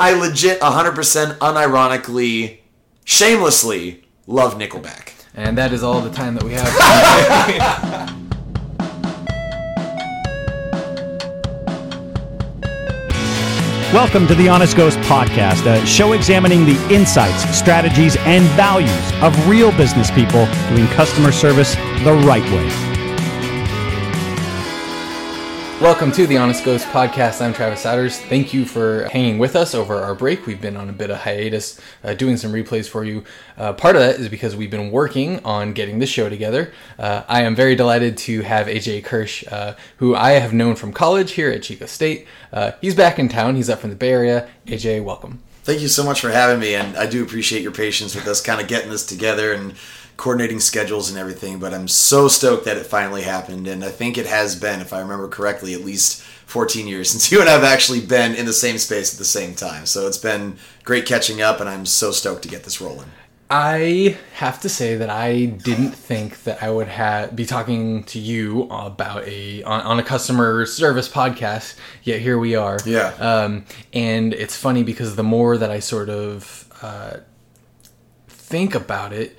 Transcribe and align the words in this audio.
I 0.00 0.14
legit 0.14 0.60
100% 0.60 1.38
unironically, 1.38 2.58
shamelessly 3.04 4.04
love 4.28 4.54
Nickelback. 4.54 5.12
And 5.34 5.58
that 5.58 5.72
is 5.72 5.82
all 5.82 6.00
the 6.00 6.10
time 6.10 6.36
that 6.36 6.44
we 6.44 6.52
have. 6.52 8.18
Welcome 13.92 14.28
to 14.28 14.36
the 14.36 14.48
Honest 14.48 14.76
Ghost 14.76 14.98
Podcast, 15.00 15.66
a 15.66 15.84
show 15.84 16.12
examining 16.12 16.64
the 16.64 16.94
insights, 16.94 17.42
strategies, 17.56 18.16
and 18.18 18.44
values 18.50 19.12
of 19.20 19.48
real 19.48 19.72
business 19.72 20.12
people 20.12 20.46
doing 20.68 20.86
customer 20.88 21.32
service 21.32 21.74
the 22.04 22.22
right 22.24 22.44
way. 22.52 22.87
Welcome 25.80 26.10
to 26.12 26.26
the 26.26 26.36
Honest 26.38 26.64
Ghost 26.64 26.88
Podcast. 26.88 27.40
I'm 27.40 27.52
Travis 27.52 27.84
Souders. 27.84 28.18
Thank 28.18 28.52
you 28.52 28.64
for 28.64 29.04
hanging 29.12 29.38
with 29.38 29.54
us 29.54 29.76
over 29.76 29.94
our 29.94 30.12
break. 30.12 30.44
We've 30.44 30.60
been 30.60 30.76
on 30.76 30.88
a 30.88 30.92
bit 30.92 31.08
of 31.08 31.18
hiatus, 31.18 31.80
uh, 32.02 32.14
doing 32.14 32.36
some 32.36 32.50
replays 32.52 32.88
for 32.88 33.04
you. 33.04 33.22
Uh, 33.56 33.74
part 33.74 33.94
of 33.94 34.02
that 34.02 34.16
is 34.16 34.28
because 34.28 34.56
we've 34.56 34.72
been 34.72 34.90
working 34.90 35.38
on 35.44 35.74
getting 35.74 36.00
this 36.00 36.10
show 36.10 36.28
together. 36.28 36.72
Uh, 36.98 37.22
I 37.28 37.42
am 37.42 37.54
very 37.54 37.76
delighted 37.76 38.16
to 38.18 38.42
have 38.42 38.66
AJ 38.66 39.04
Kirsch, 39.04 39.44
uh, 39.52 39.74
who 39.98 40.16
I 40.16 40.32
have 40.32 40.52
known 40.52 40.74
from 40.74 40.92
college 40.92 41.30
here 41.32 41.48
at 41.48 41.62
Chico 41.62 41.86
State. 41.86 42.26
Uh, 42.52 42.72
he's 42.80 42.96
back 42.96 43.20
in 43.20 43.28
town. 43.28 43.54
He's 43.54 43.70
up 43.70 43.78
from 43.78 43.90
the 43.90 43.96
Bay 43.96 44.10
Area. 44.10 44.48
AJ, 44.66 45.04
welcome. 45.04 45.44
Thank 45.62 45.80
you 45.80 45.88
so 45.88 46.02
much 46.02 46.20
for 46.20 46.30
having 46.30 46.58
me, 46.58 46.74
and 46.74 46.96
I 46.96 47.06
do 47.06 47.22
appreciate 47.22 47.62
your 47.62 47.72
patience 47.72 48.16
with 48.16 48.26
us 48.26 48.40
kind 48.40 48.60
of 48.60 48.66
getting 48.66 48.90
this 48.90 49.06
together 49.06 49.52
and 49.52 49.74
coordinating 50.18 50.58
schedules 50.58 51.08
and 51.08 51.18
everything, 51.18 51.60
but 51.60 51.72
I'm 51.72 51.86
so 51.86 52.26
stoked 52.26 52.64
that 52.64 52.76
it 52.76 52.84
finally 52.84 53.22
happened. 53.22 53.68
And 53.68 53.84
I 53.84 53.88
think 53.88 54.18
it 54.18 54.26
has 54.26 54.58
been, 54.58 54.80
if 54.80 54.92
I 54.92 55.00
remember 55.00 55.28
correctly, 55.28 55.74
at 55.74 55.84
least 55.84 56.22
14 56.46 56.88
years 56.88 57.10
since 57.12 57.32
you 57.32 57.40
and 57.40 57.48
I 57.48 57.52
have 57.52 57.64
actually 57.64 58.00
been 58.00 58.34
in 58.34 58.44
the 58.44 58.52
same 58.52 58.76
space 58.78 59.14
at 59.14 59.18
the 59.18 59.24
same 59.24 59.54
time. 59.54 59.86
So 59.86 60.06
it's 60.06 60.18
been 60.18 60.58
great 60.84 61.06
catching 61.06 61.40
up, 61.40 61.60
and 61.60 61.68
I'm 61.68 61.86
so 61.86 62.10
stoked 62.10 62.42
to 62.42 62.48
get 62.48 62.64
this 62.64 62.80
rolling. 62.80 63.08
I 63.50 64.18
have 64.34 64.60
to 64.60 64.68
say 64.68 64.96
that 64.96 65.08
I 65.08 65.46
didn't 65.46 65.92
think 65.92 66.42
that 66.42 66.62
I 66.62 66.68
would 66.68 66.88
have 66.88 67.34
be 67.34 67.46
talking 67.46 68.04
to 68.04 68.18
you 68.18 68.64
about 68.64 69.26
a 69.26 69.62
on, 69.62 69.80
on 69.80 69.98
a 69.98 70.02
customer 70.02 70.66
service 70.66 71.08
podcast. 71.08 71.76
Yet 72.02 72.20
here 72.20 72.38
we 72.38 72.56
are. 72.56 72.78
Yeah. 72.84 73.14
Um, 73.18 73.64
and 73.94 74.34
it's 74.34 74.54
funny 74.54 74.82
because 74.82 75.16
the 75.16 75.22
more 75.22 75.56
that 75.56 75.70
I 75.70 75.78
sort 75.78 76.10
of 76.10 76.68
uh, 76.82 77.18
think 78.26 78.74
about 78.74 79.14
it, 79.14 79.34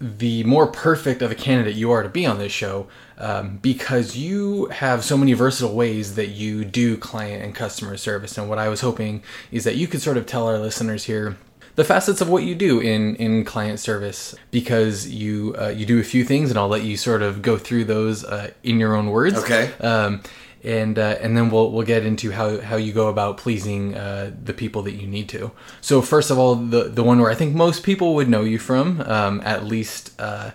the 0.00 0.42
more 0.44 0.66
perfect 0.66 1.20
of 1.20 1.30
a 1.30 1.34
candidate 1.34 1.74
you 1.74 1.90
are 1.90 2.02
to 2.02 2.08
be 2.08 2.24
on 2.24 2.38
this 2.38 2.52
show 2.52 2.86
um, 3.18 3.58
because 3.58 4.16
you 4.16 4.66
have 4.66 5.04
so 5.04 5.16
many 5.16 5.34
versatile 5.34 5.74
ways 5.74 6.14
that 6.14 6.28
you 6.28 6.64
do 6.64 6.96
client 6.96 7.44
and 7.44 7.54
customer 7.54 7.98
service. 7.98 8.38
And 8.38 8.48
what 8.48 8.58
I 8.58 8.68
was 8.68 8.80
hoping 8.80 9.22
is 9.52 9.64
that 9.64 9.76
you 9.76 9.86
could 9.86 10.00
sort 10.00 10.16
of 10.16 10.24
tell 10.24 10.46
our 10.46 10.58
listeners 10.58 11.04
here 11.04 11.36
the 11.76 11.84
facets 11.84 12.20
of 12.20 12.28
what 12.28 12.42
you 12.42 12.54
do 12.54 12.80
in 12.80 13.14
in 13.16 13.44
client 13.44 13.78
service 13.78 14.34
because 14.50 15.08
you 15.08 15.54
uh, 15.58 15.68
you 15.68 15.86
do 15.86 16.00
a 16.00 16.04
few 16.04 16.24
things 16.24 16.50
and 16.50 16.58
I'll 16.58 16.68
let 16.68 16.82
you 16.82 16.96
sort 16.96 17.22
of 17.22 17.42
go 17.42 17.58
through 17.58 17.84
those 17.84 18.24
uh, 18.24 18.50
in 18.62 18.80
your 18.80 18.96
own 18.96 19.10
words. 19.10 19.36
Okay. 19.38 19.72
Um, 19.80 20.22
and 20.62 20.98
uh, 20.98 21.16
and 21.20 21.36
then 21.36 21.50
we'll 21.50 21.70
we'll 21.70 21.86
get 21.86 22.04
into 22.04 22.32
how, 22.32 22.60
how 22.60 22.76
you 22.76 22.92
go 22.92 23.08
about 23.08 23.38
pleasing 23.38 23.94
uh, 23.94 24.32
the 24.42 24.52
people 24.52 24.82
that 24.82 24.92
you 24.92 25.06
need 25.06 25.28
to. 25.30 25.52
So 25.80 26.02
first 26.02 26.30
of 26.30 26.38
all, 26.38 26.54
the 26.54 26.84
the 26.84 27.02
one 27.02 27.18
where 27.18 27.30
I 27.30 27.34
think 27.34 27.54
most 27.54 27.82
people 27.82 28.14
would 28.14 28.28
know 28.28 28.42
you 28.42 28.58
from, 28.58 29.00
um, 29.02 29.40
at 29.44 29.64
least 29.64 30.12
uh, 30.20 30.50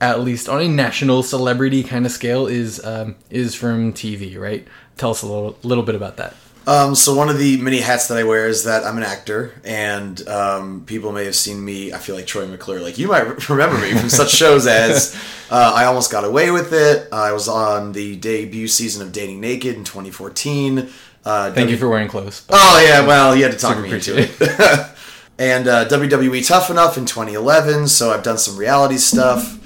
at 0.00 0.20
least 0.20 0.48
on 0.48 0.60
a 0.60 0.68
national 0.68 1.22
celebrity 1.22 1.82
kind 1.82 2.04
of 2.04 2.12
scale, 2.12 2.46
is 2.46 2.84
um, 2.84 3.16
is 3.30 3.54
from 3.54 3.92
TV, 3.92 4.38
right? 4.38 4.66
Tell 4.96 5.10
us 5.10 5.22
a 5.22 5.26
little 5.26 5.58
little 5.62 5.84
bit 5.84 5.94
about 5.94 6.16
that. 6.18 6.34
Um, 6.66 6.94
so 6.94 7.14
one 7.14 7.28
of 7.28 7.38
the 7.38 7.58
many 7.58 7.80
hats 7.80 8.08
that 8.08 8.16
I 8.16 8.24
wear 8.24 8.46
is 8.46 8.64
that 8.64 8.84
I'm 8.84 8.96
an 8.96 9.02
actor, 9.02 9.52
and 9.64 10.26
um, 10.28 10.84
people 10.86 11.12
may 11.12 11.26
have 11.26 11.34
seen 11.34 11.62
me. 11.62 11.92
I 11.92 11.98
feel 11.98 12.14
like 12.14 12.26
Troy 12.26 12.46
McClure. 12.46 12.80
Like 12.80 12.96
you 12.96 13.08
might 13.08 13.48
remember 13.50 13.78
me 13.78 13.92
from 13.94 14.08
such 14.08 14.30
shows 14.30 14.66
as 14.66 15.14
uh, 15.50 15.72
I 15.74 15.84
Almost 15.84 16.10
Got 16.10 16.24
Away 16.24 16.50
with 16.50 16.72
It. 16.72 17.08
I 17.12 17.32
was 17.32 17.48
on 17.48 17.92
the 17.92 18.16
debut 18.16 18.68
season 18.68 19.06
of 19.06 19.12
Dating 19.12 19.40
Naked 19.40 19.76
in 19.76 19.84
2014. 19.84 20.78
Uh, 21.24 21.44
Thank 21.46 21.54
w- 21.54 21.70
you 21.72 21.76
for 21.76 21.88
wearing 21.88 22.08
clothes. 22.08 22.46
Oh 22.48 22.82
yeah, 22.86 23.06
well 23.06 23.36
you 23.36 23.42
had 23.42 23.52
to 23.52 23.58
talk 23.58 23.76
to 23.76 23.82
me 23.82 23.90
into 23.92 24.12
appreciate 24.12 24.40
it. 24.40 24.90
and 25.38 25.68
uh, 25.68 25.86
WWE 25.88 26.46
Tough 26.46 26.70
Enough 26.70 26.96
in 26.96 27.04
2011. 27.04 27.88
So 27.88 28.10
I've 28.10 28.22
done 28.22 28.38
some 28.38 28.56
reality 28.56 28.96
stuff. 28.96 29.58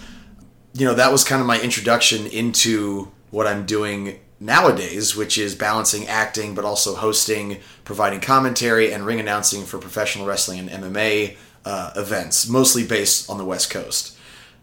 You 0.74 0.86
know 0.86 0.94
that 0.94 1.12
was 1.12 1.22
kind 1.24 1.40
of 1.40 1.46
my 1.46 1.60
introduction 1.60 2.26
into 2.26 3.10
what 3.30 3.46
I'm 3.46 3.66
doing 3.66 4.18
nowadays, 4.40 5.16
which 5.16 5.38
is 5.38 5.54
balancing 5.54 6.06
acting 6.06 6.54
but 6.54 6.64
also 6.64 6.94
hosting, 6.94 7.58
providing 7.84 8.20
commentary, 8.20 8.92
and 8.92 9.04
ring 9.04 9.20
announcing 9.20 9.64
for 9.64 9.78
professional 9.78 10.26
wrestling 10.26 10.68
and 10.68 10.84
MMA 10.84 11.36
uh, 11.64 11.92
events, 11.96 12.48
mostly 12.48 12.86
based 12.86 13.28
on 13.28 13.38
the 13.38 13.44
West 13.44 13.70
Coast. 13.70 14.16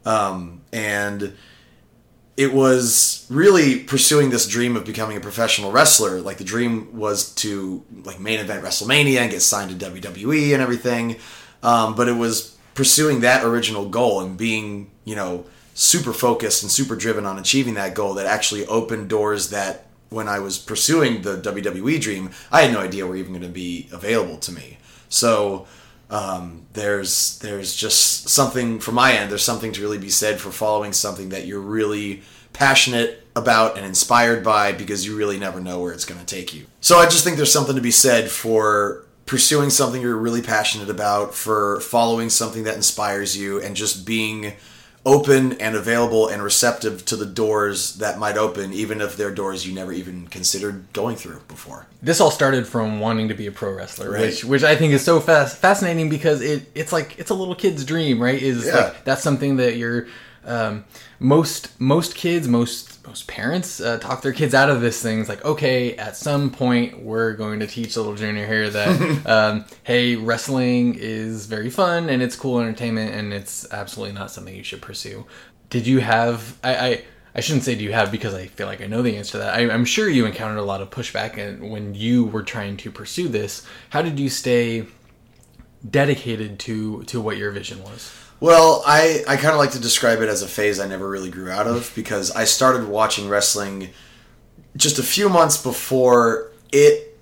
Um, 0.06 0.62
and 0.72 1.36
it 2.38 2.54
was 2.54 3.26
really 3.30 3.80
pursuing 3.80 4.30
this 4.30 4.48
dream 4.48 4.76
of 4.76 4.86
becoming 4.86 5.16
a 5.16 5.22
professional 5.22 5.72
wrestler. 5.72 6.20
Like 6.20 6.38
the 6.38 6.44
dream 6.44 6.98
was 6.98 7.34
to 7.36 7.84
like 8.04 8.20
main 8.20 8.40
event 8.40 8.64
WrestleMania 8.64 9.20
and 9.20 9.32
get 9.32 9.42
signed 9.42 9.78
to 9.80 9.92
WWE 9.92 10.54
and 10.54 10.62
everything. 10.62 11.18
Um, 11.64 11.96
but 11.96 12.08
it 12.08 12.14
was 12.14 12.58
pursuing 12.74 13.22
that 13.22 13.46
original 13.46 13.88
goal 13.88 14.22
and 14.22 14.38
being, 14.38 14.92
you 15.06 15.16
know, 15.16 15.46
super 15.76 16.14
focused 16.14 16.64
and 16.64 16.72
super 16.72 16.96
driven 16.96 17.26
on 17.26 17.38
achieving 17.38 17.76
that 17.76 17.94
goal 17.94 18.16
that 18.16 18.26
actually 18.26 18.66
opened 18.66 19.10
doors 19.10 19.50
that 19.52 19.86
when 20.10 20.28
I 20.28 20.40
was 20.40 20.58
pursuing 20.58 21.22
the 21.22 21.36
WWE 21.38 22.00
dream, 22.02 22.32
I 22.52 22.62
had 22.62 22.74
no 22.74 22.80
idea 22.80 23.06
were 23.06 23.18
even 23.18 23.34
going 23.34 23.42
to 23.44 23.50
be 23.50 23.90
available 23.92 24.38
to 24.38 24.52
me. 24.54 24.78
So 25.10 25.68
um, 26.10 26.66
there's 26.74 27.38
there's 27.40 27.76
just 27.76 28.30
something 28.30 28.80
from 28.80 28.96
my 28.96 29.14
end. 29.14 29.30
There's 29.30 29.44
something 29.44 29.74
to 29.74 29.82
really 29.82 29.98
be 29.98 30.10
said 30.10 30.40
for 30.40 30.50
following 30.50 30.94
something 30.94 31.30
that 31.30 31.46
you're 31.46 31.60
really 31.60 32.24
passionate 32.54 33.28
about 33.36 33.76
and 33.76 33.86
inspired 33.86 34.44
by 34.44 34.72
because 34.72 35.06
you 35.06 35.18
really 35.18 35.38
never 35.38 35.60
know 35.60 35.82
where 35.82 35.92
it's 35.92 36.06
going 36.06 36.20
to 36.22 36.26
take 36.26 36.54
you. 36.54 36.66
So 36.80 37.00
I 37.00 37.06
just 37.06 37.26
think 37.26 37.36
there's 37.36 37.52
something 37.52 37.76
to 37.76 37.82
be 37.82 37.92
said 37.92 38.30
for 38.32 39.06
pursuing 39.26 39.70
something 39.70 40.02
you're 40.02 40.16
really 40.16 40.42
passionate 40.42 40.90
about, 40.90 41.34
for 41.34 41.82
following 41.82 42.30
something 42.30 42.64
that 42.64 42.76
inspires 42.76 43.36
you, 43.36 43.60
and 43.60 43.76
just 43.76 44.06
being 44.06 44.54
open 45.06 45.54
and 45.62 45.76
available 45.76 46.28
and 46.28 46.42
receptive 46.42 47.06
to 47.06 47.16
the 47.16 47.26
doors 47.28 47.96
that 47.98 48.18
might 48.18 48.38
open, 48.38 48.74
even 48.74 49.02
if 49.02 49.16
they're 49.16 49.30
doors 49.34 49.66
you 49.68 49.74
never 49.74 49.92
even 49.94 50.26
considered 50.28 50.84
going 50.94 51.16
through 51.16 51.40
before. 51.48 51.86
This 52.02 52.20
all 52.20 52.32
started 52.32 52.68
from 52.68 53.00
wanting 53.00 53.28
to 53.28 53.36
be 53.36 53.46
a 53.46 53.52
pro 53.52 53.72
wrestler, 53.74 54.10
Right. 54.12 54.22
which 54.22 54.44
which 54.44 54.64
I 54.64 54.76
think 54.76 54.94
is 54.94 55.04
so 55.04 55.20
fast, 55.20 55.58
fascinating 55.58 56.10
because 56.10 56.42
it 56.42 56.72
it's 56.74 56.92
like 56.92 57.20
it's 57.20 57.30
a 57.30 57.36
little 57.36 57.56
kid's 57.56 57.86
dream, 57.86 58.20
right? 58.22 58.42
Is 58.42 58.66
Yeah. 58.66 58.76
like 58.78 59.04
that's 59.04 59.22
something 59.22 59.58
that 59.58 59.78
you're 59.78 60.08
um, 60.46 60.86
most 61.20 61.70
most 61.80 62.16
kids, 62.16 62.48
most 62.48 62.95
most 63.08 63.28
parents 63.28 63.80
uh, 63.80 63.98
talk 64.00 64.22
their 64.22 64.34
kids 64.34 64.54
out 64.54 64.70
of 64.70 64.82
this 64.82 65.02
thing. 65.02 65.20
It's 65.20 65.30
like, 65.30 65.44
okay, 65.46 65.96
at 65.96 66.16
some 66.16 66.50
point 66.50 67.02
we're 67.02 67.34
going 67.34 67.60
to 67.60 67.68
teach 67.68 67.96
little 67.98 68.16
junior 68.16 68.46
here 68.46 68.70
that 68.70 69.26
um, 69.26 69.66
hey, 69.84 70.16
wrestling 70.16 70.96
is 70.96 71.46
very 71.46 71.70
fun 71.70 72.10
and 72.10 72.22
it's 72.22 72.36
cool 72.36 72.60
entertainment 72.60 73.14
and 73.14 73.34
it's 73.34 73.72
absolutely 73.72 74.14
not 74.14 74.32
something 74.32 74.56
you 74.56 74.64
should 74.64 74.82
pursue. 74.82 75.26
Did 75.70 75.88
you 75.88 76.00
have 76.00 76.58
I, 76.64 76.76
I 76.76 77.04
I 77.36 77.42
shouldn't 77.42 77.66
say 77.66 77.76
do 77.76 77.84
you 77.84 77.92
have 77.92 78.12
because 78.12 78.34
I 78.34 78.48
feel 78.48 78.68
like 78.68 78.82
I 78.82 78.88
know 78.88 79.02
the 79.02 79.18
answer 79.18 79.34
to 79.34 79.38
that. 79.40 79.54
I, 79.54 79.70
I'm 79.70 79.84
sure 79.84 80.10
you 80.10 80.26
encountered 80.26 80.58
a 80.58 80.64
lot 80.64 80.82
of 80.82 80.90
pushback 80.90 81.38
and 81.38 81.70
when 81.70 81.94
you 81.94 82.26
were 82.26 82.44
trying 82.44 82.78
to 82.78 82.92
pursue 82.92 83.28
this. 83.28 83.66
How 83.90 84.02
did 84.02 84.20
you 84.20 84.30
stay 84.30 84.86
dedicated 85.88 86.60
to 86.60 87.04
to 87.04 87.20
what 87.22 87.38
your 87.38 87.52
vision 87.52 87.84
was? 87.84 88.25
Well, 88.40 88.84
I, 88.86 89.24
I 89.28 89.38
kind 89.38 89.54
of 89.54 89.58
like 89.58 89.72
to 89.72 89.80
describe 89.80 90.22
it 90.22 90.30
as 90.30 90.42
a 90.42 90.48
phase 90.48 90.80
I 90.80 90.88
never 90.88 91.10
really 91.10 91.30
grew 91.30 91.50
out 91.50 91.68
of 91.68 91.92
because 91.96 92.32
I 92.32 92.44
started 92.44 92.88
watching 92.88 93.30
wrestling 93.30 93.90
just 94.76 95.00
a 95.00 95.04
few 95.04 95.30
months 95.30 95.62
before 95.62 96.52
it 96.72 97.18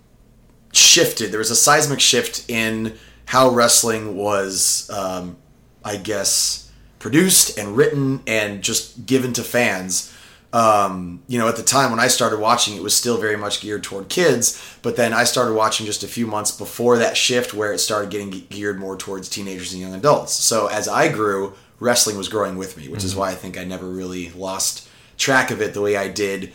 shifted. 0.74 1.32
There 1.32 1.40
was 1.40 1.52
a 1.52 1.56
seismic 1.56 2.00
shift 2.00 2.50
in 2.50 2.98
how 3.26 3.50
wrestling 3.50 4.18
was, 4.18 4.90
um, 4.90 5.38
I 5.86 5.98
guess, 5.98 6.72
produced 7.00 7.58
and 7.58 7.78
written 7.78 8.22
and 8.26 8.64
just 8.64 9.06
given 9.06 9.34
to 9.34 9.44
fans. 9.44 10.13
Um, 10.54 11.24
you 11.28 11.40
know, 11.40 11.50
at 11.50 11.56
the 11.56 11.64
time 11.64 11.90
when 11.90 12.00
I 12.00 12.08
started 12.08 12.40
watching, 12.40 12.76
it 12.76 12.84
was 12.84 12.96
still 12.96 13.18
very 13.18 13.36
much 13.36 13.60
geared 13.60 13.84
toward 13.84 14.08
kids. 14.08 14.78
But 14.84 14.96
then 14.96 15.12
I 15.12 15.24
started 15.24 15.56
watching 15.56 15.88
just 15.88 16.04
a 16.04 16.08
few 16.08 16.28
months 16.28 16.52
before 16.52 17.00
that 17.00 17.18
shift, 17.18 17.54
where 17.54 17.74
it 17.74 17.80
started 17.80 18.12
getting 18.12 18.30
geared 18.30 18.80
more 18.80 18.96
towards 18.96 19.30
teenagers 19.30 19.74
and 19.74 19.82
young 19.82 19.96
adults. 19.96 20.34
So 20.34 20.68
as 20.68 20.88
I 20.88 21.12
grew, 21.12 21.54
wrestling 21.80 22.18
was 22.18 22.30
growing 22.30 22.56
with 22.56 22.78
me, 22.78 22.88
which 22.88 23.04
is 23.04 23.16
why 23.16 23.32
I 23.32 23.36
think 23.36 23.58
I 23.58 23.64
never 23.64 23.88
really 23.88 24.30
lost 24.32 24.88
track 25.18 25.52
of 25.52 25.62
it 25.62 25.74
the 25.74 25.82
way 25.82 25.98
I 25.98 26.08
did 26.08 26.54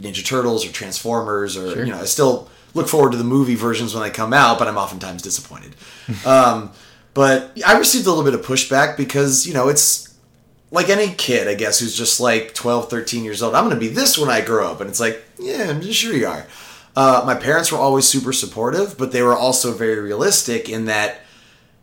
Ninja 0.00 0.24
Turtles 0.24 0.64
or 0.64 0.72
Transformers, 0.72 1.56
or 1.56 1.84
you 1.84 1.90
know, 1.90 2.00
I 2.00 2.04
still 2.04 2.48
look 2.74 2.88
forward 2.88 3.12
to 3.12 3.18
the 3.18 3.24
movie 3.24 3.54
versions 3.54 3.92
when 3.92 4.02
they 4.02 4.10
come 4.10 4.32
out, 4.32 4.58
but 4.58 4.68
I'm 4.68 4.78
oftentimes 4.78 5.22
disappointed. 5.22 5.74
um, 6.26 6.72
but 7.14 7.58
I 7.66 7.76
received 7.78 8.06
a 8.06 8.10
little 8.10 8.24
bit 8.24 8.34
of 8.34 8.44
pushback 8.44 8.96
because 8.96 9.46
you 9.46 9.54
know 9.54 9.68
it's 9.68 10.11
like 10.72 10.88
any 10.88 11.12
kid, 11.12 11.46
I 11.46 11.54
guess, 11.54 11.78
who's 11.78 11.94
just 11.94 12.18
like 12.18 12.54
12, 12.54 12.88
13 12.88 13.22
years 13.22 13.42
old. 13.42 13.54
I'm 13.54 13.64
going 13.64 13.76
to 13.76 13.80
be 13.80 13.92
this 13.92 14.18
when 14.18 14.30
I 14.30 14.40
grow 14.40 14.72
up. 14.72 14.80
And 14.80 14.88
it's 14.88 14.98
like, 14.98 15.22
yeah, 15.38 15.68
I'm 15.68 15.82
just 15.82 16.00
sure 16.00 16.14
you 16.14 16.26
are. 16.26 16.46
Uh, 16.96 17.22
my 17.26 17.34
parents 17.34 17.70
were 17.70 17.78
always 17.78 18.08
super 18.08 18.32
supportive, 18.32 18.96
but 18.98 19.12
they 19.12 19.22
were 19.22 19.36
also 19.36 19.72
very 19.72 20.00
realistic 20.00 20.68
in 20.70 20.86
that 20.86 21.20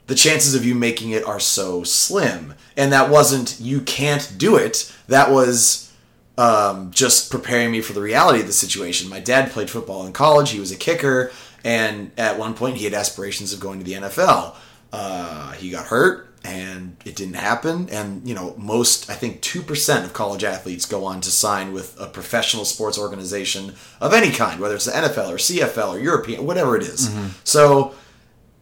the 0.08 0.16
chances 0.16 0.56
of 0.56 0.66
you 0.66 0.74
making 0.74 1.12
it 1.12 1.24
are 1.24 1.40
so 1.40 1.84
slim. 1.84 2.56
And 2.76 2.92
that 2.92 3.12
wasn't 3.12 3.60
you 3.60 3.82
can't 3.82 4.34
do 4.38 4.56
it. 4.56 4.92
That 5.08 5.30
was 5.30 5.94
um, 6.40 6.90
just 6.90 7.30
preparing 7.30 7.72
me 7.72 7.82
for 7.82 7.94
the 7.94 8.02
reality 8.02 8.40
of 8.40 8.48
the 8.48 8.54
situation. 8.54 9.08
My 9.08 9.20
dad 9.20 9.52
played 9.52 9.70
football 9.70 10.08
in 10.08 10.14
college. 10.14 10.50
He 10.50 10.60
was 10.60 10.72
a 10.72 10.76
kicker, 10.76 11.32
and 11.64 12.12
at 12.18 12.40
one 12.40 12.56
point 12.56 12.78
he 12.78 12.86
had 12.86 12.96
aspirations 12.96 13.54
of 13.54 13.60
going 13.60 13.78
to 13.80 13.86
the 13.86 13.94
NFL. 13.94 14.56
Uh, 14.92 15.52
he 15.54 15.70
got 15.70 15.88
hurt 15.88 16.29
and 16.44 16.96
it 17.06 17.16
didn't 17.16 17.36
happen. 17.36 17.90
And 17.90 18.28
you 18.28 18.34
know, 18.34 18.56
most 18.58 19.10
I 19.10 19.14
think 19.14 19.42
two 19.42 19.62
percent 19.62 20.06
of 20.06 20.14
college 20.14 20.44
athletes 20.44 20.86
go 20.86 21.06
on 21.06 21.22
to 21.22 21.32
sign 21.32 21.74
with 21.74 22.00
a 22.00 22.08
professional 22.08 22.66
sports 22.66 22.98
organization 22.98 23.74
of 24.02 24.14
any 24.14 24.32
kind, 24.32 24.60
whether 24.60 24.76
it's 24.76 24.86
the 24.86 24.92
NFL 24.92 25.30
or 25.30 25.36
CFL 25.36 25.96
or 25.96 26.00
European, 26.00 26.46
whatever 26.46 26.76
it 26.76 26.84
is. 26.84 27.10
So, 27.44 27.94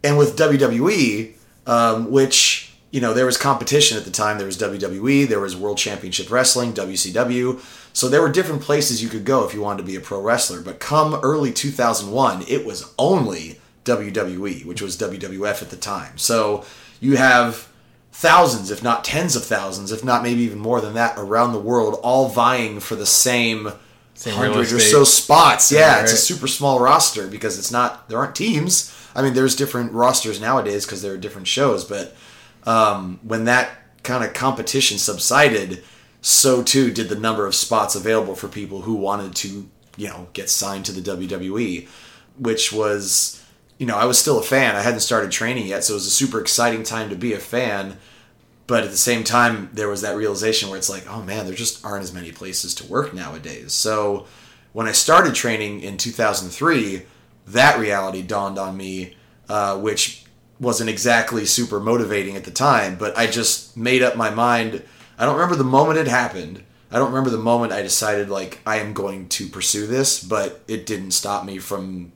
and 0.03 0.17
with 0.17 0.37
WWE, 0.37 1.33
um, 1.65 2.11
which 2.11 2.73
you 2.91 3.01
know 3.01 3.13
there 3.13 3.25
was 3.25 3.37
competition 3.37 3.97
at 3.97 4.05
the 4.05 4.11
time. 4.11 4.37
There 4.37 4.47
was 4.47 4.57
WWE, 4.57 5.27
there 5.27 5.39
was 5.39 5.55
World 5.55 5.77
Championship 5.77 6.31
Wrestling, 6.31 6.73
WCW. 6.73 7.59
So 7.93 8.07
there 8.07 8.21
were 8.21 8.31
different 8.31 8.61
places 8.61 9.01
you 9.01 9.09
could 9.09 9.25
go 9.25 9.43
if 9.47 9.55
you 9.55 9.61
wanted 9.61 9.77
to 9.79 9.87
be 9.87 9.95
a 9.95 9.99
pro 9.99 10.21
wrestler. 10.21 10.61
But 10.61 10.79
come 10.79 11.15
early 11.23 11.51
2001, 11.51 12.43
it 12.47 12.63
was 12.63 12.93
only 12.99 13.59
WWE, 13.85 14.65
which 14.65 14.81
was 14.83 14.97
WWF 14.97 15.63
at 15.63 15.69
the 15.71 15.77
time. 15.77 16.17
So 16.17 16.63
you 16.99 17.17
have 17.17 17.67
thousands, 18.11 18.71
if 18.71 18.81
not 18.81 19.03
tens 19.03 19.35
of 19.35 19.43
thousands, 19.43 19.91
if 19.91 20.03
not 20.03 20.23
maybe 20.23 20.41
even 20.41 20.59
more 20.59 20.81
than 20.81 20.95
that, 20.95 21.17
around 21.17 21.53
the 21.53 21.59
world, 21.59 21.99
all 22.01 22.29
vying 22.29 22.79
for 22.79 22.95
the 22.95 23.05
same, 23.05 23.71
Same 24.15 24.33
hundred 24.33 24.71
or 24.71 24.79
so 24.79 25.03
spots. 25.03 25.71
Yeah, 25.71 26.01
it's 26.01 26.13
a 26.13 26.17
super 26.17 26.47
small 26.47 26.79
roster 26.79 27.27
because 27.27 27.59
it's 27.59 27.71
not 27.71 28.09
there 28.09 28.17
aren't 28.17 28.35
teams. 28.35 28.93
I 29.15 29.21
mean, 29.21 29.33
there's 29.33 29.55
different 29.55 29.91
rosters 29.93 30.39
nowadays 30.41 30.85
because 30.85 31.01
there 31.01 31.13
are 31.13 31.17
different 31.17 31.47
shows, 31.47 31.83
but 31.85 32.15
um, 32.65 33.19
when 33.23 33.45
that 33.45 33.69
kind 34.03 34.23
of 34.23 34.33
competition 34.33 34.97
subsided, 34.97 35.83
so 36.21 36.63
too 36.63 36.91
did 36.91 37.09
the 37.09 37.15
number 37.15 37.45
of 37.45 37.55
spots 37.55 37.95
available 37.95 38.35
for 38.35 38.47
people 38.47 38.81
who 38.81 38.95
wanted 38.95 39.35
to, 39.35 39.69
you 39.95 40.07
know, 40.07 40.27
get 40.33 40.49
signed 40.49 40.85
to 40.85 40.91
the 40.91 41.01
WWE, 41.01 41.87
which 42.37 42.71
was, 42.71 43.43
you 43.77 43.85
know, 43.85 43.97
I 43.97 44.05
was 44.05 44.17
still 44.17 44.39
a 44.39 44.43
fan. 44.43 44.75
I 44.75 44.81
hadn't 44.81 45.01
started 45.01 45.31
training 45.31 45.67
yet, 45.67 45.83
so 45.83 45.93
it 45.93 45.95
was 45.95 46.07
a 46.07 46.11
super 46.11 46.39
exciting 46.39 46.83
time 46.83 47.09
to 47.09 47.15
be 47.15 47.33
a 47.33 47.39
fan. 47.39 47.97
But 48.65 48.83
at 48.83 48.91
the 48.91 48.97
same 48.97 49.23
time, 49.23 49.69
there 49.71 49.87
was 49.87 50.01
that 50.01 50.17
realization 50.17 50.69
where 50.69 50.77
it's 50.77 50.89
like, 50.89 51.07
oh 51.07 51.21
man, 51.21 51.45
there 51.45 51.55
just 51.55 51.85
aren't 51.85 52.03
as 52.03 52.13
many 52.13 52.31
places 52.31 52.75
to 52.75 52.87
work 52.87 53.13
nowadays. 53.13 53.73
So 53.73 54.25
when 54.73 54.87
I 54.87 54.91
started 54.91 55.35
training 55.35 55.81
in 55.81 55.97
2003, 55.97 57.03
that 57.47 57.79
reality 57.79 58.21
dawned 58.21 58.59
on 58.59 58.75
me, 58.75 59.15
uh, 59.47 59.79
which 59.79 60.25
wasn't 60.59 60.89
exactly 60.89 61.45
super 61.45 61.79
motivating 61.79 62.35
at 62.35 62.43
the 62.43 62.51
time, 62.51 62.97
but 62.97 63.17
I 63.17 63.27
just 63.27 63.77
made 63.77 64.01
up 64.01 64.17
my 64.17 64.29
mind. 64.29 64.83
I 65.17 65.25
don't 65.25 65.35
remember 65.35 65.55
the 65.55 65.63
moment 65.63 65.99
it 65.99 66.07
happened. 66.07 66.63
I 66.91 66.97
don't 66.97 67.09
remember 67.09 67.29
the 67.29 67.37
moment 67.37 67.73
I 67.73 67.81
decided, 67.81 68.29
like, 68.29 68.59
I 68.65 68.77
am 68.77 68.93
going 68.93 69.29
to 69.29 69.47
pursue 69.47 69.87
this, 69.87 70.23
but 70.23 70.61
it 70.67 70.85
didn't 70.85 71.11
stop 71.11 71.45
me 71.45 71.59
from 71.59 72.11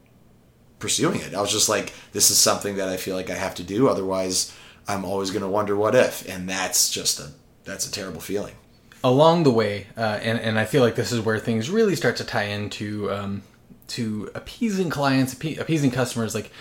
pursuing 0.82 1.22
it. 1.22 1.34
I 1.34 1.40
was 1.42 1.52
just 1.52 1.70
like, 1.70 1.94
this 2.12 2.30
is 2.32 2.38
something 2.38 2.76
that 2.76 2.90
I 2.90 2.98
feel 2.98 3.16
like 3.16 3.30
I 3.30 3.36
have 3.36 3.56
to 3.56 3.64
do. 3.64 3.88
Otherwise, 3.88 4.52
I'm 4.88 5.06
always 5.06 5.30
going 5.32 5.44
to 5.44 5.48
wonder 5.48 5.76
what 5.76 5.96
if. 5.96 6.28
And 6.28 6.50
that's 6.50 6.90
just 6.90 7.20
a, 7.20 7.30
that's 7.64 7.88
a 7.88 7.92
terrible 7.92 8.20
feeling. 8.22 8.56
along 9.04 9.44
the 9.44 9.52
way, 9.52 9.88
uh, 9.98 10.20
and 10.22 10.40
and 10.40 10.60
I 10.60 10.66
feel 10.66 10.84
like 10.84 10.96
this 10.96 11.12
is 11.12 11.20
where 11.22 11.40
things 11.40 11.70
really 11.70 11.96
start 11.96 12.18
to 12.18 12.24
tie 12.24 12.44
into 12.58 13.12
um, 13.12 13.42
to 13.90 14.30
appeasing 14.36 14.90
clients, 14.90 15.34
appe- 15.36 15.60
appeasing 15.60 15.92
customers. 15.92 16.36
Like 16.36 16.52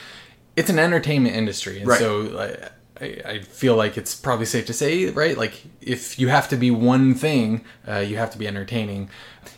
it's 0.56 0.70
an 0.70 0.78
entertainment 0.78 1.34
industry, 1.36 1.78
and 1.80 1.88
Right. 1.88 1.98
so 1.98 2.20
like, 2.20 2.72
I, 3.00 3.20
I 3.24 3.38
feel 3.40 3.76
like 3.76 3.96
it's 3.96 4.14
probably 4.14 4.46
safe 4.46 4.66
to 4.66 4.72
say, 4.72 5.10
right? 5.10 5.36
Like 5.36 5.62
if 5.80 6.18
you 6.18 6.28
have 6.28 6.48
to 6.50 6.56
be 6.56 6.70
one 6.70 7.14
thing, 7.14 7.64
uh, 7.88 7.98
you 7.98 8.16
have 8.16 8.30
to 8.32 8.38
be 8.38 8.46
entertaining. 8.46 9.10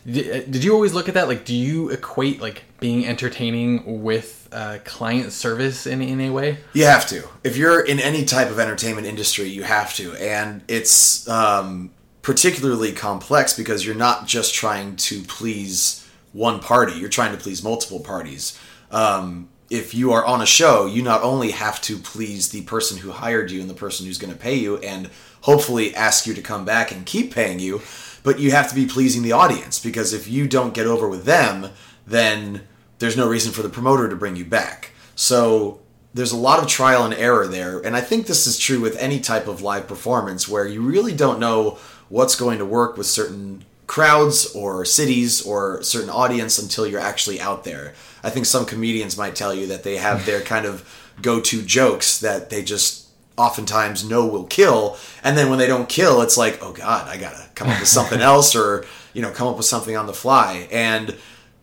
Did, 0.05 0.51
did 0.51 0.63
you 0.63 0.73
always 0.73 0.93
look 0.93 1.07
at 1.07 1.13
that? 1.15 1.27
Like, 1.27 1.45
do 1.45 1.55
you 1.55 1.89
equate 1.89 2.41
like 2.41 2.63
being 2.79 3.05
entertaining 3.05 4.03
with 4.03 4.47
uh, 4.51 4.79
client 4.85 5.31
service 5.31 5.85
in 5.85 6.01
in 6.01 6.21
a 6.21 6.29
way? 6.29 6.59
You 6.73 6.85
have 6.85 7.07
to. 7.07 7.27
If 7.43 7.57
you're 7.57 7.81
in 7.81 7.99
any 7.99 8.25
type 8.25 8.49
of 8.49 8.59
entertainment 8.59 9.07
industry, 9.07 9.45
you 9.45 9.63
have 9.63 9.93
to. 9.95 10.13
And 10.15 10.63
it's 10.67 11.27
um, 11.27 11.91
particularly 12.21 12.93
complex 12.93 13.53
because 13.55 13.85
you're 13.85 13.95
not 13.95 14.27
just 14.27 14.53
trying 14.53 14.95
to 14.95 15.21
please 15.23 16.07
one 16.31 16.59
party, 16.59 16.93
you're 16.93 17.09
trying 17.09 17.31
to 17.31 17.41
please 17.41 17.63
multiple 17.63 17.99
parties. 17.99 18.59
Um, 18.91 19.49
if 19.73 19.95
you 19.95 20.11
are 20.11 20.23
on 20.23 20.39
a 20.39 20.45
show, 20.45 20.85
you 20.85 21.01
not 21.01 21.23
only 21.23 21.49
have 21.49 21.81
to 21.81 21.97
please 21.97 22.49
the 22.49 22.61
person 22.61 22.99
who 22.99 23.11
hired 23.11 23.49
you 23.49 23.59
and 23.59 23.67
the 23.67 23.73
person 23.73 24.05
who's 24.05 24.19
going 24.19 24.31
to 24.31 24.39
pay 24.39 24.53
you 24.53 24.77
and 24.77 25.09
hopefully 25.41 25.95
ask 25.95 26.27
you 26.27 26.33
to 26.35 26.43
come 26.43 26.63
back 26.63 26.91
and 26.91 27.07
keep 27.07 27.33
paying 27.33 27.59
you, 27.59 27.81
but 28.21 28.37
you 28.39 28.51
have 28.51 28.69
to 28.69 28.75
be 28.75 28.85
pleasing 28.85 29.23
the 29.23 29.31
audience 29.31 29.83
because 29.83 30.13
if 30.13 30.27
you 30.27 30.47
don't 30.47 30.75
get 30.75 30.85
over 30.85 31.09
with 31.09 31.25
them, 31.25 31.71
then 32.05 32.61
there's 32.99 33.17
no 33.17 33.27
reason 33.27 33.51
for 33.51 33.63
the 33.63 33.69
promoter 33.69 34.07
to 34.07 34.15
bring 34.15 34.35
you 34.35 34.45
back. 34.45 34.91
So 35.15 35.81
there's 36.13 36.31
a 36.31 36.37
lot 36.37 36.61
of 36.61 36.67
trial 36.67 37.03
and 37.03 37.13
error 37.15 37.47
there. 37.47 37.79
And 37.79 37.95
I 37.95 38.01
think 38.01 38.27
this 38.27 38.45
is 38.45 38.59
true 38.59 38.79
with 38.79 38.95
any 38.97 39.19
type 39.19 39.47
of 39.47 39.63
live 39.63 39.87
performance 39.87 40.47
where 40.47 40.67
you 40.67 40.83
really 40.83 41.15
don't 41.15 41.39
know 41.39 41.79
what's 42.09 42.35
going 42.35 42.59
to 42.59 42.65
work 42.65 42.95
with 42.95 43.07
certain 43.07 43.65
crowds 43.87 44.53
or 44.55 44.85
cities 44.85 45.41
or 45.45 45.81
certain 45.83 46.09
audience 46.09 46.59
until 46.59 46.87
you're 46.87 46.99
actually 46.99 47.39
out 47.39 47.63
there. 47.63 47.93
I 48.23 48.29
think 48.29 48.45
some 48.45 48.65
comedians 48.65 49.17
might 49.17 49.35
tell 49.35 49.53
you 49.53 49.67
that 49.67 49.83
they 49.83 49.97
have 49.97 50.25
their 50.25 50.41
kind 50.53 50.65
of 50.65 50.87
go-to 51.21 51.61
jokes 51.61 52.19
that 52.19 52.49
they 52.49 52.63
just 52.63 53.07
oftentimes 53.35 54.07
know 54.07 54.27
will 54.27 54.45
kill 54.45 54.95
and 55.23 55.35
then 55.35 55.49
when 55.49 55.57
they 55.57 55.65
don't 55.65 55.89
kill 55.89 56.21
it's 56.21 56.37
like 56.37 56.59
oh 56.61 56.71
god 56.71 57.07
I 57.07 57.17
got 57.17 57.33
to 57.33 57.49
come 57.55 57.67
up 57.67 57.79
with 57.79 57.87
something 57.87 58.21
else 58.31 58.55
or 58.55 58.85
you 59.13 59.23
know 59.23 59.31
come 59.31 59.47
up 59.47 59.57
with 59.57 59.65
something 59.65 59.97
on 59.97 60.05
the 60.05 60.13
fly 60.13 60.67
and 60.71 61.15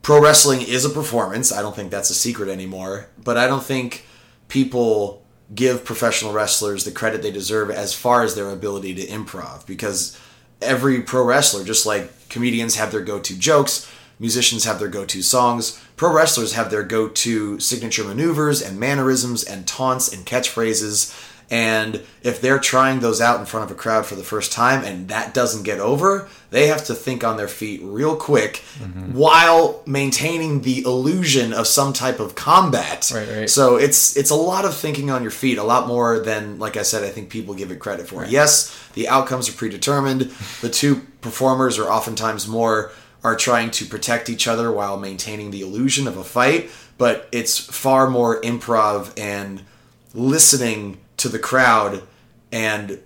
pro 0.02 0.20
wrestling 0.20 0.62
is 0.62 0.84
a 0.84 0.90
performance. 0.90 1.52
I 1.52 1.62
don't 1.62 1.74
think 1.74 1.90
that's 1.90 2.10
a 2.10 2.14
secret 2.14 2.48
anymore. 2.48 3.08
But 3.22 3.36
I 3.36 3.46
don't 3.46 3.62
think 3.62 4.06
people 4.48 5.24
give 5.54 5.84
professional 5.84 6.32
wrestlers 6.32 6.84
the 6.84 6.92
credit 6.92 7.22
they 7.22 7.30
deserve 7.30 7.70
as 7.70 7.92
far 7.92 8.22
as 8.22 8.34
their 8.34 8.50
ability 8.50 8.94
to 8.94 9.06
improv 9.06 9.66
because 9.66 10.18
every 10.62 11.00
pro 11.02 11.24
wrestler, 11.24 11.64
just 11.64 11.86
like 11.86 12.28
comedians 12.28 12.76
have 12.76 12.92
their 12.92 13.00
go 13.00 13.18
to 13.20 13.36
jokes, 13.36 13.90
musicians 14.18 14.64
have 14.64 14.78
their 14.78 14.88
go 14.88 15.04
to 15.04 15.22
songs, 15.22 15.82
pro 15.96 16.12
wrestlers 16.12 16.52
have 16.52 16.70
their 16.70 16.82
go 16.82 17.08
to 17.08 17.58
signature 17.58 18.04
maneuvers 18.04 18.62
and 18.62 18.78
mannerisms 18.78 19.42
and 19.42 19.66
taunts 19.66 20.12
and 20.12 20.26
catchphrases. 20.26 21.14
And 21.50 22.02
if 22.22 22.40
they're 22.40 22.60
trying 22.60 23.00
those 23.00 23.20
out 23.20 23.40
in 23.40 23.46
front 23.46 23.68
of 23.68 23.76
a 23.76 23.78
crowd 23.78 24.06
for 24.06 24.14
the 24.14 24.22
first 24.22 24.52
time 24.52 24.84
and 24.84 25.08
that 25.08 25.34
doesn't 25.34 25.64
get 25.64 25.80
over, 25.80 26.28
they 26.50 26.68
have 26.68 26.84
to 26.84 26.94
think 26.94 27.24
on 27.24 27.36
their 27.36 27.48
feet 27.48 27.80
real 27.82 28.14
quick 28.14 28.62
mm-hmm. 28.78 29.12
while 29.14 29.82
maintaining 29.84 30.62
the 30.62 30.82
illusion 30.82 31.52
of 31.52 31.66
some 31.66 31.92
type 31.92 32.20
of 32.20 32.36
combat. 32.36 33.10
Right, 33.12 33.28
right. 33.28 33.50
So 33.50 33.76
it's 33.76 34.16
it's 34.16 34.30
a 34.30 34.36
lot 34.36 34.64
of 34.64 34.76
thinking 34.76 35.10
on 35.10 35.22
your 35.22 35.32
feet, 35.32 35.58
a 35.58 35.64
lot 35.64 35.88
more 35.88 36.20
than 36.20 36.60
like 36.60 36.76
I 36.76 36.82
said, 36.82 37.02
I 37.02 37.08
think 37.08 37.30
people 37.30 37.54
give 37.54 37.72
it 37.72 37.80
credit 37.80 38.06
for. 38.06 38.24
Yes, 38.24 38.76
the 38.94 39.08
outcomes 39.08 39.48
are 39.48 39.52
predetermined. 39.52 40.32
The 40.60 40.70
two 40.70 41.06
performers 41.20 41.78
are 41.78 41.90
oftentimes 41.90 42.46
more 42.46 42.92
are 43.22 43.36
trying 43.36 43.70
to 43.70 43.84
protect 43.84 44.30
each 44.30 44.46
other 44.46 44.70
while 44.70 44.96
maintaining 44.98 45.50
the 45.50 45.62
illusion 45.62 46.06
of 46.06 46.16
a 46.16 46.24
fight, 46.24 46.70
but 46.96 47.28
it's 47.32 47.58
far 47.58 48.08
more 48.08 48.40
improv 48.40 49.18
and 49.18 49.62
listening 50.14 50.98
to 51.20 51.28
the 51.28 51.38
crowd 51.38 52.02
and 52.52 53.00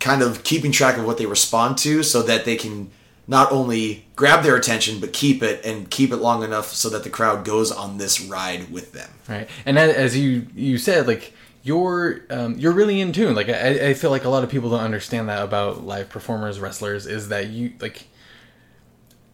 kind 0.00 0.22
of 0.22 0.44
keeping 0.44 0.72
track 0.72 0.98
of 0.98 1.04
what 1.04 1.18
they 1.18 1.26
respond 1.26 1.78
to 1.78 2.02
so 2.02 2.22
that 2.22 2.44
they 2.44 2.56
can 2.56 2.90
not 3.26 3.50
only 3.50 4.06
grab 4.14 4.44
their 4.44 4.56
attention 4.56 5.00
but 5.00 5.12
keep 5.12 5.42
it 5.42 5.64
and 5.64 5.90
keep 5.90 6.12
it 6.12 6.16
long 6.16 6.42
enough 6.42 6.72
so 6.72 6.88
that 6.88 7.02
the 7.02 7.10
crowd 7.10 7.44
goes 7.44 7.72
on 7.72 7.98
this 7.98 8.20
ride 8.20 8.70
with 8.70 8.92
them. 8.92 9.10
right 9.28 9.48
and 9.64 9.78
as 9.78 10.16
you 10.16 10.46
you 10.54 10.78
said 10.78 11.06
like 11.06 11.32
you're 11.62 12.22
um, 12.30 12.56
you're 12.58 12.72
really 12.72 13.00
in 13.00 13.12
tune 13.12 13.34
like 13.34 13.48
I, 13.48 13.88
I 13.88 13.94
feel 13.94 14.10
like 14.10 14.24
a 14.24 14.28
lot 14.28 14.44
of 14.44 14.50
people 14.50 14.70
don't 14.70 14.80
understand 14.80 15.28
that 15.28 15.42
about 15.42 15.84
live 15.84 16.08
performers 16.08 16.60
wrestlers 16.60 17.06
is 17.06 17.28
that 17.28 17.48
you 17.48 17.72
like 17.80 18.06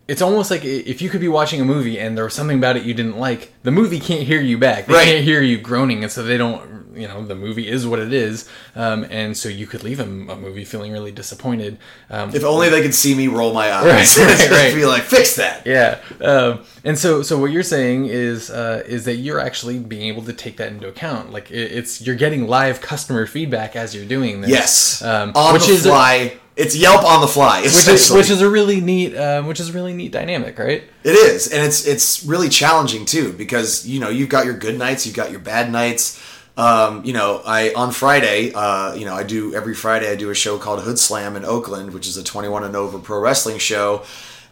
it's 0.09 0.21
almost 0.21 0.51
like 0.51 0.65
if 0.65 1.01
you 1.01 1.09
could 1.09 1.21
be 1.21 1.29
watching 1.29 1.61
a 1.61 1.65
movie 1.65 1.99
and 1.99 2.17
there 2.17 2.25
was 2.25 2.35
something 2.35 2.59
about 2.59 2.77
it 2.77 2.83
you 2.85 2.93
didn't 2.93 3.19
like 3.19 3.53
the 3.63 3.71
movie 3.71 4.01
can't 4.01 4.23
hear 4.23 4.41
you 4.41 4.59
back 4.59 4.87
they 4.87 4.93
Right. 4.95 5.05
can't 5.07 5.25
hear 5.25 5.41
you 5.43 5.59
groaning 5.59 6.03
and 6.03 6.11
so 6.13 6.23
they 6.25 6.37
don't 6.37 6.83
you 6.95 7.09
know 7.09 7.25
the 7.25 7.35
movie 7.37 7.69
is 7.69 7.87
what 7.87 7.99
it 8.01 8.13
is 8.13 8.47
um, 8.77 9.05
and 9.11 9.35
so 9.37 9.49
you 9.49 9.67
could 9.67 9.83
leave 9.85 10.01
a, 10.01 10.03
a 10.03 10.37
movie 10.37 10.65
feeling 10.65 10.93
really 10.93 11.13
disappointed 11.13 11.79
um, 12.11 12.35
If 12.35 12.43
only 12.45 12.69
they 12.69 12.83
could 12.83 12.95
see 12.95 13.15
me 13.15 13.29
roll 13.29 13.55
my 13.55 13.73
eyes. 13.73 14.19
Right, 14.19 14.29
right, 14.41 14.51
right. 14.51 14.75
be 14.75 14.85
like, 14.85 15.03
fix 15.05 15.37
that. 15.37 15.67
Yeah, 15.67 16.01
um, 16.21 16.65
and 16.85 16.99
so 16.99 17.23
so 17.23 17.39
what 17.39 17.51
you're 17.51 17.63
saying 17.63 18.07
is 18.07 18.51
uh, 18.51 18.83
is 18.87 19.05
that 19.07 19.17
you're 19.17 19.41
actually 19.41 19.79
being 19.79 20.03
able 20.09 20.23
to 20.25 20.33
take 20.35 20.59
that 20.59 20.71
into 20.73 20.87
account. 20.89 21.33
Like 21.33 21.51
it, 21.51 21.73
it's 21.73 22.03
you're 22.03 22.17
getting 22.17 22.47
live 22.47 22.81
customer 22.83 23.27
feedback 23.27 23.75
as 23.77 23.95
you're 23.95 24.05
doing 24.05 24.43
this. 24.43 24.51
Yes. 24.51 25.03
um, 25.03 25.33
on 25.35 25.55
which 25.55 25.67
the 25.69 25.73
is 25.73 25.87
fly, 25.87 26.37
It's 26.55 26.77
Yelp 26.77 27.03
on 27.05 27.23
the 27.23 27.27
fly, 27.27 27.63
which 27.63 27.89
is 27.89 28.11
which 28.11 28.29
is 28.29 28.43
a 28.43 28.51
really 28.51 28.81
neat 28.81 29.17
um, 29.17 29.47
which 29.47 29.59
is 29.59 29.71
a 29.71 29.73
really 29.73 29.95
neat 29.95 30.13
dynamic, 30.13 30.59
right? 30.59 30.83
It 31.03 31.13
is, 31.13 31.49
and 31.49 31.65
it's 31.65 31.87
it's 31.87 32.25
really 32.25 32.49
challenging 32.51 33.07
too 33.07 33.33
because 33.33 33.87
you 33.87 34.01
know 34.01 34.11
you've 34.11 34.29
got 34.29 34.45
your 34.45 34.55
good 34.55 34.79
nights, 34.79 35.07
you've 35.07 35.17
got 35.17 35.31
your 35.31 35.41
bad 35.41 35.73
nights. 35.73 36.21
Um, 36.55 37.03
you 37.07 37.15
know, 37.15 37.41
I 37.47 37.73
on 37.75 37.93
Friday, 37.93 38.53
uh, 38.53 38.93
you 38.95 39.07
know, 39.07 39.15
I 39.15 39.23
do 39.23 39.55
every 39.55 39.75
Friday 39.75 40.11
I 40.11 40.17
do 40.17 40.29
a 40.29 40.35
show 40.35 40.59
called 40.59 40.83
Hood 40.83 40.99
Slam 40.99 41.37
in 41.37 41.45
Oakland, 41.47 41.95
which 41.95 42.07
is 42.07 42.19
a 42.19 42.23
21 42.23 42.65
and 42.65 42.77
over 42.77 42.99
pro 42.99 43.19
wrestling 43.19 43.57
show. 43.57 44.03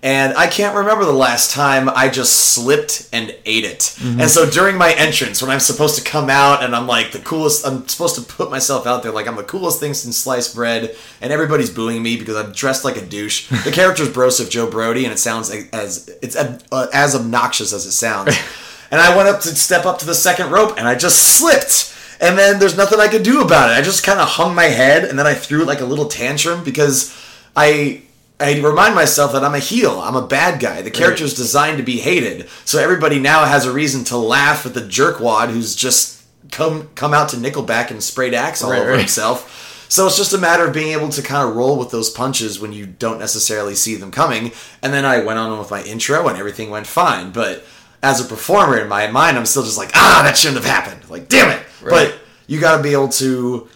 And 0.02 0.32
I 0.34 0.46
can't 0.46 0.74
remember 0.74 1.04
the 1.04 1.12
last 1.12 1.50
time 1.50 1.90
I 1.90 2.08
just 2.08 2.54
slipped 2.54 3.06
and 3.12 3.36
ate 3.44 3.64
it. 3.64 3.98
And 4.20 4.30
so 4.30 4.48
during 4.48 4.78
my 4.78 4.94
entrance, 4.94 5.42
when 5.42 5.50
I'm 5.50 5.60
supposed 5.60 5.98
to 5.98 6.02
come 6.02 6.30
out 6.30 6.64
and 6.64 6.74
I'm 6.74 6.86
like 6.86 7.12
the 7.12 7.18
coolest, 7.18 7.66
I'm 7.66 7.86
supposed 7.86 8.14
to 8.14 8.22
put 8.22 8.50
myself 8.50 8.86
out 8.86 9.02
there 9.02 9.12
like 9.12 9.28
I'm 9.28 9.36
the 9.36 9.42
coolest 9.42 9.78
thing 9.78 9.92
since 9.92 10.16
sliced 10.16 10.54
bread, 10.54 10.96
and 11.20 11.30
everybody's 11.32 11.68
booing 11.68 12.02
me 12.02 12.16
because 12.16 12.36
I'm 12.36 12.52
dressed 12.52 12.82
like 12.82 12.96
a 12.96 13.04
douche. 13.04 13.50
The 13.64 13.70
character's 13.70 14.08
Broseph 14.16 14.48
Joe 14.48 14.70
Brody, 14.70 15.04
and 15.04 15.12
it 15.12 15.18
sounds 15.18 15.50
as 15.50 16.08
it's 16.22 16.34
uh, 16.34 16.58
as 16.94 17.14
obnoxious 17.14 17.74
as 17.74 17.84
it 17.84 17.92
sounds. 17.92 18.34
and 18.90 19.02
I 19.02 19.14
went 19.14 19.28
up 19.28 19.42
to 19.42 19.48
step 19.48 19.84
up 19.84 19.98
to 19.98 20.06
the 20.06 20.14
second 20.14 20.50
rope, 20.50 20.78
and 20.78 20.88
I 20.88 20.94
just 20.94 21.18
slipped. 21.38 21.94
And 22.22 22.38
then 22.38 22.58
there's 22.58 22.76
nothing 22.76 23.00
I 23.00 23.08
could 23.08 23.22
do 23.22 23.42
about 23.42 23.70
it. 23.70 23.74
I 23.74 23.82
just 23.82 24.04
kind 24.04 24.18
of 24.20 24.28
hung 24.28 24.54
my 24.54 24.64
head, 24.64 25.04
and 25.04 25.18
then 25.18 25.26
I 25.26 25.34
threw 25.34 25.64
like 25.64 25.80
a 25.80 25.86
little 25.86 26.06
tantrum 26.06 26.64
because 26.64 27.14
I 27.54 28.02
I 28.40 28.60
remind 28.60 28.94
myself 28.94 29.32
that 29.32 29.44
I'm 29.44 29.54
a 29.54 29.58
heel. 29.58 30.00
I'm 30.00 30.16
a 30.16 30.26
bad 30.26 30.60
guy. 30.60 30.82
The 30.82 30.90
character's 30.90 31.34
designed 31.34 31.78
to 31.78 31.84
be 31.84 31.98
hated, 31.98 32.48
so 32.64 32.78
everybody 32.80 33.18
now 33.18 33.44
has 33.44 33.66
a 33.66 33.72
reason 33.72 34.04
to 34.04 34.16
laugh 34.16 34.64
at 34.66 34.74
the 34.74 34.80
jerkwad 34.80 35.50
who's 35.50 35.76
just 35.76 36.22
come 36.50 36.88
come 36.94 37.12
out 37.14 37.28
to 37.30 37.36
Nickelback 37.36 37.90
and 37.90 38.02
sprayed 38.02 38.34
axe 38.34 38.62
all 38.62 38.70
Right, 38.70 38.80
over 38.80 38.90
right. 38.90 38.98
himself. 39.00 39.86
So 39.88 40.06
it's 40.06 40.16
just 40.16 40.32
a 40.32 40.38
matter 40.38 40.66
of 40.66 40.72
being 40.72 40.92
able 40.92 41.08
to 41.08 41.20
kind 41.22 41.48
of 41.48 41.56
roll 41.56 41.76
with 41.76 41.90
those 41.90 42.10
punches 42.10 42.60
when 42.60 42.72
you 42.72 42.86
don't 42.86 43.18
necessarily 43.18 43.74
see 43.74 43.96
them 43.96 44.12
coming. 44.12 44.52
And 44.82 44.92
then 44.94 45.04
I 45.04 45.22
went 45.24 45.38
on 45.40 45.58
with 45.58 45.70
my 45.70 45.82
intro, 45.82 46.28
and 46.28 46.38
everything 46.38 46.70
went 46.70 46.86
fine. 46.86 47.32
But 47.32 47.64
as 48.02 48.24
a 48.24 48.28
performer 48.28 48.78
in 48.78 48.88
my 48.88 49.08
mind, 49.08 49.36
I'm 49.36 49.46
still 49.46 49.64
just 49.64 49.76
like, 49.78 49.90
ah, 49.94 50.22
that 50.24 50.36
shouldn't 50.36 50.62
have 50.64 50.72
happened. 50.72 51.10
Like, 51.10 51.28
damn 51.28 51.50
it. 51.50 51.60
But 51.90 52.14
you 52.46 52.60
got 52.60 52.76
to 52.76 52.82
be 52.84 52.92
able 52.92 53.08
to 53.08 53.68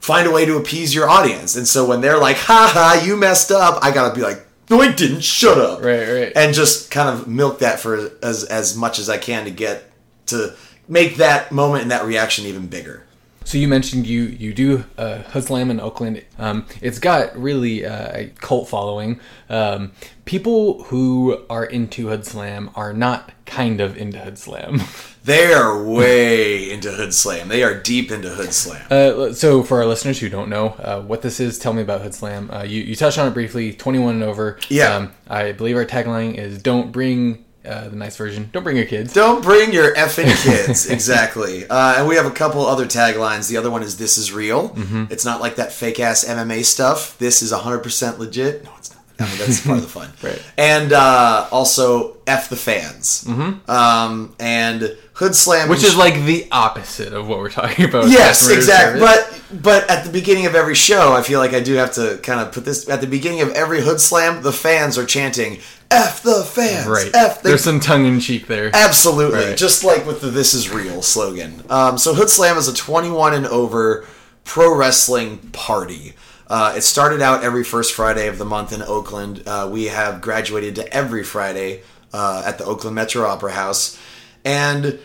find 0.00 0.26
a 0.26 0.30
way 0.30 0.44
to 0.44 0.56
appease 0.56 0.94
your 0.94 1.08
audience. 1.08 1.54
And 1.56 1.68
so 1.68 1.86
when 1.86 2.00
they're 2.00 2.18
like, 2.18 2.36
ha 2.36 2.70
ha, 2.72 3.02
you 3.04 3.16
messed 3.16 3.52
up, 3.52 3.78
I 3.82 3.92
gotta 3.92 4.14
be 4.14 4.22
like, 4.22 4.46
no, 4.68 4.80
I 4.80 4.92
didn't. 4.92 5.22
Shut 5.22 5.58
up. 5.58 5.82
Right, 5.82 6.08
right. 6.08 6.32
And 6.36 6.54
just 6.54 6.90
kind 6.90 7.08
of 7.08 7.26
milk 7.26 7.58
that 7.58 7.80
for 7.80 8.10
as 8.22 8.44
as 8.44 8.76
much 8.76 8.98
as 8.98 9.08
I 9.08 9.18
can 9.18 9.44
to 9.44 9.50
get 9.50 9.90
to 10.26 10.54
make 10.88 11.16
that 11.16 11.50
moment 11.52 11.82
and 11.82 11.90
that 11.90 12.04
reaction 12.04 12.46
even 12.46 12.68
bigger. 12.68 13.04
So 13.44 13.58
you 13.58 13.66
mentioned 13.66 14.06
you 14.06 14.22
you 14.22 14.54
do 14.54 14.84
uh, 14.96 15.22
Hood 15.22 15.44
Slam 15.44 15.72
in 15.72 15.80
Oakland. 15.80 16.24
Um, 16.38 16.66
it's 16.80 17.00
got 17.00 17.36
really 17.36 17.84
uh, 17.84 18.12
a 18.16 18.32
cult 18.38 18.68
following. 18.68 19.18
Um, 19.48 19.90
people 20.24 20.84
who 20.84 21.44
are 21.50 21.64
into 21.64 22.08
Hood 22.08 22.24
Slam 22.24 22.70
are 22.76 22.92
not 22.92 23.32
kind 23.46 23.80
of 23.80 23.96
into 23.96 24.18
Hood 24.18 24.38
Slam. 24.38 24.80
They 25.24 25.52
are 25.52 25.82
way 25.82 26.70
into 26.70 26.90
Hood 26.90 27.12
Slam. 27.12 27.48
They 27.48 27.62
are 27.62 27.74
deep 27.74 28.10
into 28.10 28.30
Hood 28.30 28.52
Slam. 28.52 28.86
Uh, 28.90 29.32
so 29.32 29.62
for 29.62 29.78
our 29.78 29.86
listeners 29.86 30.18
who 30.18 30.28
don't 30.28 30.48
know 30.48 30.68
uh, 30.78 31.02
what 31.02 31.22
this 31.22 31.40
is, 31.40 31.58
tell 31.58 31.72
me 31.72 31.82
about 31.82 32.00
Hood 32.00 32.14
Slam. 32.14 32.50
Uh, 32.50 32.62
you 32.62 32.82
you 32.82 32.96
touched 32.96 33.18
on 33.18 33.28
it 33.28 33.34
briefly. 33.34 33.72
Twenty 33.72 33.98
one 33.98 34.14
and 34.14 34.22
over. 34.24 34.58
Yeah. 34.68 34.94
Um, 34.94 35.12
I 35.28 35.52
believe 35.52 35.76
our 35.76 35.84
tagline 35.84 36.34
is 36.34 36.62
"Don't 36.62 36.92
bring." 36.92 37.44
Uh, 37.62 37.88
the 37.90 37.96
nice 37.96 38.16
version. 38.16 38.48
Don't 38.54 38.62
bring 38.62 38.78
your 38.78 38.86
kids. 38.86 39.12
Don't 39.12 39.42
bring 39.42 39.70
your 39.70 39.94
effing 39.94 40.34
kids. 40.42 40.86
exactly. 40.90 41.66
Uh, 41.68 41.96
and 41.98 42.08
we 42.08 42.16
have 42.16 42.24
a 42.24 42.30
couple 42.30 42.64
other 42.64 42.86
taglines. 42.86 43.50
The 43.50 43.58
other 43.58 43.70
one 43.70 43.82
is 43.82 43.98
"This 43.98 44.16
is 44.16 44.32
real." 44.32 44.74
It's 45.10 45.26
not 45.26 45.42
like 45.42 45.56
that 45.56 45.70
fake 45.70 46.00
ass 46.00 46.24
MMA 46.24 46.64
stuff. 46.64 47.18
This 47.18 47.42
is 47.42 47.52
100% 47.52 48.18
legit. 48.18 48.64
No, 48.64 48.70
it's 48.78 48.94
not. 48.94 49.00
I 49.20 49.28
mean, 49.28 49.38
that's 49.38 49.60
part 49.60 49.76
of 49.76 49.82
the 49.82 49.90
fun. 49.90 50.10
Right. 50.22 50.42
And 50.56 50.94
uh, 50.94 51.48
also 51.52 52.16
"F 52.26 52.48
the 52.48 52.56
fans." 52.56 53.24
Mm-hmm. 53.24 53.70
Um, 53.70 54.34
and 54.40 54.96
Hood 55.20 55.34
Slam, 55.36 55.68
Which 55.68 55.84
is 55.84 55.96
like 55.96 56.14
the 56.24 56.48
opposite 56.50 57.12
of 57.12 57.28
what 57.28 57.38
we're 57.40 57.50
talking 57.50 57.84
about. 57.84 58.08
Yes, 58.08 58.48
exactly. 58.50 59.00
service. 59.00 59.40
But 59.50 59.62
but 59.62 59.90
at 59.90 60.04
the 60.04 60.10
beginning 60.10 60.46
of 60.46 60.54
every 60.54 60.74
show, 60.74 61.12
I 61.12 61.22
feel 61.22 61.38
like 61.40 61.52
I 61.52 61.60
do 61.60 61.74
have 61.74 61.92
to 61.94 62.18
kind 62.22 62.40
of 62.40 62.52
put 62.52 62.64
this 62.64 62.88
at 62.88 63.00
the 63.02 63.06
beginning 63.06 63.42
of 63.42 63.50
every 63.50 63.82
Hood 63.82 64.00
Slam. 64.00 64.42
The 64.42 64.50
fans 64.52 64.96
are 64.96 65.04
chanting 65.04 65.58
"F 65.90 66.22
the 66.22 66.42
fans." 66.42 66.86
right. 66.86 67.10
F. 67.14 67.42
They 67.42 67.50
There's 67.50 67.62
some 67.62 67.80
tongue 67.80 68.06
in 68.06 68.18
cheek 68.18 68.46
there. 68.46 68.70
Absolutely, 68.74 69.44
Right. 69.44 69.56
just 69.58 69.84
like 69.84 70.06
with 70.06 70.22
the 70.22 70.28
"This 70.30 70.54
is 70.54 70.70
real" 70.70 71.02
slogan. 71.02 71.64
Um, 71.68 71.98
so 71.98 72.14
Hood 72.14 72.30
Slam 72.30 72.56
is 72.56 72.66
a 72.66 72.74
21 72.74 73.34
and 73.34 73.46
over 73.46 74.06
pro 74.44 74.74
wrestling 74.74 75.36
party. 75.52 76.14
Uh, 76.48 76.72
it 76.76 76.80
started 76.82 77.20
out 77.20 77.44
every 77.44 77.62
first 77.62 77.92
Friday 77.92 78.26
of 78.26 78.38
the 78.38 78.44
month 78.46 78.72
in 78.72 78.80
Oakland. 78.82 79.42
Uh, 79.46 79.68
we 79.70 79.84
have 79.84 80.20
graduated 80.22 80.74
to 80.76 80.92
every 80.94 81.22
Friday 81.22 81.82
uh, 82.14 82.42
at 82.46 82.56
the 82.56 82.64
Oakland 82.64 82.94
Metro 82.96 83.24
Opera 83.26 83.52
House, 83.52 83.98
and 84.44 84.98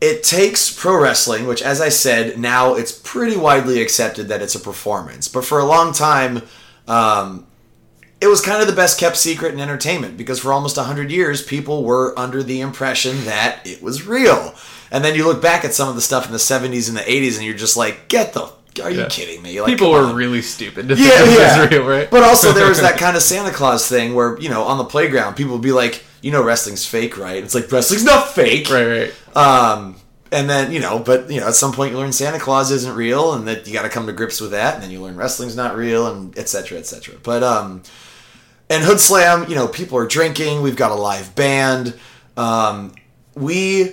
it 0.00 0.22
takes 0.22 0.72
pro 0.72 1.00
wrestling, 1.00 1.46
which, 1.46 1.62
as 1.62 1.80
I 1.80 1.88
said, 1.88 2.38
now 2.38 2.74
it's 2.74 2.92
pretty 2.92 3.36
widely 3.36 3.80
accepted 3.80 4.28
that 4.28 4.42
it's 4.42 4.54
a 4.54 4.60
performance. 4.60 5.28
But 5.28 5.44
for 5.44 5.58
a 5.58 5.64
long 5.64 5.92
time, 5.92 6.42
um, 6.86 7.46
it 8.20 8.26
was 8.26 8.40
kind 8.40 8.60
of 8.60 8.66
the 8.66 8.74
best 8.74 8.98
kept 8.98 9.16
secret 9.16 9.52
in 9.52 9.60
entertainment 9.60 10.16
because 10.16 10.40
for 10.40 10.52
almost 10.52 10.76
100 10.76 11.10
years 11.10 11.42
people 11.42 11.84
were 11.84 12.18
under 12.18 12.42
the 12.42 12.60
impression 12.60 13.24
that 13.24 13.60
it 13.66 13.82
was 13.82 14.06
real 14.06 14.54
and 14.90 15.04
then 15.04 15.14
you 15.14 15.24
look 15.24 15.42
back 15.42 15.64
at 15.64 15.74
some 15.74 15.88
of 15.88 15.94
the 15.94 16.00
stuff 16.00 16.26
in 16.26 16.32
the 16.32 16.38
70s 16.38 16.88
and 16.88 16.96
the 16.96 17.02
80s 17.02 17.36
and 17.36 17.44
you're 17.44 17.54
just 17.54 17.76
like 17.76 18.08
get 18.08 18.32
the 18.32 18.50
are 18.80 18.90
you 18.90 19.00
Yeah. 19.00 19.08
kidding 19.08 19.42
me 19.42 19.60
like, 19.60 19.70
People 19.70 19.90
were 19.90 20.12
really 20.14 20.42
stupid 20.42 20.88
to 20.88 20.96
think 20.96 21.08
yeah, 21.08 21.24
this 21.24 21.38
yeah. 21.38 21.60
was 21.62 21.70
real, 21.70 21.84
right? 21.86 22.10
but 22.10 22.22
also 22.22 22.52
there 22.52 22.68
was 22.68 22.80
that 22.86 22.98
kind 22.98 23.16
of 23.16 23.22
santa 23.22 23.50
claus 23.52 23.88
thing 23.88 24.14
where 24.14 24.38
you 24.40 24.48
know 24.48 24.62
on 24.62 24.78
the 24.78 24.84
playground 24.84 25.34
people 25.34 25.52
would 25.54 25.62
be 25.62 25.72
like 25.72 26.04
you 26.22 26.30
know 26.30 26.42
wrestling's 26.42 26.84
fake 26.86 27.16
right 27.18 27.42
it's 27.42 27.54
like 27.54 27.70
wrestling's 27.70 28.04
not 28.04 28.28
fake 28.28 28.68
right, 28.70 28.86
right. 28.86 29.36
um, 29.36 29.96
and 30.32 30.50
then 30.50 30.72
you 30.72 30.80
know, 30.80 30.98
but 30.98 31.30
you 31.30 31.40
know, 31.40 31.46
at 31.46 31.54
some 31.54 31.72
point 31.72 31.92
you 31.92 31.98
learn 31.98 32.12
Santa 32.12 32.40
Claus 32.40 32.72
isn't 32.72 32.96
real, 32.96 33.32
and 33.34 33.46
that 33.46 33.64
you 33.66 33.72
got 33.72 33.82
to 33.82 33.88
come 33.88 34.06
to 34.06 34.12
grips 34.12 34.40
with 34.40 34.50
that. 34.50 34.74
And 34.74 34.82
then 34.82 34.90
you 34.90 35.00
learn 35.00 35.16
wrestling's 35.16 35.54
not 35.54 35.76
real, 35.76 36.08
and 36.08 36.36
etc. 36.36 36.48
cetera, 36.48 36.78
et 36.78 36.86
cetera. 36.86 37.14
But 37.22 37.44
um, 37.44 37.82
and 38.68 38.82
Hood 38.82 38.98
Slam, 38.98 39.48
you 39.48 39.54
know, 39.54 39.68
people 39.68 39.98
are 39.98 40.06
drinking. 40.06 40.62
We've 40.62 40.74
got 40.74 40.90
a 40.90 40.96
live 40.96 41.36
band. 41.36 41.96
Um, 42.36 42.92
we 43.36 43.92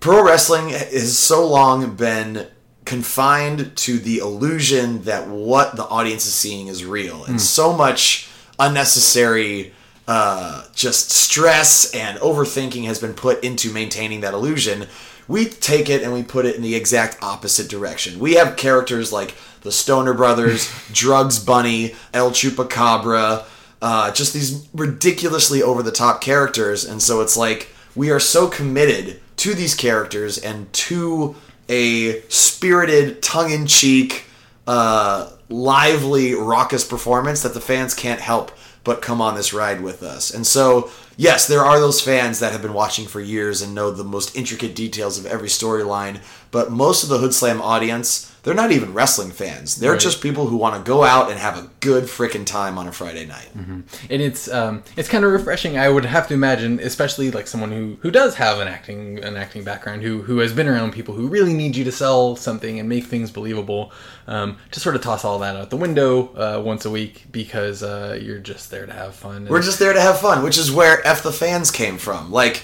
pro 0.00 0.24
wrestling 0.24 0.70
has 0.70 1.16
so 1.18 1.46
long 1.46 1.94
been 1.94 2.46
confined 2.90 3.76
to 3.76 4.00
the 4.00 4.18
illusion 4.18 5.02
that 5.02 5.28
what 5.28 5.76
the 5.76 5.84
audience 5.84 6.26
is 6.26 6.34
seeing 6.34 6.66
is 6.66 6.84
real, 6.84 7.24
and 7.24 7.40
so 7.40 7.72
much 7.72 8.28
unnecessary 8.58 9.72
uh, 10.08 10.64
just 10.74 11.08
stress 11.12 11.94
and 11.94 12.18
overthinking 12.18 12.86
has 12.86 12.98
been 12.98 13.14
put 13.14 13.44
into 13.44 13.72
maintaining 13.72 14.22
that 14.22 14.34
illusion. 14.34 14.88
We 15.28 15.44
take 15.44 15.88
it 15.88 16.02
and 16.02 16.12
we 16.12 16.24
put 16.24 16.46
it 16.46 16.56
in 16.56 16.62
the 16.62 16.74
exact 16.74 17.22
opposite 17.22 17.68
direction. 17.68 18.18
We 18.18 18.34
have 18.34 18.56
characters 18.56 19.12
like 19.12 19.36
the 19.60 19.70
Stoner 19.70 20.12
Brothers, 20.12 20.68
Drugs 20.92 21.38
Bunny, 21.38 21.94
El 22.12 22.32
Chupacabra, 22.32 23.44
uh, 23.80 24.10
just 24.10 24.34
these 24.34 24.68
ridiculously 24.74 25.62
over 25.62 25.84
the 25.84 25.92
top 25.92 26.20
characters. 26.20 26.84
And 26.84 27.00
so 27.00 27.20
it's 27.20 27.36
like 27.36 27.68
we 27.94 28.10
are 28.10 28.18
so 28.18 28.48
committed 28.48 29.20
to 29.36 29.54
these 29.54 29.76
characters 29.76 30.38
and 30.38 30.72
to 30.72 31.36
a 31.70 32.20
spirited, 32.28 33.22
tongue 33.22 33.50
in 33.50 33.66
cheek, 33.66 34.24
uh, 34.66 35.30
lively, 35.48 36.34
raucous 36.34 36.84
performance 36.84 37.42
that 37.42 37.54
the 37.54 37.60
fans 37.60 37.94
can't 37.94 38.20
help 38.20 38.52
but 38.84 39.02
come 39.02 39.20
on 39.20 39.34
this 39.34 39.52
ride 39.52 39.80
with 39.80 40.02
us. 40.02 40.32
And 40.32 40.46
so, 40.46 40.90
yes, 41.20 41.46
there 41.46 41.60
are 41.60 41.78
those 41.78 42.00
fans 42.00 42.40
that 42.40 42.52
have 42.52 42.62
been 42.62 42.72
watching 42.72 43.06
for 43.06 43.20
years 43.20 43.60
and 43.60 43.74
know 43.74 43.90
the 43.90 44.02
most 44.02 44.34
intricate 44.34 44.74
details 44.74 45.18
of 45.18 45.26
every 45.26 45.48
storyline, 45.48 46.20
but 46.50 46.72
most 46.72 47.02
of 47.02 47.10
the 47.10 47.18
Hood 47.18 47.34
Slam 47.34 47.60
audience, 47.60 48.34
they're 48.42 48.54
not 48.54 48.72
even 48.72 48.94
wrestling 48.94 49.30
fans. 49.30 49.76
They're 49.76 49.98
just 49.98 50.22
people 50.22 50.46
who 50.46 50.56
want 50.56 50.74
to 50.74 50.88
go 50.88 51.04
out 51.04 51.30
and 51.30 51.38
have 51.38 51.58
a 51.58 51.68
good 51.80 52.04
freaking 52.04 52.46
time 52.46 52.78
on 52.78 52.88
a 52.88 52.92
Friday 52.92 53.26
night. 53.26 53.50
and 53.54 54.22
it's 54.22 54.50
um, 54.50 54.82
it's 54.96 55.10
kind 55.10 55.24
of 55.26 55.32
refreshing. 55.32 55.76
I 55.76 55.90
would 55.90 56.06
have 56.06 56.26
to 56.28 56.34
imagine, 56.34 56.80
especially 56.80 57.30
like 57.30 57.46
someone 57.46 57.70
who, 57.70 57.98
who 58.00 58.10
does 58.10 58.36
have 58.36 58.58
an 58.58 58.66
acting 58.66 59.22
an 59.22 59.36
acting 59.36 59.62
background, 59.62 60.02
who 60.02 60.22
who 60.22 60.38
has 60.38 60.54
been 60.54 60.68
around 60.68 60.92
people 60.92 61.14
who 61.14 61.28
really 61.28 61.52
need 61.52 61.76
you 61.76 61.84
to 61.84 61.92
sell 61.92 62.34
something 62.34 62.80
and 62.80 62.88
make 62.88 63.04
things 63.04 63.30
believable, 63.30 63.92
um, 64.26 64.56
to 64.70 64.80
sort 64.80 64.96
of 64.96 65.02
toss 65.02 65.22
all 65.24 65.38
that 65.40 65.54
out 65.54 65.68
the 65.68 65.76
window 65.76 66.28
uh, 66.34 66.62
once 66.64 66.86
a 66.86 66.90
week 66.90 67.26
because 67.30 67.82
uh, 67.82 68.18
you're 68.20 68.38
just 68.38 68.70
there 68.70 68.86
to 68.86 68.92
have 68.92 69.14
fun. 69.14 69.46
We're 69.48 69.62
just 69.62 69.78
there 69.78 69.92
to 69.92 70.00
have 70.00 70.18
fun, 70.18 70.42
which 70.42 70.56
is 70.56 70.72
where 70.72 71.06
F 71.10 71.22
the 71.22 71.32
fans 71.32 71.70
came 71.70 71.98
from. 71.98 72.30
Like, 72.30 72.62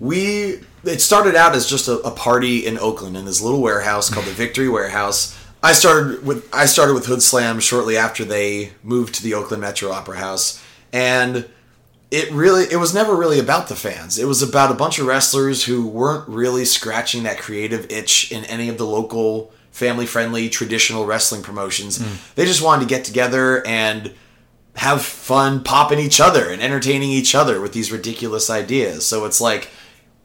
we, 0.00 0.60
it 0.84 1.00
started 1.00 1.34
out 1.34 1.54
as 1.54 1.68
just 1.68 1.88
a, 1.88 1.98
a 1.98 2.10
party 2.10 2.66
in 2.66 2.78
Oakland 2.78 3.16
in 3.16 3.24
this 3.24 3.42
little 3.42 3.60
warehouse 3.60 4.08
called 4.08 4.26
the 4.26 4.32
Victory 4.44 4.68
Warehouse. 4.68 5.36
I 5.62 5.72
started 5.72 6.24
with 6.24 6.48
I 6.54 6.66
started 6.66 6.94
with 6.94 7.06
Hood 7.06 7.20
Slam 7.20 7.58
shortly 7.58 7.96
after 7.96 8.24
they 8.24 8.72
moved 8.84 9.16
to 9.16 9.22
the 9.24 9.34
Oakland 9.34 9.60
Metro 9.60 9.90
Opera 9.90 10.18
House, 10.18 10.62
and 10.92 11.48
it 12.12 12.30
really 12.30 12.64
it 12.70 12.76
was 12.76 12.94
never 12.94 13.16
really 13.16 13.40
about 13.40 13.68
the 13.68 13.74
fans. 13.74 14.18
It 14.18 14.26
was 14.26 14.40
about 14.40 14.70
a 14.70 14.74
bunch 14.74 15.00
of 15.00 15.06
wrestlers 15.06 15.64
who 15.64 15.84
weren't 15.84 16.28
really 16.28 16.64
scratching 16.64 17.24
that 17.24 17.38
creative 17.38 17.90
itch 17.90 18.30
in 18.30 18.44
any 18.44 18.68
of 18.68 18.78
the 18.78 18.86
local 18.86 19.52
family 19.72 20.06
friendly 20.06 20.48
traditional 20.48 21.04
wrestling 21.04 21.42
promotions. 21.42 21.98
Mm. 21.98 22.34
They 22.36 22.44
just 22.44 22.62
wanted 22.62 22.82
to 22.82 22.88
get 22.88 23.04
together 23.04 23.66
and 23.66 24.14
have 24.78 25.02
fun 25.02 25.62
popping 25.62 25.98
each 25.98 26.20
other 26.20 26.48
and 26.50 26.62
entertaining 26.62 27.10
each 27.10 27.34
other 27.34 27.60
with 27.60 27.72
these 27.72 27.92
ridiculous 27.92 28.48
ideas. 28.48 29.04
So 29.06 29.24
it's 29.24 29.40
like 29.40 29.70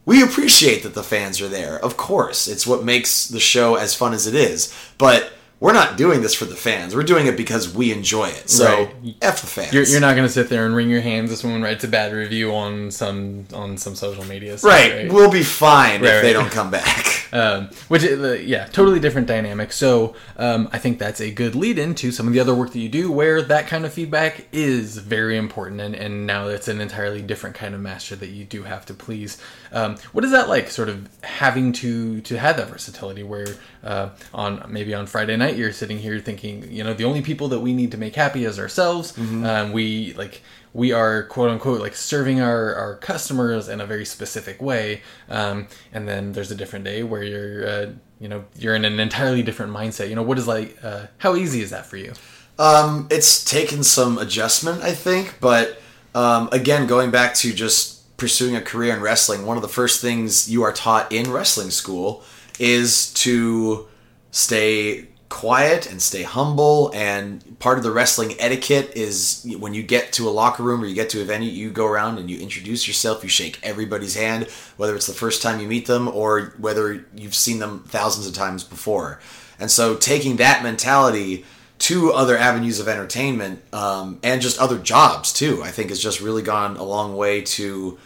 we 0.05 0.22
appreciate 0.24 0.83
that 0.83 0.93
the 0.93 1.03
fans 1.03 1.41
are 1.41 1.48
there. 1.48 1.77
Of 1.83 1.98
course, 1.98 2.48
it's 2.48 2.65
what 2.67 2.83
makes 2.83 3.27
the 3.27 3.39
show 3.39 3.75
as 3.75 3.95
fun 3.95 4.13
as 4.13 4.27
it 4.27 4.36
is. 4.36 4.74
But 4.98 5.31
we're 5.60 5.72
not 5.74 5.95
doing 5.95 6.22
this 6.22 6.36
for 6.36 6.43
the 6.45 6.55
fans. 6.57 6.93
We're 6.93 7.03
doing 7.03 7.25
it 7.25 7.38
because 7.38 7.74
we 7.74 7.91
enjoy 7.93 8.27
it. 8.27 8.50
So 8.50 8.65
Right. 9.01 9.15
f 9.22 9.41
the 9.41 9.48
fans. 9.48 9.72
You're, 9.74 9.86
you're 9.86 10.01
not 10.01 10.15
going 10.15 10.27
to 10.27 10.33
sit 10.33 10.50
there 10.50 10.65
and 10.65 10.75
wring 10.75 10.89
your 10.89 11.00
hands 11.01 11.31
if 11.31 11.38
someone 11.39 11.62
writes 11.62 11.83
a 11.86 11.88
bad 11.88 12.12
review 12.12 12.53
on 12.53 12.91
some 12.91 13.45
on 13.53 13.77
some 13.77 13.95
social 13.95 14.25
media. 14.25 14.57
site, 14.57 14.91
right. 14.91 15.12
We'll 15.12 15.31
be 15.31 15.43
fine 15.43 16.01
Right, 16.01 16.15
if 16.15 16.22
they 16.22 16.33
don't 16.33 16.51
come 16.51 16.69
back. 16.69 17.22
um, 17.33 17.69
which 17.89 18.05
uh, 18.05 18.33
yeah 18.33 18.65
totally 18.67 18.99
different 18.99 19.27
dynamic. 19.27 19.73
So 19.73 20.15
um, 20.37 20.69
i 20.71 20.77
think 20.77 20.99
that's 20.99 21.19
a 21.21 21.31
good 21.31 21.55
lead 21.55 21.77
into 21.77 22.11
some 22.11 22.27
of 22.27 22.33
the 22.33 22.39
other 22.39 22.53
work 22.53 22.71
that 22.71 22.79
you 22.79 22.89
do 22.89 23.11
where 23.11 23.41
that 23.41 23.67
kind 23.67 23.85
of 23.85 23.93
feedback 23.93 24.47
is 24.51 24.97
very 24.97 25.37
important 25.37 25.81
and, 25.81 25.95
and 25.95 26.27
now 26.27 26.47
it's 26.47 26.67
an 26.67 26.79
entirely 26.79 27.21
different 27.21 27.55
kind 27.55 27.73
of 27.75 27.81
master 27.81 28.15
that 28.15 28.29
you 28.29 28.45
do 28.45 28.63
have 28.63 28.85
to 28.85 28.93
please. 28.93 29.41
Um, 29.71 29.97
what 30.11 30.23
is 30.23 30.31
that 30.31 30.47
like 30.49 30.69
sort 30.69 30.89
of 30.89 31.09
having 31.23 31.73
to 31.73 32.21
to 32.21 32.37
have 32.37 32.57
that 32.57 32.69
versatility 32.69 33.23
where 33.23 33.47
uh, 33.83 34.09
on 34.33 34.65
maybe 34.69 34.93
on 34.93 35.07
friday 35.07 35.35
night 35.35 35.57
you're 35.57 35.73
sitting 35.73 35.97
here 35.97 36.19
thinking 36.19 36.71
you 36.71 36.83
know 36.83 36.93
the 36.93 37.03
only 37.03 37.21
people 37.21 37.47
that 37.49 37.59
we 37.59 37.73
need 37.73 37.91
to 37.91 37.97
make 37.97 38.15
happy 38.15 38.45
is 38.45 38.59
ourselves. 38.59 39.17
Um, 39.17 39.71
we 39.71 40.13
like 40.13 40.41
we 40.74 40.92
are 40.92 41.24
quote 41.24 41.50
unquote 41.50 41.80
like 41.80 41.96
serving 41.96 42.42
our, 42.42 42.74
our 42.75 42.96
customers 42.96 43.70
in 43.70 43.80
a 43.80 43.86
very 43.86 44.06
specific 44.06 44.62
way. 44.62 45.01
Um, 45.30 45.68
and 45.92 46.08
then 46.08 46.34
there's 46.34 46.51
a 46.51 46.56
different 46.56 46.86
day 46.86 47.03
where 47.03 47.24
you're 47.24 47.68
uh, 47.68 47.92
you 48.20 48.27
know 48.27 48.46
you're 48.58 48.75
in 48.75 48.86
an 48.86 49.00
entirely 49.00 49.44
different 49.44 49.72
mindset. 49.72 50.10
You 50.10 50.15
know 50.15 50.24
what 50.24 50.38
is 50.38 50.48
like 50.48 50.77
uh, 50.84 51.08
how 51.20 51.36
easy 51.36 51.62
is 51.62 51.70
that 51.70 51.86
for 51.86 51.98
you? 51.98 52.13
Um, 52.60 53.08
it's 53.10 53.44
taken 53.44 53.84
some 53.84 54.18
adjustment, 54.18 54.84
I 54.84 54.94
think, 54.94 55.38
but 55.39 55.82
um, 56.13 56.50
again, 56.51 56.86
going 56.86 57.10
back 57.10 57.34
to 57.36 57.51
just 57.51 58.15
pursuing 58.18 58.56
a 58.56 58.62
career 58.62 58.96
in 58.96 59.01
wrestling, 59.01 59.46
one 59.46 59.58
of 59.58 59.63
the 59.63 59.70
first 59.70 60.01
things 60.01 60.50
you 60.50 60.62
are 60.62 60.72
taught 60.72 61.12
in 61.12 61.32
wrestling 61.32 61.72
school 61.72 62.24
is 62.60 63.12
to 63.13 63.88
stay 64.30 65.08
quiet 65.33 65.89
and 65.89 65.99
stay 65.99 66.21
humble. 66.21 66.91
And 66.93 67.57
part 67.57 67.79
of 67.79 67.83
the 67.83 67.91
wrestling 67.91 68.35
etiquette 68.37 68.91
is 68.95 69.43
when 69.59 69.73
you 69.73 69.81
get 69.81 70.13
to 70.13 70.29
a 70.29 70.31
locker 70.31 70.61
room 70.61 70.83
or 70.83 70.85
you 70.85 70.93
get 70.93 71.09
to 71.09 71.21
a 71.21 71.25
venue, 71.25 71.49
you 71.49 71.71
go 71.71 71.87
around 71.87 72.19
and 72.19 72.29
you 72.29 72.39
introduce 72.39 72.87
yourself, 72.87 73.23
you 73.23 73.29
shake 73.29 73.59
everybody's 73.63 74.15
hand, 74.15 74.47
whether 74.77 74.95
it's 74.95 75.07
the 75.07 75.13
first 75.13 75.41
time 75.41 75.59
you 75.59 75.67
meet 75.67 75.87
them 75.87 76.07
or 76.07 76.53
whether 76.59 77.05
you've 77.15 77.33
seen 77.33 77.57
them 77.57 77.83
thousands 77.87 78.27
of 78.27 78.35
times 78.35 78.63
before. 78.63 79.19
And 79.59 79.71
so 79.71 79.95
taking 79.95 80.35
that 80.35 80.61
mentality 80.61 81.45
to 81.79 82.13
other 82.13 82.37
avenues 82.37 82.79
of 82.79 82.87
entertainment 82.87 83.63
um, 83.73 84.19
and 84.21 84.39
just 84.39 84.59
other 84.59 84.77
jobs 84.77 85.33
too, 85.33 85.63
I 85.63 85.71
think 85.71 85.89
has 85.89 85.99
just 85.99 86.21
really 86.21 86.43
gone 86.43 86.77
a 86.77 86.83
long 86.83 87.17
way 87.17 87.41
to 87.41 87.97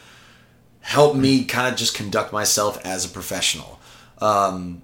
help 0.80 1.14
me 1.14 1.44
kind 1.44 1.68
of 1.68 1.78
just 1.78 1.94
conduct 1.94 2.32
myself 2.32 2.80
as 2.86 3.04
a 3.04 3.10
professional. 3.10 3.82
Um, 4.20 4.82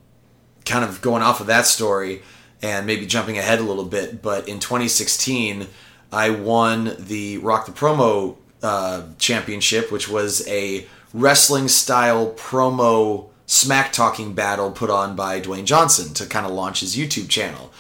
kind 0.66 0.84
of 0.84 1.02
going 1.02 1.22
off 1.22 1.40
of 1.40 1.48
that 1.48 1.66
story 1.66 2.22
and 2.62 2.88
maybe 2.88 3.06
jumping 3.06 3.38
ahead 3.38 3.60
a 3.60 3.64
little 3.64 3.86
bit, 3.86 4.22
but 4.22 4.48
in 4.48 4.60
2016, 4.60 5.68
I 6.12 6.30
won 6.30 6.96
the 6.98 7.38
Rock 7.40 7.66
the 7.66 7.72
Promo 7.72 8.38
uh, 8.62 9.08
Championship, 9.18 9.92
which 9.92 10.08
was 10.08 10.48
a 10.48 10.88
wrestling 11.14 11.68
style 11.68 12.32
promo 12.32 13.30
smack 13.46 13.92
talking 13.92 14.34
battle 14.34 14.72
put 14.72 14.90
on 14.90 15.16
by 15.16 15.42
Dwayne 15.42 15.66
Johnson 15.66 16.14
to 16.14 16.26
kind 16.26 16.46
of 16.46 16.54
launch 16.54 16.80
his 16.80 16.96
YouTube 16.96 17.30
channel. 17.30 17.72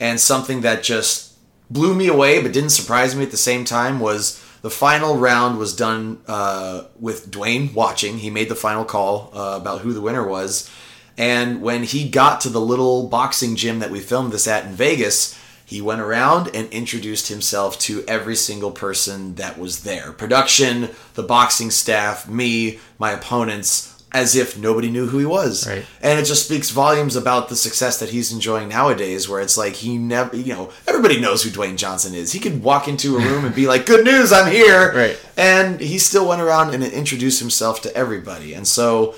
And 0.00 0.18
something 0.18 0.62
that 0.62 0.82
just 0.82 1.34
blew 1.70 1.94
me 1.94 2.08
away 2.08 2.42
but 2.42 2.52
didn't 2.52 2.70
surprise 2.70 3.14
me 3.14 3.22
at 3.22 3.30
the 3.30 3.36
same 3.36 3.64
time 3.64 4.00
was 4.00 4.42
the 4.62 4.70
final 4.70 5.16
round 5.16 5.58
was 5.58 5.74
done 5.74 6.20
uh, 6.26 6.84
with 6.98 7.30
Dwayne 7.30 7.72
watching. 7.74 8.18
He 8.18 8.30
made 8.30 8.48
the 8.48 8.54
final 8.54 8.84
call 8.84 9.30
uh, 9.34 9.58
about 9.60 9.80
who 9.80 9.92
the 9.92 10.00
winner 10.00 10.26
was. 10.26 10.70
And 11.18 11.62
when 11.62 11.82
he 11.82 12.08
got 12.08 12.40
to 12.42 12.48
the 12.48 12.60
little 12.60 13.08
boxing 13.08 13.56
gym 13.56 13.80
that 13.80 13.90
we 13.90 14.00
filmed 14.00 14.32
this 14.32 14.48
at 14.48 14.64
in 14.66 14.72
Vegas, 14.72 15.38
he 15.64 15.80
went 15.80 16.00
around 16.00 16.54
and 16.54 16.68
introduced 16.70 17.28
himself 17.28 17.78
to 17.80 18.04
every 18.06 18.36
single 18.36 18.70
person 18.70 19.36
that 19.36 19.58
was 19.58 19.84
there 19.84 20.12
production, 20.12 20.90
the 21.14 21.22
boxing 21.22 21.70
staff, 21.70 22.28
me, 22.28 22.78
my 22.98 23.12
opponents, 23.12 23.92
as 24.12 24.36
if 24.36 24.58
nobody 24.58 24.90
knew 24.90 25.06
who 25.06 25.18
he 25.18 25.24
was. 25.24 25.66
Right. 25.66 25.84
And 26.02 26.18
it 26.18 26.24
just 26.24 26.44
speaks 26.44 26.70
volumes 26.70 27.16
about 27.16 27.48
the 27.48 27.56
success 27.56 27.98
that 28.00 28.10
he's 28.10 28.32
enjoying 28.32 28.68
nowadays, 28.68 29.28
where 29.28 29.40
it's 29.40 29.56
like 29.56 29.74
he 29.74 29.96
never, 29.96 30.36
you 30.36 30.52
know, 30.52 30.70
everybody 30.86 31.18
knows 31.18 31.42
who 31.42 31.50
Dwayne 31.50 31.76
Johnson 31.76 32.14
is. 32.14 32.32
He 32.32 32.38
could 32.38 32.62
walk 32.62 32.88
into 32.88 33.16
a 33.16 33.20
room 33.20 33.46
and 33.46 33.54
be 33.54 33.66
like, 33.66 33.86
good 33.86 34.04
news, 34.04 34.32
I'm 34.32 34.50
here. 34.50 34.92
Right. 35.02 35.18
And 35.36 35.80
he 35.80 35.96
still 35.98 36.28
went 36.28 36.42
around 36.42 36.74
and 36.74 36.84
introduced 36.84 37.40
himself 37.40 37.80
to 37.82 37.96
everybody. 37.96 38.52
And 38.52 38.66
so, 38.68 39.14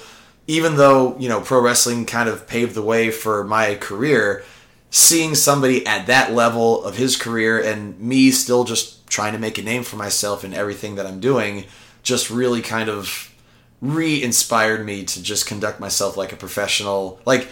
even 0.46 0.76
though, 0.76 1.16
you 1.18 1.28
know, 1.28 1.40
pro 1.40 1.60
wrestling 1.60 2.06
kind 2.06 2.28
of 2.28 2.46
paved 2.46 2.74
the 2.74 2.82
way 2.82 3.10
for 3.10 3.44
my 3.44 3.74
career, 3.76 4.44
seeing 4.90 5.34
somebody 5.34 5.86
at 5.86 6.06
that 6.06 6.32
level 6.32 6.84
of 6.84 6.96
his 6.96 7.16
career 7.16 7.60
and 7.60 7.98
me 7.98 8.30
still 8.30 8.64
just 8.64 9.06
trying 9.08 9.32
to 9.32 9.38
make 9.38 9.58
a 9.58 9.62
name 9.62 9.82
for 9.82 9.96
myself 9.96 10.44
in 10.44 10.54
everything 10.54 10.94
that 10.94 11.06
I'm 11.06 11.20
doing 11.20 11.64
just 12.04 12.30
really 12.30 12.62
kind 12.62 12.88
of 12.88 13.34
re-inspired 13.80 14.86
me 14.86 15.04
to 15.04 15.22
just 15.22 15.46
conduct 15.46 15.80
myself 15.80 16.16
like 16.16 16.32
a 16.32 16.36
professional 16.36 17.20
like 17.26 17.48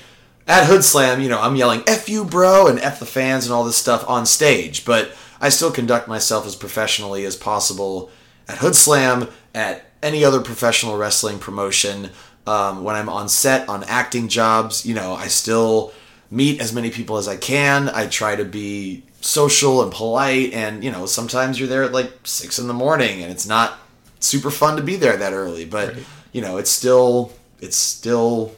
at 0.46 0.66
hood 0.66 0.82
slam 0.82 1.20
you 1.20 1.28
know 1.28 1.40
i'm 1.40 1.56
yelling 1.56 1.82
f 1.86 2.08
you 2.08 2.24
bro 2.24 2.68
and 2.68 2.78
f 2.78 2.98
the 2.98 3.04
fans 3.04 3.44
and 3.44 3.52
all 3.52 3.64
this 3.64 3.76
stuff 3.76 4.08
on 4.08 4.24
stage 4.24 4.84
but 4.84 5.12
i 5.40 5.48
still 5.50 5.70
conduct 5.70 6.08
myself 6.08 6.46
as 6.46 6.56
professionally 6.56 7.26
as 7.26 7.36
possible 7.36 8.10
at 8.48 8.58
hood 8.58 8.74
slam 8.74 9.28
at 9.54 9.84
any 10.02 10.24
other 10.24 10.40
professional 10.40 10.96
wrestling 10.96 11.38
promotion 11.38 12.08
um, 12.46 12.84
when 12.84 12.96
i'm 12.96 13.08
on 13.08 13.28
set 13.28 13.68
on 13.68 13.84
acting 13.84 14.28
jobs 14.28 14.84
you 14.86 14.94
know 14.94 15.14
i 15.14 15.26
still 15.28 15.92
meet 16.30 16.60
as 16.60 16.72
many 16.72 16.90
people 16.90 17.18
as 17.18 17.28
i 17.28 17.36
can. 17.36 17.88
I 17.90 18.06
try 18.06 18.36
to 18.36 18.44
be 18.44 19.02
social 19.20 19.82
and 19.82 19.92
polite 19.92 20.52
and 20.52 20.82
you 20.82 20.90
know 20.90 21.06
sometimes 21.06 21.58
you're 21.58 21.68
there 21.68 21.84
at 21.84 21.92
like 21.92 22.12
six 22.24 22.58
in 22.58 22.66
the 22.66 22.74
morning 22.74 23.22
and 23.22 23.30
it's 23.30 23.46
not 23.46 23.78
super 24.18 24.50
fun 24.50 24.76
to 24.76 24.82
be 24.82 24.96
there 24.96 25.16
that 25.16 25.32
early 25.32 25.64
but 25.64 25.94
you 26.32 26.40
know 26.40 26.56
it's 26.56 26.70
still 26.70 27.32
it's 27.60 27.76
still 27.76 28.52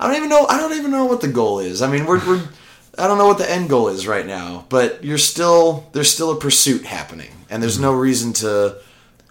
i 0.00 0.06
don't 0.06 0.16
even 0.16 0.30
know 0.30 0.46
i 0.48 0.56
don't 0.58 0.72
even 0.72 0.90
know 0.90 1.04
what 1.04 1.20
the 1.20 1.28
goal 1.28 1.58
is. 1.58 1.82
I 1.82 1.90
mean 1.90 2.06
we're, 2.06 2.26
we're 2.26 2.48
i 2.96 3.06
don't 3.06 3.18
know 3.18 3.26
what 3.26 3.36
the 3.36 3.50
end 3.50 3.68
goal 3.68 3.88
is 3.88 4.06
right 4.06 4.26
now 4.26 4.64
but 4.70 5.04
you're 5.04 5.18
still 5.18 5.86
there's 5.92 6.10
still 6.10 6.30
a 6.30 6.40
pursuit 6.40 6.86
happening 6.86 7.32
and 7.50 7.62
there's 7.62 7.78
no 7.78 7.92
reason 7.92 8.32
to 8.34 8.78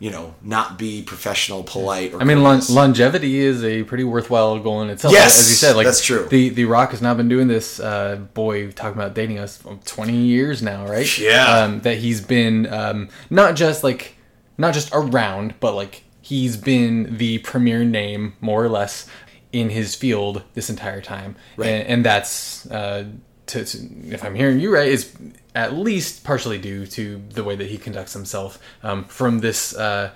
you 0.02 0.10
know 0.10 0.34
not 0.42 0.80
be 0.80 1.04
professional 1.04 1.62
polite 1.64 2.12
or 2.14 2.20
I 2.22 2.24
mean, 2.24 2.42
lon- 2.42 2.62
longevity 2.70 3.40
is 3.40 3.64
a 3.64 3.84
pretty 3.84 4.04
worthwhile 4.04 4.58
goal 4.60 4.82
in 4.82 4.90
itself. 4.90 5.14
Yes, 5.14 5.40
as 5.40 5.50
you 5.52 5.56
said, 5.56 5.76
like 5.76 5.86
that's 5.86 6.04
true. 6.04 6.28
The 6.28 6.50
The 6.50 6.66
Rock 6.66 6.90
has 6.90 7.02
now 7.04 7.14
been 7.14 7.30
doing 7.30 7.48
this. 7.48 7.80
Uh, 7.80 8.16
boy, 8.34 8.72
talking 8.72 9.00
about 9.00 9.14
dating 9.14 9.38
us, 9.38 9.62
twenty 9.86 10.18
years 10.18 10.62
now, 10.64 10.88
right? 10.88 11.08
Yeah. 11.20 11.46
Um, 11.60 11.82
that 11.82 11.98
he's 12.00 12.20
been 12.20 12.66
um, 12.74 13.10
not 13.30 13.56
just 13.56 13.84
like 13.84 14.16
not 14.58 14.74
just 14.74 14.90
around, 14.92 15.54
but 15.60 15.76
like 15.76 16.04
he's 16.20 16.58
been 16.58 17.18
the 17.18 17.38
premier 17.40 17.84
name, 17.86 18.34
more 18.42 18.64
or 18.66 18.70
less, 18.70 19.08
in 19.52 19.70
his 19.70 19.94
field 19.96 20.44
this 20.56 20.70
entire 20.70 21.02
time, 21.02 21.36
Right. 21.58 21.68
and, 21.70 21.88
and 21.88 22.06
that's. 22.06 22.66
Uh, 22.72 23.06
to, 23.48 23.66
to, 23.66 23.78
if 24.08 24.24
I'm 24.24 24.34
hearing 24.36 24.60
you 24.62 24.74
right, 24.74 24.88
is 24.88 25.12
at 25.54 25.74
least 25.74 26.24
partially 26.24 26.58
due 26.58 26.86
to 26.88 27.22
the 27.32 27.44
way 27.44 27.56
that 27.56 27.68
he 27.68 27.78
conducts 27.78 28.14
himself 28.14 28.60
um, 28.84 29.04
from 29.06 29.40
this 29.40 29.76
uh, 29.76 30.12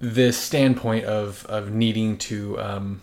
this 0.00 0.36
standpoint 0.38 1.04
of 1.04 1.44
of 1.46 1.70
needing 1.72 2.16
to 2.18 2.58
um, 2.60 3.00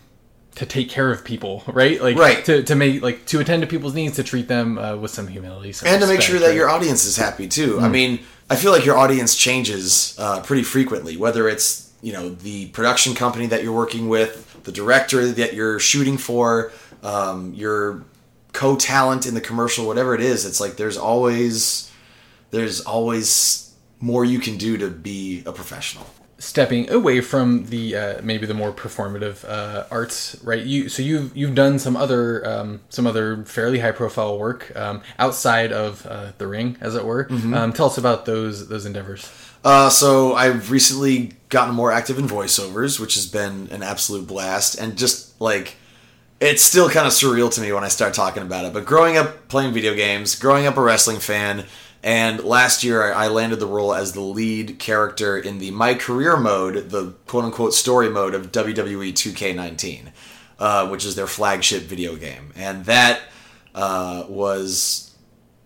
to 0.54 0.64
take 0.64 0.88
care 0.88 1.10
of 1.12 1.24
people, 1.24 1.62
right? 1.68 2.00
Like 2.00 2.16
Right. 2.16 2.44
to, 2.46 2.62
to 2.62 2.74
make 2.74 3.02
like 3.02 3.26
to 3.26 3.40
attend 3.40 3.62
to 3.62 3.66
people's 3.66 3.94
needs, 3.94 4.16
to 4.16 4.24
treat 4.24 4.48
them 4.48 4.78
uh, 4.78 4.96
with 4.96 5.10
some 5.10 5.28
humility, 5.28 5.72
some 5.72 5.88
and 5.88 6.00
to 6.00 6.06
make 6.08 6.22
sure 6.22 6.38
that 6.38 6.48
right? 6.48 6.56
your 6.56 6.68
audience 6.68 7.04
is 7.04 7.16
happy 7.16 7.46
too. 7.46 7.78
I 7.80 7.88
mean, 7.88 8.20
I 8.48 8.56
feel 8.56 8.72
like 8.72 8.84
your 8.84 8.96
audience 8.96 9.36
changes 9.36 10.16
uh, 10.18 10.40
pretty 10.42 10.62
frequently, 10.62 11.16
whether 11.16 11.48
it's 11.48 11.92
you 12.02 12.12
know 12.12 12.30
the 12.30 12.68
production 12.68 13.14
company 13.14 13.46
that 13.48 13.62
you're 13.62 13.74
working 13.74 14.08
with, 14.08 14.62
the 14.64 14.72
director 14.72 15.30
that 15.32 15.52
you're 15.54 15.78
shooting 15.78 16.16
for, 16.16 16.72
um, 17.02 17.52
your 17.54 18.04
co-talent 18.56 19.26
in 19.26 19.34
the 19.34 19.40
commercial, 19.40 19.86
whatever 19.86 20.14
it 20.14 20.22
is. 20.22 20.46
It's 20.48 20.60
like 20.64 20.76
there's 20.76 20.96
always 20.96 21.92
there's 22.50 22.80
always 22.80 23.30
more 24.00 24.24
you 24.24 24.38
can 24.38 24.56
do 24.56 24.78
to 24.78 24.88
be 24.88 25.42
a 25.44 25.52
professional. 25.52 26.06
stepping 26.38 26.90
away 26.90 27.20
from 27.20 27.66
the 27.66 27.96
uh, 27.96 28.20
maybe 28.22 28.46
the 28.46 28.54
more 28.54 28.72
performative 28.72 29.44
uh, 29.48 29.84
arts, 29.90 30.36
right? 30.42 30.62
You 30.64 30.88
so 30.88 31.02
you've 31.02 31.36
you've 31.36 31.54
done 31.54 31.78
some 31.78 31.96
other 31.96 32.46
um, 32.46 32.80
some 32.88 33.06
other 33.06 33.44
fairly 33.44 33.78
high 33.78 33.92
profile 33.92 34.38
work 34.38 34.74
um, 34.76 35.02
outside 35.18 35.72
of 35.72 36.06
uh, 36.06 36.32
the 36.38 36.46
ring, 36.46 36.76
as 36.80 36.94
it 36.94 37.04
were. 37.04 37.24
Mm-hmm. 37.24 37.54
Um, 37.54 37.72
tell 37.72 37.86
us 37.86 37.98
about 37.98 38.26
those 38.26 38.68
those 38.68 38.86
endeavors. 38.86 39.30
Uh, 39.64 39.90
so 39.90 40.34
I've 40.34 40.70
recently 40.70 41.32
gotten 41.48 41.74
more 41.74 41.90
active 41.90 42.18
in 42.18 42.28
voiceovers, 42.28 43.00
which 43.00 43.14
has 43.14 43.26
been 43.26 43.68
an 43.70 43.82
absolute 43.82 44.26
blast, 44.26 44.78
and 44.78 44.96
just 44.96 45.40
like 45.40 45.76
it's 46.40 46.62
still 46.62 46.90
kind 46.90 47.06
of 47.06 47.12
surreal 47.12 47.52
to 47.54 47.60
me 47.60 47.72
when 47.72 47.84
I 47.84 47.88
start 47.88 48.14
talking 48.14 48.42
about 48.42 48.64
it. 48.64 48.72
But 48.72 48.84
growing 48.84 49.16
up 49.16 49.48
playing 49.48 49.72
video 49.72 49.94
games, 49.94 50.34
growing 50.34 50.66
up 50.66 50.76
a 50.76 50.82
wrestling 50.82 51.18
fan, 51.18 51.64
And 52.02 52.44
last 52.44 52.84
year, 52.84 53.12
I 53.12 53.26
landed 53.26 53.58
the 53.58 53.66
role 53.66 53.92
as 53.92 54.12
the 54.12 54.20
lead 54.20 54.78
character 54.78 55.36
in 55.36 55.58
the 55.58 55.72
My 55.72 55.94
Career 55.94 56.36
mode, 56.36 56.90
the 56.90 57.14
quote 57.26 57.44
unquote 57.44 57.74
story 57.74 58.08
mode 58.08 58.32
of 58.32 58.52
WWE 58.52 59.12
2K19, 59.12 60.12
uh, 60.60 60.88
which 60.88 61.04
is 61.04 61.16
their 61.16 61.26
flagship 61.26 61.82
video 61.82 62.14
game. 62.14 62.52
And 62.54 62.84
that 62.84 63.22
uh, 63.74 64.24
was, 64.28 65.16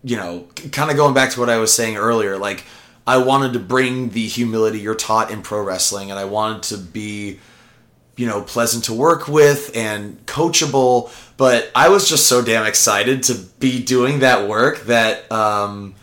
you 0.03 0.15
know, 0.15 0.47
kind 0.71 0.89
of 0.89 0.97
going 0.97 1.13
back 1.13 1.29
to 1.31 1.39
what 1.39 1.49
I 1.49 1.57
was 1.57 1.71
saying 1.71 1.97
earlier. 1.97 2.39
Like, 2.39 2.63
I 3.05 3.17
wanted 3.17 3.53
to 3.53 3.59
bring 3.59 4.09
the 4.09 4.25
humility 4.25 4.79
you're 4.79 4.95
taught 4.95 5.29
in 5.29 5.43
pro 5.43 5.61
wrestling, 5.61 6.09
and 6.09 6.19
I 6.19 6.25
wanted 6.25 6.63
to 6.63 6.77
be 6.77 7.39
you 8.21 8.27
know, 8.27 8.39
pleasant 8.43 8.83
to 8.83 8.93
work 8.93 9.27
with 9.27 9.75
and 9.75 10.23
coachable. 10.27 11.11
But 11.37 11.71
I 11.73 11.89
was 11.89 12.07
just 12.07 12.27
so 12.27 12.43
damn 12.43 12.67
excited 12.67 13.23
to 13.23 13.33
be 13.59 13.83
doing 13.83 14.19
that 14.19 14.47
work 14.47 14.81
that 14.81 15.29
um, 15.31 15.95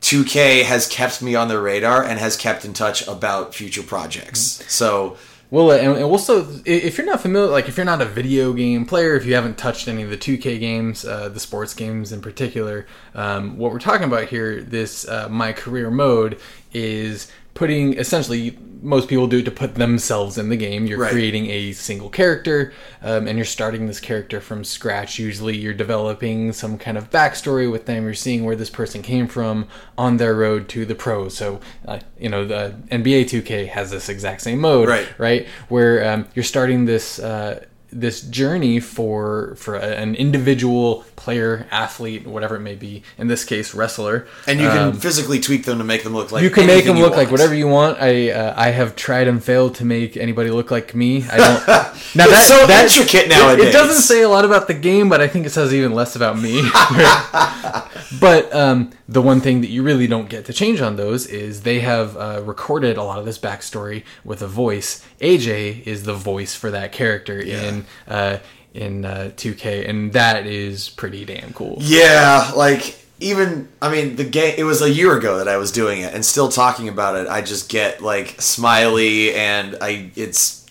2K 0.00 0.62
has 0.62 0.86
kept 0.86 1.20
me 1.20 1.34
on 1.34 1.48
the 1.48 1.60
radar 1.60 2.04
and 2.04 2.20
has 2.20 2.36
kept 2.36 2.64
in 2.64 2.74
touch 2.74 3.08
about 3.08 3.56
future 3.56 3.82
projects. 3.82 4.62
So. 4.72 5.16
Well, 5.50 5.70
and 5.72 6.02
also, 6.02 6.48
if 6.64 6.96
you're 6.96 7.06
not 7.06 7.20
familiar, 7.20 7.48
like 7.48 7.68
if 7.68 7.76
you're 7.76 7.86
not 7.86 8.00
a 8.00 8.06
video 8.06 8.52
game 8.52 8.86
player, 8.86 9.14
if 9.14 9.24
you 9.24 9.34
haven't 9.34 9.56
touched 9.56 9.86
any 9.86 10.02
of 10.02 10.10
the 10.10 10.16
2K 10.16 10.58
games, 10.58 11.04
uh, 11.04 11.28
the 11.28 11.38
sports 11.38 11.74
games 11.74 12.12
in 12.12 12.20
particular, 12.20 12.86
um, 13.14 13.56
what 13.56 13.70
we're 13.70 13.78
talking 13.78 14.04
about 14.04 14.28
here, 14.28 14.62
this 14.62 15.06
uh, 15.06 15.28
my 15.28 15.52
career 15.52 15.90
mode, 15.90 16.40
is 16.72 17.30
putting 17.54 17.94
essentially 17.94 18.58
most 18.82 19.08
people 19.08 19.26
do 19.26 19.38
it 19.38 19.44
to 19.46 19.50
put 19.50 19.76
themselves 19.76 20.36
in 20.36 20.50
the 20.50 20.56
game. 20.56 20.84
You're 20.84 20.98
Right. 20.98 21.10
creating 21.10 21.48
a 21.48 21.72
single 21.72 22.10
character, 22.10 22.74
um, 23.02 23.26
and 23.26 23.38
you're 23.38 23.46
starting 23.46 23.86
this 23.86 23.98
character 23.98 24.42
from 24.42 24.62
scratch. 24.62 25.18
Usually, 25.18 25.56
you're 25.56 25.72
developing 25.72 26.52
some 26.52 26.76
kind 26.76 26.98
of 26.98 27.08
backstory 27.10 27.70
with 27.70 27.86
them. 27.86 28.04
You're 28.04 28.12
seeing 28.12 28.44
where 28.44 28.56
this 28.56 28.68
person 28.68 29.00
came 29.00 29.26
from 29.26 29.68
on 29.96 30.18
their 30.18 30.34
road 30.34 30.68
to 30.68 30.84
the 30.84 30.94
pros. 30.94 31.34
So, 31.34 31.60
uh, 31.88 32.00
you 32.18 32.28
know, 32.28 32.44
the 32.46 32.74
NBA 32.90 33.24
2K 33.24 33.64
has 33.68 33.90
this 33.90 34.10
exact 34.10 34.42
same 34.42 34.58
mode, 34.60 34.86
Right. 34.88 35.08
Right, 35.16 35.46
where 35.70 36.06
um, 36.06 36.26
you're 36.34 36.42
starting 36.42 36.84
this. 36.84 37.18
Uh, 37.18 37.64
this 37.94 38.20
journey 38.20 38.80
for 38.80 39.54
for 39.56 39.76
a- 39.76 39.80
an 40.04 40.14
individual 40.16 41.04
player, 41.16 41.66
athlete, 41.70 42.26
whatever 42.26 42.56
it 42.56 42.60
may 42.60 42.74
be. 42.74 43.02
In 43.16 43.28
this 43.28 43.44
case, 43.44 43.72
wrestler. 43.74 44.26
And 44.46 44.60
you 44.60 44.68
can 44.68 44.92
physically 44.94 45.38
tweak 45.40 45.64
them 45.64 45.78
to 45.78 45.84
make 45.84 46.02
them 46.02 46.12
look 46.14 46.32
like 46.32 46.40
Um, 46.40 46.44
You 46.44 46.50
can 46.50 46.66
make 46.66 46.84
them 46.84 46.98
look 46.98 47.16
like 47.16 47.30
whatever 47.30 47.54
you 47.54 47.68
want. 47.68 47.98
I 48.00 48.30
uh, 48.30 48.54
I 48.56 48.70
have 48.70 48.96
tried 48.96 49.28
and 49.28 49.42
failed 49.42 49.74
to 49.76 49.84
make 49.84 50.16
anybody 50.16 50.50
look 50.50 50.70
like 50.70 50.94
me. 50.94 51.24
I 51.30 51.36
don't. 51.38 51.62
Now 52.16 52.26
It's 52.28 52.46
so 52.46 52.68
intricate 52.68 53.26
it- 53.26 53.28
nowadays. 53.30 53.66
It, 53.66 53.72
doesn't 53.72 54.02
say 54.02 54.22
a 54.22 54.28
lot 54.28 54.44
about 54.44 54.66
the 54.68 54.74
game, 54.74 55.08
but 55.08 55.20
I 55.20 55.26
think 55.28 55.46
it 55.46 55.50
says 55.50 55.72
even 55.74 55.92
less 55.92 56.14
about 56.16 56.38
me. 56.38 56.60
but 58.20 58.54
um, 58.54 58.90
the 59.08 59.22
one 59.22 59.40
thing 59.40 59.60
that 59.60 59.70
you 59.70 59.82
really 59.82 60.06
don't 60.06 60.28
get 60.28 60.44
to 60.46 60.52
change 60.52 60.80
on 60.80 60.96
those 60.96 61.26
is 61.26 61.62
they 61.62 61.80
have 61.80 62.16
uh, 62.16 62.42
recorded 62.44 62.96
a 62.96 63.02
lot 63.02 63.18
of 63.18 63.24
this 63.24 63.38
backstory 63.38 64.04
with 64.24 64.42
a 64.42 64.48
voice. 64.48 65.04
AJ 65.20 65.86
is 65.86 66.04
the 66.04 66.14
voice 66.14 66.54
for 66.54 66.70
that 66.70 66.92
character 66.92 67.40
in. 67.40 67.86
Uh, 68.06 68.38
in 68.74 69.04
uh, 69.04 69.30
2K, 69.36 69.88
and 69.88 70.12
that 70.14 70.48
is 70.48 70.88
pretty 70.88 71.24
damn 71.24 71.52
cool. 71.52 71.76
Yeah, 71.80 72.50
like 72.56 72.98
even 73.20 73.68
I 73.80 73.90
mean 73.90 74.16
the 74.16 74.24
game. 74.24 74.54
It 74.58 74.64
was 74.64 74.82
a 74.82 74.90
year 74.90 75.16
ago 75.16 75.38
that 75.38 75.48
I 75.48 75.56
was 75.56 75.70
doing 75.70 76.00
it, 76.00 76.12
and 76.12 76.24
still 76.24 76.48
talking 76.48 76.88
about 76.88 77.16
it, 77.16 77.28
I 77.28 77.40
just 77.40 77.68
get 77.68 78.02
like 78.02 78.40
smiley, 78.40 79.32
and 79.34 79.76
I 79.80 80.10
it's 80.16 80.66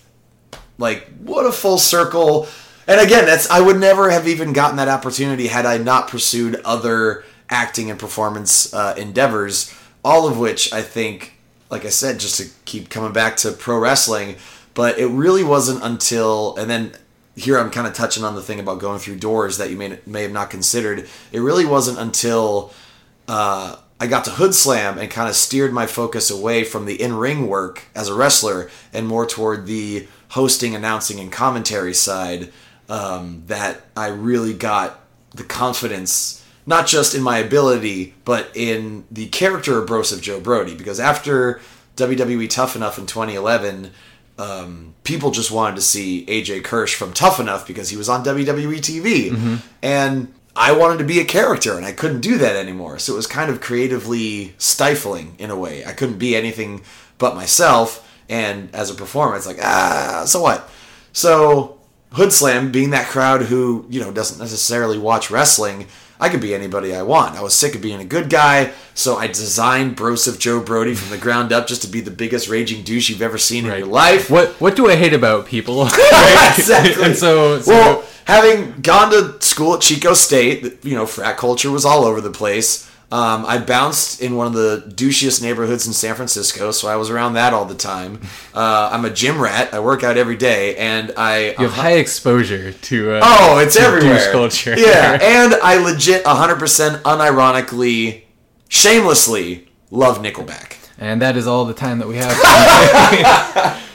like 0.78 1.08
what 1.20 1.46
a 1.46 1.52
full 1.52 1.78
circle. 1.78 2.48
And 2.88 3.00
again, 3.00 3.26
that's 3.26 3.50
I 3.50 3.62
would 3.62 3.80
never 3.80 4.10
have 4.10 4.28
even 4.28 4.54
gotten 4.54 4.78
that 4.78 4.88
opportunity 4.88 5.48
had 5.48 5.66
I 5.66 5.78
not 5.78 6.08
pursued 6.08 6.56
other 6.66 7.24
acting 7.50 7.90
and 7.90 8.00
performance 8.00 8.74
uh, 8.74 8.96
endeavors. 8.98 9.74
All 10.06 10.28
of 10.28 10.38
which 10.38 10.74
I 10.74 10.82
think, 10.82 11.40
like 11.70 11.86
I 11.86 11.90
said, 11.90 12.20
just 12.20 12.38
to 12.38 12.50
keep 12.66 12.90
coming 12.90 13.14
back 13.14 13.38
to 13.38 13.52
pro 13.52 13.78
wrestling. 13.80 14.36
But 14.74 15.00
it 15.00 15.08
really 15.08 15.44
wasn't 15.44 15.84
until 15.84 16.56
and 16.58 16.70
then 16.70 16.94
here 17.36 17.58
I'm 17.58 17.72
kind 17.72 17.88
of 17.88 17.94
touching 17.94 18.24
on 18.24 18.36
the 18.36 18.42
thing 18.42 18.60
about 18.60 18.80
going 18.80 19.00
through 19.00 19.18
doors 19.18 19.58
that 19.58 19.70
you 19.70 19.78
may 19.78 20.00
may 20.06 20.24
have 20.24 20.32
not 20.32 20.50
considered. 20.50 21.08
It 21.32 21.40
really 21.40 21.66
wasn't 21.66 22.00
until 22.00 22.74
uh, 23.28 23.78
I 24.00 24.08
got 24.08 24.26
to 24.26 24.32
Hood 24.32 24.54
Slam 24.54 24.98
and 24.98 25.10
kind 25.10 25.30
of 25.30 25.36
steered 25.36 25.72
my 25.72 25.88
focus 25.88 26.30
away 26.30 26.64
from 26.64 26.86
the 26.86 27.02
in 27.02 27.16
ring 27.16 27.48
work 27.48 27.84
as 27.96 28.10
a 28.10 28.14
wrestler 28.14 28.70
and 28.92 29.08
more 29.08 29.26
toward 29.26 29.66
the 29.66 30.08
hosting, 30.30 30.76
announcing, 30.76 31.20
and 31.20 31.32
commentary 31.32 31.94
side. 31.94 32.52
Um, 32.90 33.44
that 33.48 33.82
I 33.96 34.08
really 34.08 34.54
got 34.54 35.00
the 35.34 35.44
confidence, 35.44 36.46
not 36.66 36.86
just 36.86 37.16
in 37.16 37.24
my 37.24 37.38
ability, 37.38 38.14
but 38.26 38.50
in 38.56 39.06
the 39.10 39.28
character 39.28 39.82
of 39.82 39.90
Broseph 39.90 40.22
Joe 40.22 40.40
Brody. 40.40 40.76
Because 40.76 41.00
after 41.00 41.62
WWE 41.96 42.50
Tough 42.50 42.76
Enough 42.76 42.98
in 42.98 43.06
2011, 43.06 43.92
um, 44.38 44.96
people 45.04 45.32
just 45.32 45.52
wanted 45.52 45.76
to 45.78 45.82
see 45.82 46.26
AJ 46.26 46.64
Kirsch 46.64 46.96
from 46.96 47.14
Tough 47.14 47.40
Enough 47.40 47.68
because 47.68 47.90
he 47.90 47.98
was 47.98 48.10
on 48.10 48.24
WWE 48.24 48.78
TV. 48.80 49.32
And 49.82 50.34
I 50.56 50.72
wanted 50.74 50.98
to 51.00 51.04
be 51.04 51.20
a 51.20 51.26
character 51.26 51.78
and 51.78 51.86
I 51.86 51.92
couldn't 51.92 52.22
do 52.22 52.38
that 52.38 52.56
anymore. 52.56 53.00
So 53.00 53.14
it 53.14 53.16
was 53.16 53.28
kind 53.28 53.50
of 53.50 53.62
creatively 53.62 54.54
stifling 54.58 55.36
in 55.40 55.50
a 55.50 55.56
way. 55.56 55.86
I 55.86 55.94
couldn't 55.94 56.18
be 56.18 56.36
anything 56.36 56.84
but 57.18 57.36
myself. 57.36 58.08
And 58.30 58.74
as 58.74 58.90
a 58.90 58.96
performer, 58.96 59.36
it's 59.36 59.48
like, 59.48 59.60
ah, 59.62 60.24
so 60.26 60.42
what? 60.42 60.70
So 61.12 61.80
Hood 62.14 62.32
Slam, 62.32 62.72
being 62.72 62.92
that 62.92 63.08
crowd 63.08 63.44
who, 63.44 63.86
you 63.90 64.00
know, 64.00 64.12
doesn't 64.12 64.40
necessarily 64.40 64.98
watch 64.98 65.32
wrestling, 65.32 65.88
I 66.20 66.30
could 66.30 66.42
be 66.42 66.54
anybody 66.54 66.96
I 66.96 67.02
want. 67.02 67.36
I 67.36 67.42
was 67.42 67.54
sick 67.54 67.76
of 67.76 67.82
being 67.82 68.00
a 68.00 68.06
good 68.06 68.30
guy, 68.30 68.72
so 68.94 69.18
I 69.18 69.28
designed 69.28 69.98
Broseph 69.98 70.40
Joe 70.40 70.62
Brody 70.62 70.94
from 70.96 71.10
the 71.10 71.18
ground 71.18 71.52
up 71.52 71.68
just 71.68 71.82
to 71.82 71.88
be 71.88 72.02
the 72.02 72.12
biggest 72.12 72.48
raging 72.48 72.84
douche 72.84 73.10
you've 73.10 73.22
ever 73.22 73.38
seen 73.38 73.66
in 73.66 73.78
your 73.78 73.88
life. 73.88 74.30
What 74.30 74.50
what 74.62 74.76
do 74.76 74.88
I 74.90 74.96
hate 74.96 75.14
about 75.14 75.48
people? 75.48 75.84
exactly. 75.88 77.04
and 77.04 77.16
so, 77.16 77.60
so 77.60 77.72
well, 77.72 78.06
having 78.26 78.80
gone 78.82 79.12
to 79.12 79.42
school 79.42 79.74
at 79.74 79.82
Chico 79.82 80.14
State, 80.14 80.86
you 80.86 80.96
know, 80.96 81.06
frat 81.06 81.38
culture 81.38 81.72
was 81.72 81.84
all 81.84 82.06
over 82.06 82.22
the 82.22 82.32
place. 82.32 82.90
Um, 83.14 83.46
I 83.46 83.60
bounced 83.60 84.22
in 84.22 84.36
one 84.36 84.48
of 84.48 84.54
the 84.54 84.84
douchiest 84.96 85.40
neighborhoods 85.44 85.86
in 85.86 85.94
San 85.94 86.16
Francisco, 86.16 86.72
so 86.72 86.88
I 86.88 86.96
was 86.96 87.12
around 87.12 87.34
that 87.34 87.54
all 87.54 87.66
the 87.66 87.76
time. 87.76 88.20
Uh, 88.56 88.90
I'm 88.92 89.06
a 89.06 89.12
gym 89.12 89.40
rat. 89.40 89.72
I 89.72 89.82
work 89.82 90.04
out 90.04 90.18
every 90.18 90.36
day, 90.36 90.76
and 90.78 91.12
I 91.16 91.50
you 91.52 91.66
have 91.68 91.74
high 91.74 91.98
exposure 91.98 92.72
to 92.74 93.12
uh, 93.12 93.20
Oh, 93.24 93.60
it's 93.60 93.76
to 93.76 93.82
everywhere. 93.82 94.32
culture. 94.32 94.74
Yeah, 94.76 95.20
and 95.22 95.54
I 95.62 95.78
legit 95.78 96.24
100% 96.26 97.02
unironically, 97.04 98.24
shamelessly 98.68 99.68
love 99.92 100.18
Nickelback. 100.18 100.78
and 100.98 101.22
that 101.22 101.38
is 101.38 101.46
all 101.46 101.66
the 101.66 101.74
time 101.76 102.00
that 102.00 102.08
we 102.08 102.18
have. 102.18 103.80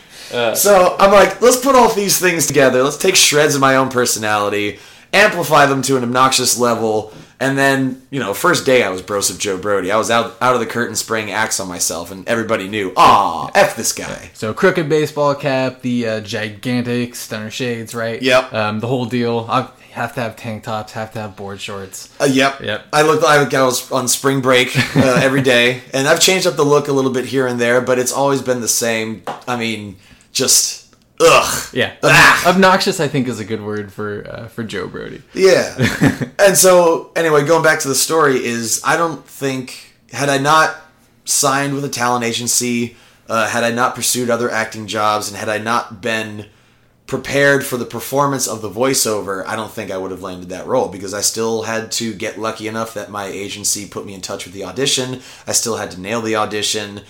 So 0.54 0.94
I'm 1.00 1.10
like, 1.10 1.40
let's 1.40 1.56
put 1.56 1.74
all 1.74 1.92
these 1.94 2.20
things 2.20 2.46
together. 2.46 2.82
Let's 2.82 2.98
take 2.98 3.16
shreds 3.16 3.54
of 3.54 3.62
my 3.62 3.76
own 3.76 3.88
personality, 3.88 4.78
amplify 5.12 5.64
them 5.66 5.80
to 5.82 5.96
an 5.96 6.02
obnoxious 6.04 6.58
level, 6.58 7.14
and 7.40 7.56
then, 7.56 8.02
you 8.10 8.18
know, 8.18 8.34
first 8.34 8.66
day 8.66 8.82
I 8.82 8.88
was 8.88 9.02
Broseph 9.02 9.38
Joe 9.38 9.58
Brody. 9.58 9.90
I 9.90 9.96
was 9.96 10.10
out 10.10 10.36
out 10.40 10.54
of 10.54 10.60
the 10.60 10.66
curtain 10.66 10.96
spraying 10.96 11.30
axe 11.30 11.60
on 11.60 11.68
myself, 11.68 12.10
and 12.10 12.28
everybody 12.28 12.68
knew, 12.68 12.92
aw, 12.96 13.50
F 13.54 13.76
this 13.76 13.92
guy. 13.92 14.30
so 14.34 14.52
crooked 14.52 14.88
baseball 14.88 15.34
cap, 15.34 15.82
the 15.82 16.06
uh, 16.06 16.20
gigantic 16.20 17.14
stunner 17.14 17.50
shades, 17.50 17.94
right? 17.94 18.20
Yep. 18.20 18.52
Um, 18.52 18.80
the 18.80 18.88
whole 18.88 19.06
deal. 19.06 19.46
I 19.48 19.70
have 19.92 20.14
to 20.14 20.20
have 20.20 20.36
tank 20.36 20.64
tops, 20.64 20.92
have 20.92 21.12
to 21.12 21.20
have 21.20 21.36
board 21.36 21.60
shorts. 21.60 22.14
Uh, 22.20 22.24
yep. 22.24 22.60
Yep. 22.60 22.86
I 22.92 23.02
looked 23.02 23.22
like 23.22 23.52
I 23.54 23.62
was 23.62 23.90
on 23.90 24.08
spring 24.08 24.40
break 24.40 24.76
uh, 24.96 25.20
every 25.22 25.42
day, 25.42 25.82
and 25.92 26.08
I've 26.08 26.20
changed 26.20 26.46
up 26.46 26.56
the 26.56 26.64
look 26.64 26.88
a 26.88 26.92
little 26.92 27.12
bit 27.12 27.26
here 27.26 27.46
and 27.46 27.60
there, 27.60 27.80
but 27.80 27.98
it's 27.98 28.12
always 28.12 28.42
been 28.42 28.60
the 28.60 28.68
same. 28.68 29.22
I 29.46 29.56
mean, 29.56 29.96
just 30.32 30.87
ugh. 31.20 31.68
Yeah. 31.72 31.94
Ah. 32.02 32.50
Obnoxious, 32.50 33.00
I 33.00 33.08
think, 33.08 33.28
is 33.28 33.40
a 33.40 33.44
good 33.44 33.62
word 33.62 33.92
for 33.92 34.26
uh, 34.28 34.48
for 34.48 34.64
Joe 34.64 34.86
Brody. 34.86 35.22
Yeah. 35.34 35.74
and 36.38 36.56
so, 36.56 37.12
anyway, 37.16 37.44
going 37.44 37.62
back 37.62 37.80
to 37.80 37.88
the 37.88 37.94
story, 37.94 38.44
is 38.44 38.80
I 38.84 38.96
don't 38.96 39.26
think 39.26 39.94
had 40.12 40.28
I 40.28 40.38
not 40.38 40.76
signed 41.24 41.74
with 41.74 41.84
a 41.84 41.88
talent 41.88 42.24
agency, 42.24 42.96
uh, 43.28 43.48
had 43.48 43.64
I 43.64 43.70
not 43.70 43.94
pursued 43.94 44.30
other 44.30 44.50
acting 44.50 44.86
jobs, 44.86 45.28
and 45.28 45.36
had 45.36 45.48
I 45.48 45.58
not 45.58 46.00
been 46.00 46.46
prepared 47.08 47.64
for 47.64 47.78
the 47.78 47.86
performance 47.86 48.46
of 48.46 48.60
the 48.60 48.70
voiceover, 48.70 49.44
I 49.46 49.56
don't 49.56 49.72
think 49.72 49.90
I 49.90 49.96
would 49.96 50.10
have 50.10 50.22
landed 50.22 50.50
that 50.50 50.66
role 50.66 50.88
because 50.88 51.14
I 51.14 51.22
still 51.22 51.62
had 51.62 51.90
to 51.92 52.12
get 52.12 52.38
lucky 52.38 52.68
enough 52.68 52.92
that 52.94 53.10
my 53.10 53.24
agency 53.24 53.88
put 53.88 54.04
me 54.04 54.12
in 54.12 54.20
touch 54.20 54.44
with 54.44 54.52
the 54.52 54.64
audition. 54.64 55.22
I 55.46 55.52
still 55.52 55.78
had 55.78 55.90
to 55.92 56.00
nail 56.00 56.20
the 56.20 56.36
audition. 56.36 57.00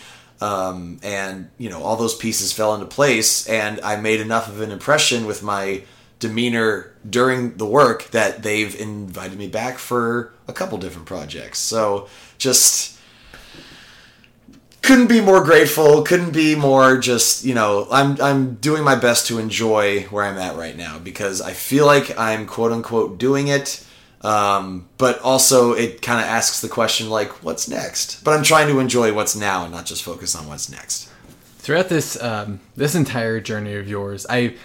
Um, 0.40 1.00
and 1.02 1.50
you 1.58 1.68
know 1.68 1.82
all 1.82 1.96
those 1.96 2.14
pieces 2.14 2.52
fell 2.52 2.72
into 2.72 2.86
place 2.86 3.48
and 3.48 3.80
i 3.80 3.96
made 3.96 4.20
enough 4.20 4.46
of 4.46 4.60
an 4.60 4.70
impression 4.70 5.26
with 5.26 5.42
my 5.42 5.82
demeanor 6.18 6.92
during 7.08 7.56
the 7.56 7.66
work 7.66 8.10
that 8.10 8.42
they've 8.42 8.78
invited 8.80 9.38
me 9.38 9.48
back 9.48 9.78
for 9.78 10.32
a 10.46 10.52
couple 10.52 10.78
different 10.78 11.06
projects. 11.06 11.58
So 11.58 12.08
just 12.38 12.98
couldn't 14.82 15.08
be 15.08 15.20
more 15.20 15.44
grateful 15.44 16.02
couldn't 16.02 16.30
be 16.30 16.54
more 16.54 16.96
just 16.96 17.44
you 17.44 17.52
know 17.52 17.86
i'm 17.90 18.18
i'm 18.22 18.54
doing 18.54 18.82
my 18.82 18.94
best 18.94 19.26
to 19.26 19.38
enjoy 19.38 20.02
where 20.04 20.24
i'm 20.24 20.38
at 20.38 20.56
right 20.56 20.78
now 20.78 20.98
because 20.98 21.42
i 21.42 21.52
feel 21.52 21.84
like 21.84 22.16
i'm 22.16 22.46
quote 22.46 22.72
unquote 22.72 23.18
doing 23.18 23.48
it 23.48 23.84
Um, 24.22 24.88
but 24.98 25.20
also, 25.20 25.72
it 25.72 26.02
kind 26.02 26.20
of 26.20 26.26
asks 26.26 26.60
the 26.60 26.68
question 26.68 27.08
like, 27.08 27.44
what's 27.44 27.68
next? 27.68 28.24
But 28.24 28.36
I'm 28.36 28.42
trying 28.42 28.68
to 28.68 28.80
enjoy 28.80 29.12
what's 29.12 29.36
now 29.36 29.62
and 29.62 29.72
not 29.72 29.86
just 29.86 30.02
focus 30.02 30.34
on 30.34 30.48
what's 30.48 30.68
next. 30.68 31.08
Throughout 31.58 31.88
this 31.88 32.20
um, 32.22 32.60
this 32.76 32.94
entire 32.94 33.40
journey 33.40 33.74
of 33.74 33.88
yours, 33.88 34.26
I 34.28 34.56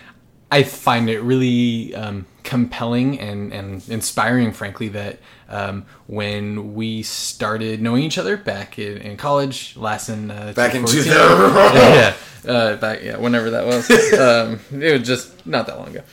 I 0.54 0.64
find 0.64 1.10
it 1.10 1.20
really 1.22 1.96
um, 1.96 2.26
compelling 2.44 3.20
and, 3.20 3.52
and 3.52 3.90
inspiring, 3.90 4.52
frankly, 4.52 4.90
that 4.90 5.20
um, 5.50 5.86
when 6.08 6.76
we 6.76 7.02
started 7.02 7.82
knowing 7.82 8.04
each 8.04 8.18
other 8.18 8.38
back 8.38 8.78
in, 8.78 8.98
in 9.00 9.18
college, 9.18 9.76
last 9.76 10.10
in 10.10 10.30
uh, 10.30 10.54
Back 10.56 10.76
in 10.76 10.86
2000. 10.86 11.12
yeah, 11.12 12.16
yeah, 12.46 12.52
uh, 12.52 12.76
back 12.76 13.02
yeah, 13.02 13.18
whenever 13.18 13.50
that 13.52 13.66
was, 13.66 13.90
um, 14.14 14.60
it 14.80 15.00
was 15.00 15.08
just 15.08 15.46
not 15.46 15.66
that 15.68 15.78
long 15.80 15.90
ago. 15.90 16.04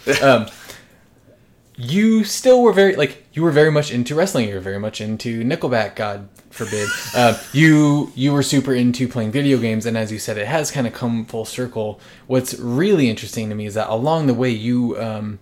You 1.81 2.25
still 2.25 2.63
were 2.63 2.73
very 2.73 2.95
like 2.97 3.25
you 3.33 3.43
were 3.43 3.51
very 3.51 3.71
much 3.71 3.91
into 3.91 4.15
wrestling. 4.15 4.49
You 4.49 4.57
were 4.57 4.61
very 4.61 4.79
much 4.79 5.01
into 5.01 5.43
Nickelback. 5.43 5.97
God 5.97 6.29
forbid. 6.51 6.89
Uh, 7.13 7.37
you 7.53 8.13
you 8.15 8.33
were 8.33 8.43
super 8.43 8.73
into 8.73 9.09
playing 9.09 9.33
video 9.33 9.59
games, 9.59 9.85
and 9.87 9.97
as 9.97 10.13
you 10.13 10.19
said, 10.19 10.39
it 10.39 10.47
has 10.47 10.71
kind 10.71 10.87
of 10.87 10.93
come 10.93 11.25
full 11.25 11.45
circle. 11.45 11.99
What's 12.27 12.55
really 12.55 13.11
interesting 13.11 13.49
to 13.49 13.55
me 13.55 13.67
is 13.67 13.75
that 13.75 13.89
along 13.89 14.27
the 14.27 14.35
way, 14.35 14.51
you 14.51 15.01
um, 15.01 15.41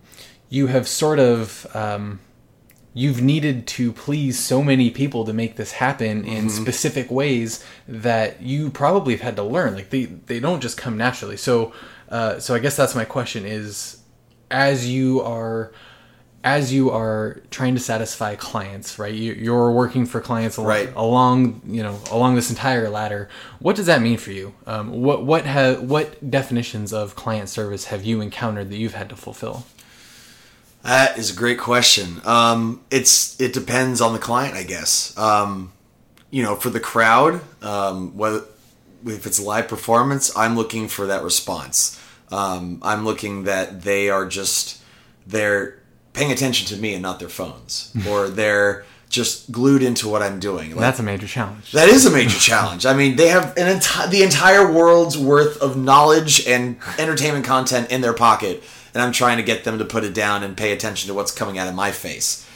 you 0.49 0.69
have 0.69 0.89
sort 0.89 1.19
of 1.19 1.67
um, 1.75 2.21
you've 2.95 3.21
needed 3.21 3.67
to 3.67 3.93
please 3.93 4.39
so 4.39 4.63
many 4.63 4.91
people 4.91 5.25
to 5.25 5.33
make 5.33 5.57
this 5.57 5.73
happen 5.73 6.25
in 6.25 6.49
specific 6.49 7.11
ways 7.11 7.65
that 7.87 8.41
you 8.41 8.71
probably 8.71 9.15
have 9.15 9.23
had 9.23 9.37
to 9.37 9.43
learn. 9.43 9.75
Like 9.75 9.91
they 9.91 10.07
they 10.07 10.41
don't 10.41 10.61
just 10.61 10.79
come 10.79 10.97
naturally. 10.97 11.37
So 11.37 11.73
uh, 12.09 12.39
so 12.39 12.55
I 12.55 12.61
guess 12.61 12.77
that's 12.77 12.95
my 12.95 13.05
question 13.05 13.45
is 13.45 13.99
as 14.51 14.89
you 14.89 15.21
are 15.21 15.73
as 16.45 16.73
you 16.73 16.91
are 16.91 17.41
trying 17.51 17.75
to 17.75 17.81
satisfy 17.81 18.35
clients, 18.37 18.99
right? 18.99 19.13
You- 19.13 19.33
You're 19.35 19.71
working 19.73 20.07
for 20.07 20.21
clients 20.21 20.59
al- 20.59 20.65
Right. 20.65 20.91
along, 20.95 21.61
you 21.67 21.83
know, 21.83 21.99
along 22.13 22.37
this 22.37 22.49
entire 22.49 22.89
ladder. 22.89 23.29
What 23.59 23.75
does 23.77 23.87
that 23.87 24.01
mean 24.01 24.19
for 24.19 24.31
you? 24.31 24.55
Um, 24.67 25.03
what 25.03 25.25
what 25.25 25.47
have 25.47 25.83
what 25.83 26.31
definitions 26.31 26.93
of 26.93 27.17
client 27.17 27.49
service 27.49 27.87
have 27.87 28.05
you 28.05 28.21
encountered 28.21 28.71
that 28.71 28.77
you've 28.77 28.95
had 28.95 29.09
to 29.09 29.17
fulfill? 29.17 29.67
That 30.85 31.19
is 31.19 31.31
a 31.31 31.35
great 31.35 31.59
question. 31.59 32.23
Um, 32.25 32.81
it's 32.91 33.39
it 33.41 33.53
depends 33.53 34.01
on 34.01 34.13
the 34.13 34.19
client, 34.21 34.55
I 34.55 34.63
guess. 34.63 35.13
Um, 35.19 35.73
you 36.31 36.43
know, 36.43 36.55
for 36.55 36.71
the 36.71 36.81
crowd, 36.81 37.41
um, 37.63 38.17
whether 38.17 38.45
if 39.05 39.27
it's 39.27 39.41
live 39.41 39.67
performance, 39.67 40.31
I'm 40.37 40.55
looking 40.57 40.87
for 40.89 41.07
that 41.07 41.23
response. 41.25 41.99
Um, 42.31 42.79
I'm 42.83 43.05
looking 43.05 43.45
that 43.45 43.83
they 43.83 44.09
are 44.09 44.25
just 44.25 44.77
they're 45.27 45.78
paying 46.19 46.33
attention 46.33 46.67
to 46.69 46.77
me 46.81 46.95
and 46.95 47.03
not 47.03 47.19
their 47.19 47.29
phones, 47.29 47.93
or 48.09 48.29
they're 48.29 48.85
just 49.09 49.51
glued 49.51 49.83
into 49.83 50.07
what 50.09 50.23
I'm 50.23 50.39
doing. 50.39 50.71
Like, 50.73 50.81
That's 50.81 50.99
a 51.01 51.03
major 51.03 51.27
challenge. 51.27 51.73
that 51.73 51.89
is 51.89 52.05
a 52.05 52.11
major 52.11 52.39
challenge. 52.39 52.85
I 52.85 52.93
mean, 52.93 53.17
they 53.17 53.29
have 53.29 53.57
an 53.57 53.79
enti- 53.79 54.11
the 54.11 54.23
entire 54.23 54.71
world's 54.71 55.17
worth 55.17 55.63
of 55.63 55.77
knowledge 55.79 56.47
and 56.47 56.77
entertainment 56.99 57.45
content 57.47 57.91
in 57.91 58.03
their 58.03 58.13
pocket, 58.13 58.63
and 58.93 59.03
I'm 59.03 59.13
trying 59.13 59.39
to 59.39 59.43
get 59.43 59.65
them 59.65 59.79
to 59.79 59.85
put 59.85 60.05
it 60.05 60.13
down 60.13 60.43
and 60.43 60.57
pay 60.57 60.73
attention 60.73 61.09
to 61.09 61.15
what's 61.15 61.33
coming 61.33 61.57
out 61.59 61.69
of 61.69 61.75
my 61.75 61.91
face. 61.91 62.47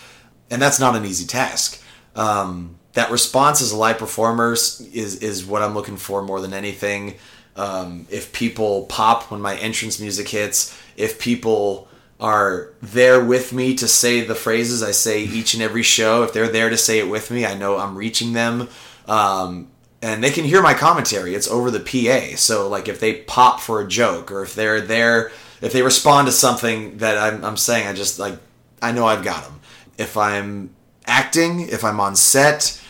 And 0.51 0.61
that's 0.61 0.79
not 0.79 0.95
an 0.95 1.07
easy 1.07 1.27
task. 1.27 1.83
Um, 2.15 2.77
that 2.93 3.11
response 3.11 3.63
as 3.63 3.73
a 3.73 3.77
live 3.77 3.97
performer 3.97 4.53
is 4.53 4.81
is 4.93 5.47
what 5.47 5.63
I'm 5.63 5.73
looking 5.73 5.97
for 5.97 6.21
more 6.23 6.43
than 6.43 6.53
anything. 6.53 7.15
Um, 7.57 8.07
if 8.11 8.33
people 8.35 8.85
pop 8.87 9.31
when 9.31 9.41
my 9.41 9.57
entrance 9.57 9.99
music 9.99 10.29
hits, 10.29 10.79
if 10.97 11.19
people 11.19 11.89
are 12.23 12.73
there 12.81 13.23
with 13.23 13.53
me 13.53 13.75
to 13.75 13.89
say 13.89 14.21
the 14.21 14.37
phrases 14.37 14.81
I 14.81 14.93
say 14.93 15.25
each 15.25 15.55
and 15.55 15.63
every 15.63 15.83
show, 15.83 16.23
if 16.23 16.33
they're 16.33 16.49
there 16.49 16.71
to 16.71 16.77
say 16.77 17.01
it 17.01 17.09
with 17.09 17.33
me, 17.33 17.45
I 17.45 17.55
know 17.55 17.79
I'm 17.79 17.99
reaching 17.99 18.33
them. 18.33 18.69
Um, 19.09 19.69
and 20.01 20.23
they 20.23 20.31
can 20.31 20.45
hear 20.45 20.63
my 20.63 20.73
commentary. 20.73 21.35
It's 21.35 21.51
over 21.51 21.69
the 21.69 21.81
PA. 21.81 22.37
So, 22.37 22.69
like, 22.69 22.87
if 22.87 23.01
they 23.01 23.15
pop 23.15 23.59
for 23.59 23.81
a 23.81 23.89
joke 23.89 24.31
or 24.31 24.45
if 24.45 24.55
they're 24.55 24.81
there, 24.81 25.33
if 25.61 25.73
they 25.73 25.83
respond 25.83 26.29
to 26.29 26.33
something 26.33 26.99
that 26.99 27.19
I'm, 27.19 27.45
I'm 27.45 27.57
saying, 27.57 27.89
I 27.89 27.93
just, 27.93 28.21
like, 28.21 28.39
I 28.81 28.93
know 28.93 29.05
I've 29.05 29.25
got 29.25 29.43
them. 29.43 29.59
If 29.99 30.17
I'm 30.17 30.71
acting, 31.07 31.69
if 31.69 31.83
I'm 31.83 31.99
on 31.99 32.15
set, 32.15 32.81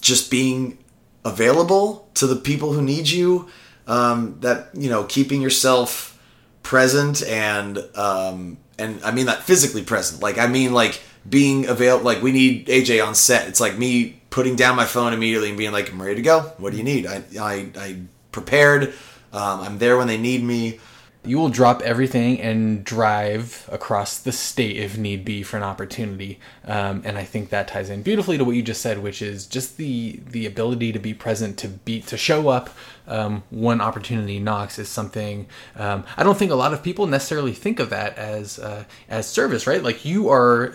just 0.00 0.30
being 0.30 0.78
available 1.24 2.08
to 2.14 2.28
the 2.28 2.36
people 2.36 2.74
who 2.74 2.82
need 2.82 3.08
you, 3.08 3.48
um, 3.88 4.36
that, 4.38 4.68
you 4.72 4.88
know, 4.88 5.02
keeping 5.02 5.42
yourself 5.42 6.14
present 6.62 7.22
and 7.22 7.78
um 7.94 8.58
and 8.78 9.02
I 9.04 9.10
mean 9.10 9.26
that 9.26 9.42
physically 9.42 9.82
present. 9.82 10.22
Like 10.22 10.38
I 10.38 10.46
mean 10.46 10.72
like 10.72 11.00
being 11.28 11.66
available 11.66 12.04
like 12.04 12.22
we 12.22 12.32
need 12.32 12.66
AJ 12.68 13.06
on 13.06 13.14
set. 13.14 13.48
It's 13.48 13.60
like 13.60 13.78
me 13.78 14.20
putting 14.30 14.56
down 14.56 14.76
my 14.76 14.84
phone 14.84 15.12
immediately 15.12 15.48
and 15.48 15.58
being 15.58 15.72
like 15.72 15.90
I'm 15.92 16.00
ready 16.00 16.16
to 16.16 16.22
go. 16.22 16.40
What 16.58 16.72
do 16.72 16.78
you 16.78 16.84
need? 16.84 17.06
I 17.06 17.22
I 17.40 17.68
I 17.76 17.96
prepared. 18.32 18.94
Um, 19.32 19.60
I'm 19.60 19.78
there 19.78 19.98
when 19.98 20.06
they 20.06 20.16
need 20.16 20.42
me. 20.42 20.80
You 21.28 21.38
will 21.38 21.48
drop 21.48 21.82
everything 21.82 22.40
and 22.40 22.82
drive 22.84 23.68
across 23.70 24.18
the 24.18 24.32
state 24.32 24.76
if 24.76 24.96
need 24.96 25.24
be 25.24 25.42
for 25.42 25.56
an 25.56 25.62
opportunity. 25.62 26.40
Um, 26.64 27.02
and 27.04 27.18
I 27.18 27.24
think 27.24 27.50
that 27.50 27.68
ties 27.68 27.90
in 27.90 28.02
beautifully 28.02 28.38
to 28.38 28.44
what 28.44 28.56
you 28.56 28.62
just 28.62 28.80
said, 28.80 29.02
which 29.02 29.20
is 29.20 29.46
just 29.46 29.76
the 29.76 30.20
the 30.30 30.46
ability 30.46 30.92
to 30.92 30.98
be 30.98 31.14
present, 31.14 31.58
to 31.58 31.68
be 31.68 32.00
to 32.02 32.16
show 32.16 32.48
up 32.48 32.70
um, 33.06 33.42
when 33.50 33.80
opportunity 33.80 34.38
knocks 34.38 34.78
is 34.78 34.88
something. 34.88 35.46
Um, 35.76 36.04
I 36.16 36.22
don't 36.22 36.38
think 36.38 36.50
a 36.50 36.56
lot 36.56 36.72
of 36.72 36.82
people 36.82 37.06
necessarily 37.06 37.52
think 37.52 37.80
of 37.80 37.90
that 37.90 38.16
as 38.16 38.58
uh, 38.58 38.84
as 39.08 39.26
service, 39.28 39.66
right? 39.66 39.82
Like 39.82 40.04
you 40.04 40.28
are 40.30 40.74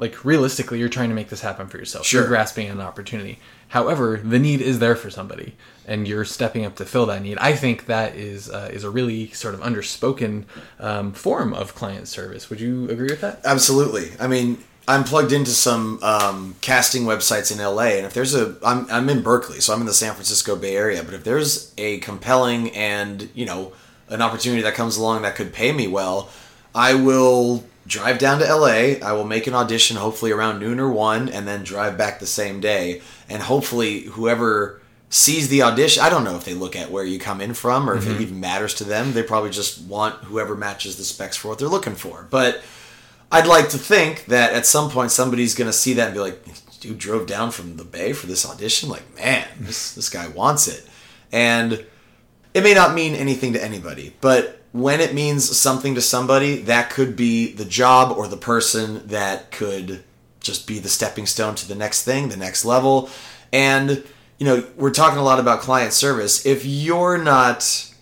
like 0.00 0.24
realistically 0.24 0.78
you're 0.80 0.88
trying 0.88 1.08
to 1.10 1.14
make 1.14 1.28
this 1.28 1.42
happen 1.42 1.68
for 1.68 1.78
yourself 1.78 2.04
Sure. 2.06 2.22
you're 2.22 2.28
grasping 2.28 2.68
an 2.68 2.80
opportunity 2.80 3.38
however 3.68 4.16
the 4.16 4.38
need 4.38 4.60
is 4.60 4.78
there 4.80 4.96
for 4.96 5.10
somebody 5.10 5.54
and 5.86 6.08
you're 6.08 6.24
stepping 6.24 6.64
up 6.64 6.74
to 6.76 6.84
fill 6.84 7.06
that 7.06 7.22
need 7.22 7.38
i 7.38 7.52
think 7.54 7.86
that 7.86 8.16
is 8.16 8.50
uh, 8.50 8.68
is 8.72 8.82
a 8.84 8.90
really 8.90 9.30
sort 9.30 9.54
of 9.54 9.60
underspoken 9.60 10.44
um, 10.80 11.12
form 11.12 11.52
of 11.54 11.74
client 11.74 12.08
service 12.08 12.50
would 12.50 12.60
you 12.60 12.88
agree 12.90 13.08
with 13.10 13.20
that 13.20 13.40
Absolutely. 13.44 14.10
I 14.18 14.26
mean, 14.26 14.58
I'm 14.88 15.04
plugged 15.04 15.30
into 15.32 15.50
some 15.52 16.02
um, 16.02 16.56
casting 16.62 17.04
websites 17.04 17.52
in 17.52 17.58
LA, 17.58 17.96
and 17.98 18.06
if 18.06 18.12
there's 18.14 18.34
a, 18.34 18.56
I'm 18.64 18.90
I'm 18.90 19.08
in 19.08 19.22
Berkeley, 19.22 19.60
so 19.60 19.72
I'm 19.72 19.80
in 19.80 19.86
the 19.86 19.94
San 19.94 20.14
Francisco 20.14 20.56
Bay 20.56 20.74
Area. 20.74 21.04
But 21.04 21.14
if 21.14 21.22
there's 21.22 21.72
a 21.78 21.98
compelling 21.98 22.70
and 22.72 23.28
you 23.34 23.46
know 23.46 23.72
an 24.08 24.20
opportunity 24.20 24.62
that 24.62 24.74
comes 24.74 24.96
along 24.96 25.22
that 25.22 25.36
could 25.36 25.52
pay 25.52 25.70
me 25.70 25.86
well, 25.86 26.28
I 26.74 26.94
will 26.94 27.62
drive 27.90 28.18
down 28.18 28.38
to 28.38 28.54
LA. 28.54 28.96
I 29.06 29.12
will 29.12 29.24
make 29.24 29.46
an 29.46 29.54
audition, 29.54 29.96
hopefully 29.96 30.30
around 30.30 30.60
noon 30.60 30.80
or 30.80 30.90
one, 30.90 31.28
and 31.28 31.46
then 31.46 31.64
drive 31.64 31.98
back 31.98 32.20
the 32.20 32.26
same 32.26 32.60
day. 32.60 33.02
And 33.28 33.42
hopefully, 33.42 34.02
whoever 34.02 34.80
sees 35.10 35.48
the 35.48 35.62
audition, 35.62 36.02
I 36.02 36.08
don't 36.08 36.24
know 36.24 36.36
if 36.36 36.44
they 36.44 36.54
look 36.54 36.76
at 36.76 36.90
where 36.90 37.04
you 37.04 37.18
come 37.18 37.40
in 37.40 37.52
from 37.52 37.90
or 37.90 37.96
if 37.96 38.06
it 38.06 38.10
mm-hmm. 38.10 38.22
even 38.22 38.40
matters 38.40 38.74
to 38.74 38.84
them. 38.84 39.12
They 39.12 39.24
probably 39.24 39.50
just 39.50 39.82
want 39.82 40.14
whoever 40.24 40.56
matches 40.56 40.96
the 40.96 41.02
specs 41.02 41.36
for 41.36 41.48
what 41.48 41.58
they're 41.58 41.68
looking 41.68 41.96
for. 41.96 42.26
But 42.30 42.62
I'd 43.32 43.48
like 43.48 43.68
to 43.70 43.78
think 43.78 44.26
that 44.26 44.52
at 44.52 44.66
some 44.66 44.88
point 44.88 45.10
somebody's 45.10 45.56
going 45.56 45.68
to 45.68 45.76
see 45.76 45.94
that 45.94 46.06
and 46.06 46.14
be 46.14 46.20
like, 46.20 46.40
dude 46.80 46.98
drove 46.98 47.26
down 47.26 47.50
from 47.50 47.76
the 47.76 47.84
Bay 47.84 48.12
for 48.12 48.28
this 48.28 48.48
audition. 48.48 48.88
Like, 48.88 49.14
man, 49.16 49.46
this, 49.58 49.94
this 49.94 50.08
guy 50.08 50.28
wants 50.28 50.68
it. 50.68 50.86
And 51.32 51.84
it 52.54 52.62
may 52.62 52.74
not 52.74 52.94
mean 52.94 53.14
anything 53.14 53.52
to 53.52 53.62
anybody, 53.62 54.14
but 54.20 54.59
when 54.72 55.00
it 55.00 55.14
means 55.14 55.56
something 55.56 55.94
to 55.96 56.00
somebody, 56.00 56.62
that 56.62 56.90
could 56.90 57.16
be 57.16 57.52
the 57.52 57.64
job 57.64 58.16
or 58.16 58.28
the 58.28 58.36
person 58.36 59.06
that 59.08 59.50
could 59.50 60.04
just 60.40 60.66
be 60.66 60.78
the 60.78 60.88
stepping 60.88 61.26
stone 61.26 61.54
to 61.56 61.68
the 61.68 61.74
next 61.74 62.04
thing, 62.04 62.28
the 62.28 62.36
next 62.36 62.64
level. 62.64 63.10
And, 63.52 64.04
you 64.38 64.46
know, 64.46 64.64
we're 64.76 64.92
talking 64.92 65.18
a 65.18 65.24
lot 65.24 65.40
about 65.40 65.60
client 65.60 65.92
service. 65.92 66.46
If 66.46 66.64
you're 66.64 67.18
not 67.18 67.92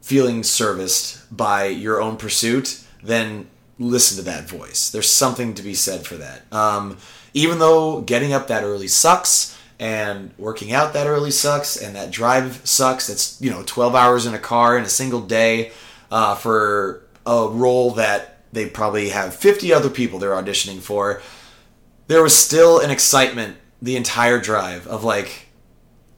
feeling 0.00 0.42
serviced 0.42 1.36
by 1.36 1.66
your 1.66 2.00
own 2.00 2.16
pursuit, 2.16 2.82
then 3.02 3.48
listen 3.78 4.16
to 4.16 4.24
that 4.24 4.48
voice. 4.48 4.90
There's 4.90 5.10
something 5.10 5.54
to 5.54 5.62
be 5.62 5.74
said 5.74 6.06
for 6.06 6.14
that. 6.16 6.50
Um, 6.52 6.98
even 7.34 7.58
though 7.58 8.00
getting 8.00 8.32
up 8.32 8.46
that 8.48 8.64
early 8.64 8.88
sucks 8.88 9.57
and 9.80 10.32
working 10.38 10.72
out 10.72 10.92
that 10.92 11.06
early 11.06 11.30
sucks 11.30 11.76
and 11.76 11.94
that 11.94 12.10
drive 12.10 12.60
sucks, 12.64 13.06
that's 13.06 13.40
you 13.40 13.50
know, 13.50 13.62
12 13.64 13.94
hours 13.94 14.26
in 14.26 14.34
a 14.34 14.38
car 14.38 14.76
in 14.76 14.84
a 14.84 14.88
single 14.88 15.20
day 15.20 15.72
uh, 16.10 16.34
for 16.34 17.02
a 17.26 17.48
role 17.48 17.92
that 17.92 18.42
they 18.52 18.66
probably 18.66 19.10
have 19.10 19.34
50 19.34 19.72
other 19.72 19.90
people 19.90 20.18
they're 20.18 20.30
auditioning 20.30 20.80
for. 20.80 21.22
There 22.06 22.22
was 22.22 22.36
still 22.36 22.80
an 22.80 22.90
excitement 22.90 23.56
the 23.80 23.96
entire 23.96 24.40
drive 24.40 24.86
of 24.86 25.04
like, 25.04 25.47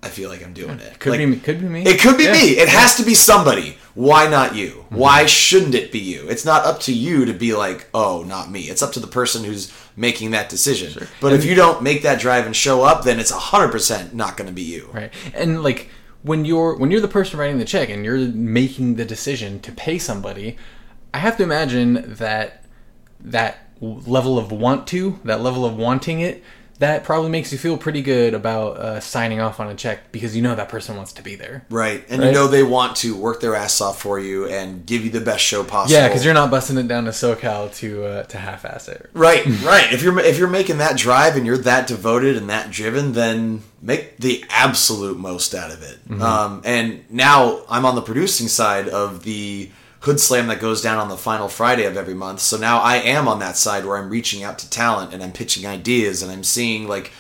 I 0.03 0.09
feel 0.09 0.31
like 0.31 0.43
I'm 0.43 0.55
doing 0.55 0.81
it. 0.81 0.99
could 0.99 1.11
Like, 1.11 1.19
be 1.21 1.37
could 1.37 1.61
be 1.61 1.69
me 1.69 1.83
it 1.83 2.01
could 2.01 2.17
be 2.17 2.25
Yeah. 2.25 2.33
me. 2.33 2.59
It 2.59 2.69
has 2.69 2.97
to 2.97 3.03
be 3.05 3.15
somebody. 3.15 3.77
Why 3.95 4.27
not 4.29 4.55
you? 4.55 4.69
Mm-hmm. 4.71 4.97
Why 4.97 5.27
shouldn't 5.27 5.75
it 5.75 5.93
be 5.93 5.99
you? 5.99 6.27
It's 6.29 6.45
not 6.45 6.65
up 6.65 6.81
to 6.81 6.93
you 6.93 7.25
to 7.27 7.35
be 7.35 7.55
like, 7.55 7.89
oh, 7.93 8.23
not 8.23 8.51
me. 8.51 8.63
It's 8.63 8.81
up 8.83 8.93
to 8.93 9.01
the 9.01 9.07
person 9.07 9.45
who's 9.45 9.71
making 9.97 10.31
that 10.31 10.49
decision. 10.49 11.07
But 11.21 11.35
if 11.35 11.45
you 11.45 11.55
don't 11.55 11.83
make 11.83 12.03
that 12.03 12.19
drive 12.21 12.47
and 12.47 12.57
show 12.57 12.83
up, 12.83 13.05
then 13.05 13.21
it's 13.21 13.33
100% 13.33 14.15
not 14.15 14.37
going 14.39 14.49
to 14.49 14.55
be 14.55 14.63
you. 14.63 14.89
right 14.93 15.13
and 15.35 15.63
like 15.63 15.91
when 16.23 16.45
you're 16.45 16.77
when 16.77 16.91
you're 16.91 17.01
the 17.01 17.09
person 17.09 17.39
writing 17.39 17.59
the 17.59 17.65
check 17.65 17.89
and 17.91 18.05
you're 18.05 18.19
making 18.19 18.97
the 18.97 19.05
decision 19.05 19.59
to 19.61 19.73
pay 19.73 19.99
somebody 19.99 20.57
i 21.15 21.19
have 21.19 21.35
to 21.37 21.43
imagine 21.43 22.15
that 22.17 22.63
that 23.19 23.69
level 23.81 24.39
of 24.39 24.53
want 24.53 24.87
to, 24.89 25.19
that 25.25 25.41
level 25.41 25.65
of 25.65 25.77
wanting 25.77 26.21
it, 26.21 26.43
that 26.81 27.05
probably 27.05 27.29
makes 27.29 27.53
you 27.53 27.59
feel 27.59 27.77
pretty 27.77 28.01
good 28.01 28.33
about 28.33 28.79
uh, 28.79 29.01
signing 29.01 29.39
off 29.39 29.61
on 29.61 29.69
a 29.69 29.75
check 29.75 30.11
because 30.13 30.35
you 30.35 30.41
know 30.41 30.55
that 30.55 30.71
person 30.71 30.97
wants 30.97 31.13
to 31.13 31.23
be 31.23 31.35
there. 31.35 31.65
Right. 31.69 32.03
And 32.09 32.23
you 32.23 32.33
know 32.33 32.49
they 32.49 32.63
want 32.63 32.97
to 32.97 33.15
work 33.15 33.43
their 33.43 33.55
ass 33.55 33.83
off 33.83 34.01
for 34.01 34.19
you 34.19 34.49
and 34.49 34.87
give 34.87 35.05
you 35.05 35.11
the 35.11 35.21
best 35.21 35.45
show 35.45 35.63
possible. 35.63 36.01
Yeah, 36.01 36.09
because 36.09 36.25
you're 36.25 36.33
not 36.33 36.51
busting 36.51 36.79
it 36.79 36.89
down 36.89 37.05
to 37.05 37.11
SoCal 37.11 37.75
to 37.77 38.05
uh, 38.05 38.23
to 38.25 38.39
half-ass 38.39 38.89
it. 38.89 39.11
Right, 39.13 39.45
right. 39.63 39.93
If 39.93 40.03
you're 40.03 40.19
if 40.21 40.39
you're 40.39 40.49
making 40.49 40.79
that 40.79 40.97
drive 40.97 41.37
and 41.37 41.45
you're 41.45 41.59
that 41.59 41.87
devoted 41.87 42.37
and 42.37 42.49
that 42.49 42.71
driven, 42.71 43.13
then 43.13 43.63
make 43.83 44.17
the 44.17 44.43
absolute 44.49 45.19
most 45.19 45.55
out 45.55 45.71
of 45.71 45.83
it. 45.83 45.99
Um, 46.21 46.63
and 46.65 47.05
now 47.11 47.63
I'm 47.69 47.85
on 47.85 47.95
the 47.95 48.03
producing 48.03 48.49
side 48.49 48.89
of 48.89 49.23
the 49.23 49.71
Hood 50.01 50.19
Slam 50.19 50.47
that 50.47 50.61
goes 50.61 50.81
down 50.81 50.99
on 50.99 51.09
the 51.09 51.17
final 51.17 51.49
Friday 51.49 51.85
of 51.85 51.97
every 51.97 52.15
month. 52.15 52.41
So 52.41 52.57
now 52.57 52.81
I 52.81 52.97
am 52.97 53.29
on 53.29 53.39
that 53.41 53.57
side 53.57 53.85
where 53.85 53.97
I'm 53.97 54.11
reaching 54.11 54.43
out 54.43 54.59
to 54.61 54.71
talent 54.71 55.13
and 55.13 55.23
I'm 55.23 55.33
pitching 55.33 55.67
ideas 55.67 56.23
and 56.23 56.33
I'm 56.33 56.45
seeing 56.45 56.89
like 56.89 57.13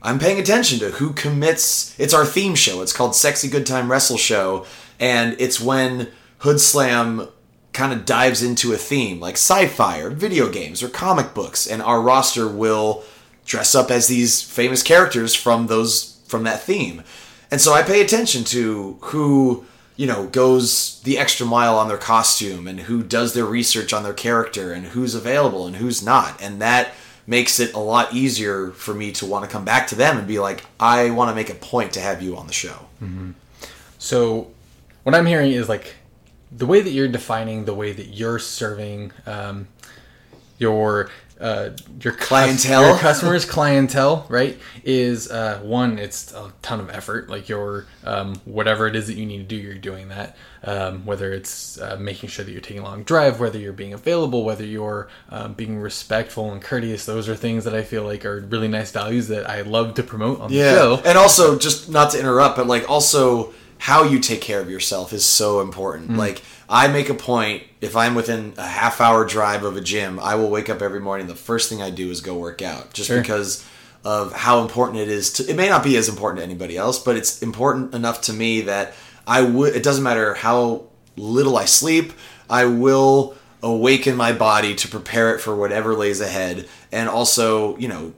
I'm 0.00 0.18
paying 0.18 0.38
attention 0.38 0.78
to 0.80 0.90
who 0.90 1.12
commits. 1.14 1.98
It's 1.98 2.12
our 2.12 2.26
theme 2.26 2.54
show. 2.54 2.82
It's 2.82 2.92
called 2.92 3.14
Sexy 3.14 3.48
Good 3.48 3.66
Time 3.66 3.90
Wrestle 3.90 4.18
Show, 4.18 4.66
and 5.00 5.34
it's 5.38 5.58
when 5.58 6.08
Hood 6.38 6.60
Slam 6.60 7.28
kind 7.72 7.92
of 7.92 8.04
dives 8.04 8.42
into 8.42 8.72
a 8.72 8.76
theme 8.76 9.18
like 9.18 9.34
sci-fi 9.34 9.98
or 10.00 10.10
video 10.10 10.50
games 10.50 10.82
or 10.82 10.88
comic 10.90 11.32
books, 11.32 11.66
and 11.66 11.80
our 11.80 12.02
roster 12.02 12.46
will 12.46 13.02
dress 13.46 13.74
up 13.74 13.90
as 13.90 14.06
these 14.06 14.42
famous 14.42 14.82
characters 14.82 15.34
from 15.34 15.68
those 15.68 16.20
from 16.26 16.44
that 16.44 16.60
theme. 16.60 17.02
And 17.50 17.60
so 17.60 17.72
I 17.72 17.82
pay 17.82 18.02
attention 18.02 18.44
to 18.44 18.98
who 19.00 19.64
you 19.96 20.06
know 20.06 20.26
goes 20.26 21.00
the 21.02 21.18
extra 21.18 21.46
mile 21.46 21.78
on 21.78 21.88
their 21.88 21.98
costume 21.98 22.66
and 22.66 22.80
who 22.80 23.02
does 23.02 23.34
their 23.34 23.44
research 23.44 23.92
on 23.92 24.02
their 24.02 24.12
character 24.12 24.72
and 24.72 24.86
who's 24.86 25.14
available 25.14 25.66
and 25.66 25.76
who's 25.76 26.02
not, 26.02 26.40
and 26.42 26.60
that 26.60 26.92
makes 27.26 27.58
it 27.58 27.72
a 27.74 27.78
lot 27.78 28.12
easier 28.12 28.70
for 28.72 28.92
me 28.94 29.10
to 29.12 29.24
want 29.26 29.44
to 29.44 29.50
come 29.50 29.64
back 29.64 29.86
to 29.88 29.94
them 29.94 30.18
and 30.18 30.28
be 30.28 30.38
like, 30.38 30.62
I 30.78 31.10
want 31.10 31.30
to 31.30 31.34
make 31.34 31.48
a 31.48 31.54
point 31.54 31.92
to 31.94 32.00
have 32.00 32.20
you 32.22 32.36
on 32.36 32.46
the 32.46 32.52
show. 32.52 32.86
So, 33.98 34.50
what 35.04 35.14
I'm 35.14 35.24
hearing 35.26 35.52
is 35.52 35.68
like 35.68 35.94
the 36.52 36.66
way 36.66 36.80
that 36.80 36.90
you're 36.90 37.08
defining 37.08 37.64
the 37.64 37.74
way 37.74 37.92
that 37.92 38.08
you're 38.08 38.38
serving 38.38 39.12
um, 39.26 39.68
your 40.58 41.10
uh, 41.44 41.76
your 42.00 42.14
cus- 42.14 42.28
Clientele? 42.28 42.88
your 42.88 42.98
customers, 42.98 43.44
clientele, 43.44 44.24
right? 44.30 44.58
Is 44.82 45.30
uh, 45.30 45.60
one, 45.62 45.98
it's 45.98 46.32
a 46.32 46.52
ton 46.62 46.80
of 46.80 46.88
effort. 46.88 47.28
Like 47.28 47.50
your 47.50 47.84
um, 48.02 48.36
whatever 48.46 48.86
it 48.86 48.96
is 48.96 49.08
that 49.08 49.14
you 49.14 49.26
need 49.26 49.38
to 49.38 49.44
do, 49.44 49.56
you're 49.56 49.74
doing 49.74 50.08
that. 50.08 50.36
Um, 50.62 51.04
whether 51.04 51.34
it's 51.34 51.78
uh, 51.78 51.98
making 52.00 52.30
sure 52.30 52.42
that 52.46 52.50
you're 52.50 52.62
taking 52.62 52.80
a 52.80 52.84
long 52.84 53.02
drive, 53.02 53.40
whether 53.40 53.58
you're 53.58 53.74
being 53.74 53.92
available, 53.92 54.42
whether 54.42 54.64
you're 54.64 55.08
um, 55.28 55.52
being 55.52 55.78
respectful 55.78 56.50
and 56.50 56.62
courteous, 56.62 57.04
those 57.04 57.28
are 57.28 57.36
things 57.36 57.64
that 57.64 57.74
I 57.74 57.82
feel 57.82 58.04
like 58.04 58.24
are 58.24 58.40
really 58.40 58.68
nice 58.68 58.90
values 58.90 59.28
that 59.28 59.48
I 59.48 59.60
love 59.60 59.94
to 59.96 60.02
promote 60.02 60.40
on 60.40 60.50
the 60.50 60.56
show. 60.74 61.02
And 61.04 61.18
also, 61.18 61.58
just 61.58 61.90
not 61.90 62.12
to 62.12 62.18
interrupt, 62.18 62.56
but 62.56 62.66
like 62.66 62.88
also 62.88 63.52
how 63.84 64.02
you 64.02 64.18
take 64.18 64.40
care 64.40 64.62
of 64.62 64.70
yourself 64.70 65.12
is 65.12 65.26
so 65.26 65.60
important. 65.60 66.10
Mm. 66.10 66.16
Like 66.16 66.40
I 66.70 66.88
make 66.88 67.10
a 67.10 67.14
point 67.14 67.64
if 67.82 67.94
I'm 67.96 68.14
within 68.14 68.54
a 68.56 68.66
half 68.66 68.98
hour 68.98 69.26
drive 69.26 69.62
of 69.62 69.76
a 69.76 69.82
gym, 69.82 70.18
I 70.18 70.36
will 70.36 70.48
wake 70.48 70.70
up 70.70 70.80
every 70.80 71.00
morning. 71.00 71.26
The 71.26 71.34
first 71.34 71.68
thing 71.68 71.82
I 71.82 71.90
do 71.90 72.10
is 72.10 72.22
go 72.22 72.34
work 72.34 72.62
out, 72.62 72.94
just 72.94 73.08
Sure. 73.08 73.20
because 73.20 73.62
of 74.02 74.32
how 74.32 74.62
important 74.62 75.00
it 75.00 75.08
is 75.08 75.34
to. 75.34 75.50
It 75.50 75.54
may 75.54 75.68
not 75.68 75.84
be 75.84 75.98
as 75.98 76.08
important 76.08 76.38
to 76.38 76.44
anybody 76.44 76.78
else, 76.78 76.98
but 76.98 77.14
it's 77.14 77.42
important 77.42 77.94
enough 77.94 78.22
to 78.22 78.32
me 78.32 78.62
that 78.62 78.94
I 79.26 79.42
would. 79.42 79.76
It 79.76 79.82
doesn't 79.82 80.02
matter 80.02 80.32
how 80.32 80.84
little 81.18 81.58
I 81.58 81.66
sleep. 81.66 82.14
I 82.48 82.64
will 82.64 83.36
awaken 83.62 84.16
my 84.16 84.32
body 84.32 84.74
to 84.76 84.88
prepare 84.88 85.34
it 85.34 85.42
for 85.42 85.54
whatever 85.54 85.94
lays 85.94 86.22
ahead, 86.22 86.66
and 86.90 87.06
also, 87.06 87.76
you 87.76 87.88
know, 87.88 88.14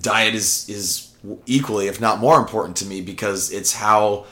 diet 0.00 0.34
is 0.34 0.66
is 0.70 1.12
equally 1.44 1.88
if 1.88 2.00
not 2.00 2.20
more 2.20 2.38
important 2.38 2.78
to 2.78 2.86
me 2.86 3.02
because 3.02 3.52
it's 3.52 3.74
how 3.74 4.24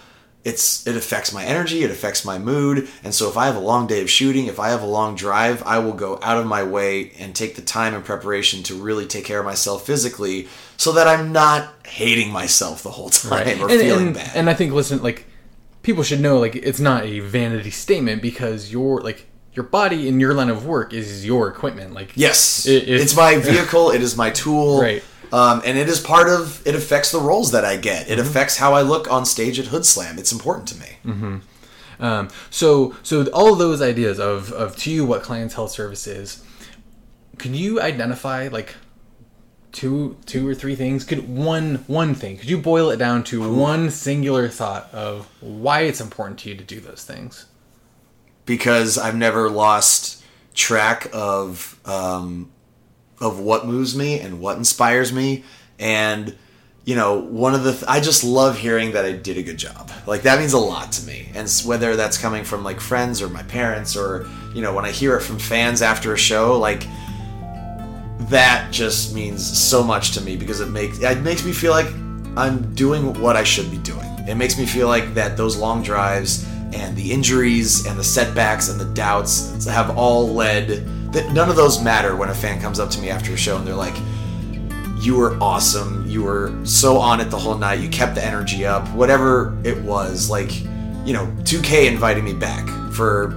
it's 0.45 0.87
it 0.87 0.97
affects 0.97 1.33
my 1.33 1.45
energy 1.45 1.85
it 1.85 1.91
affects 1.91 2.25
my 2.25 2.39
mood 2.39 2.89
and 3.05 3.15
so 3.15 3.29
if 3.29 3.37
i 3.37 3.47
have 3.47 3.55
a 3.55 3.61
long 3.61 3.87
day 3.87 4.03
of 4.03 4.11
shooting 4.11 4.47
if 4.47 4.59
i 4.59 4.71
have 4.71 4.83
a 4.83 4.87
long 4.87 5.15
drive 5.15 5.63
i 5.65 5.79
will 5.79 5.93
go 5.93 6.19
out 6.23 6.37
of 6.37 6.47
my 6.47 6.63
way 6.65 7.13
and 7.19 7.35
take 7.35 7.55
the 7.55 7.63
time 7.63 7.95
and 7.95 8.05
preparation 8.05 8.63
to 8.63 8.75
really 8.75 9.07
take 9.07 9.25
care 9.25 9.39
of 9.39 9.45
myself 9.45 9.87
physically 9.87 10.49
so 10.77 10.91
that 10.93 11.07
i'm 11.07 11.31
not 11.33 11.73
hating 11.87 12.31
myself 12.33 12.83
the 12.83 12.91
whole 12.91 13.09
time 13.11 13.61
or 13.63 13.71
and, 13.71 13.81
feeling 13.81 14.07
and, 14.09 14.15
bad 14.17 14.33
and 14.35 14.51
I 14.51 14.55
think 14.55 14.73
listen, 14.73 15.01
like 15.03 15.27
people 15.83 16.03
should 16.05 16.21
know, 16.21 16.39
like 16.39 16.55
it's 16.57 16.81
not 16.81 17.05
a 17.05 17.21
vanity 17.21 17.71
statement 17.71 18.23
because 18.23 18.73
your 18.73 19.01
like 19.01 19.27
your 19.53 19.65
body 19.65 20.09
in 20.09 20.19
your 20.21 20.33
line 20.33 20.49
of 20.49 20.65
work 20.65 20.93
is 20.95 21.25
your 21.27 21.49
equipment. 21.49 21.93
Like 21.93 22.13
yes 22.17 22.67
it- 22.67 22.85
it's- 22.85 23.01
it's 23.03 23.17
my 23.17 23.37
vehicle 23.39 23.91
it 23.91 24.01
is 24.03 24.17
my 24.17 24.31
tool 24.31 24.81
Right. 24.81 25.03
Um, 25.33 25.63
and 25.65 25.79
it 25.79 25.89
is 25.89 25.99
part 26.01 26.29
of 26.29 26.65
it 26.67 26.75
affects 26.75 27.11
the 27.13 27.19
roles 27.21 27.51
that 27.53 27.65
i 27.65 27.77
get 27.77 28.05
Mm-hmm. 28.05 28.13
it 28.13 28.19
affects 28.19 28.57
how 28.59 28.75
i 28.75 28.83
look 28.83 29.11
on 29.11 29.25
stage 29.25 29.59
at 29.59 29.67
hood 29.67 29.85
slam 29.87 30.19
it's 30.19 30.33
important 30.33 30.69
to 30.69 30.77
me 30.79 31.41
Um, 32.01 32.29
so 32.51 32.95
so 33.03 33.27
all 33.33 33.55
those 33.55 33.81
ideas 33.81 34.19
of 34.19 34.53
of 34.53 34.77
to 34.79 34.91
you 34.91 35.05
what 35.07 35.23
clientele 35.23 35.69
service 35.69 36.07
is, 36.07 36.43
can 37.39 37.55
you 37.55 37.81
identify 37.81 38.49
like 38.49 38.75
two 39.71 40.17
two 40.27 40.49
or 40.49 40.55
three 40.55 40.75
things? 40.75 41.05
Could 41.05 41.29
one 41.29 41.85
one 41.87 42.15
thing? 42.15 42.39
Could 42.39 42.51
you 42.51 42.59
boil 42.59 42.91
it 42.91 42.97
down 42.99 43.23
to 43.25 43.37
one 43.57 43.89
singular 43.91 44.49
thought 44.49 44.93
of 44.93 45.27
why 45.41 45.83
it's 45.83 46.01
important 46.01 46.41
to 46.41 46.49
you 46.51 46.57
to 46.57 46.65
do 46.65 46.81
those 46.81 47.05
things? 47.05 47.47
because 48.45 48.99
I've 48.99 49.15
never 49.17 49.49
lost 49.49 50.25
track 50.55 51.09
of 51.13 51.79
um, 51.85 52.51
of 53.23 53.39
what 53.39 53.67
moves 53.67 53.97
me 53.97 54.21
and 54.21 54.41
what 54.41 54.59
inspires 54.59 55.13
me, 55.13 55.45
and 55.79 56.37
you 56.85 56.97
know, 56.97 57.21
one 57.21 57.55
of 57.55 57.63
the 57.63 57.73
th- 57.73 57.85
I 57.87 58.01
just 58.01 58.25
love 58.25 58.59
hearing 58.59 58.93
that 58.93 59.05
I 59.05 59.13
did 59.13 59.39
a 59.39 59.43
good 59.43 59.57
job. 59.57 59.91
Like 60.07 60.23
that 60.23 60.41
means 60.41 60.53
a 60.53 60.59
lot 60.59 60.91
to 60.93 61.07
me, 61.07 61.29
and 61.35 61.49
whether 61.65 61.95
that's 61.97 62.19
coming 62.19 62.45
from 62.45 62.65
like 62.65 62.81
friends 62.81 63.23
or 63.23 63.29
my 63.29 63.45
parents, 63.45 63.97
or 63.97 64.29
you 64.53 64.61
know, 64.61 64.75
when 64.75 64.85
I 64.85 64.91
hear 64.91 65.17
it 65.17 65.23
from 65.23 65.39
fans 65.39 65.81
after 65.81 66.13
a 66.13 66.19
show, 66.19 66.59
like 66.59 66.87
that 68.29 68.69
just 68.73 69.15
means 69.15 69.47
so 69.47 69.83
much 69.83 70.13
to 70.13 70.21
me 70.21 70.37
because 70.37 70.61
it 70.61 70.69
makes 70.69 71.01
it 71.01 71.23
makes 71.23 71.45
me 71.45 71.53
feel 71.53 71.71
like 71.71 71.87
I'm 72.37 72.75
doing 72.75 73.21
what 73.21 73.37
I 73.37 73.45
should 73.45 73.71
be 73.71 73.79
doing. 73.79 74.09
It 74.29 74.35
makes 74.35 74.59
me 74.59 74.67
feel 74.67 74.89
like 74.89 75.15
that 75.15 75.37
those 75.37 75.57
long 75.57 75.83
drives 75.83 76.45
and 76.73 76.97
the 76.97 77.13
injuries 77.13 77.87
and 77.87 77.99
the 77.99 78.05
setbacks 78.05 78.69
and 78.71 78.81
the 78.81 78.93
doubts 78.95 79.65
have 79.67 79.97
all 79.97 80.33
led 80.33 80.85
none 81.33 81.49
of 81.49 81.57
those 81.57 81.83
matter 81.83 82.17
when 82.17 82.29
a 82.29 82.35
fan 82.35 82.61
comes 82.61 82.79
up 82.79 82.91
to 82.91 83.01
me 83.01 83.11
after 83.11 83.33
a 83.33 83.37
show 83.37 83.57
and 83.57 83.67
they're 83.67 83.75
like 83.75 83.97
you 85.03 85.17
were 85.17 85.37
awesome. 85.41 86.09
You 86.09 86.23
were 86.23 86.55
so 86.65 86.97
on 86.97 87.21
it 87.21 87.25
the 87.25 87.39
whole 87.39 87.59
night. 87.59 87.81
You 87.81 87.89
kept 87.89 88.15
the 88.15 88.25
energy 88.25 88.65
up. 88.65 88.89
Whatever 88.91 89.59
it 89.65 89.77
was, 89.83 90.31
like, 90.31 90.63
you 91.05 91.13
know, 91.13 91.27
2K 91.43 91.89
inviting 91.89 92.25
me 92.25 92.33
back 92.33 92.69
for 92.93 93.35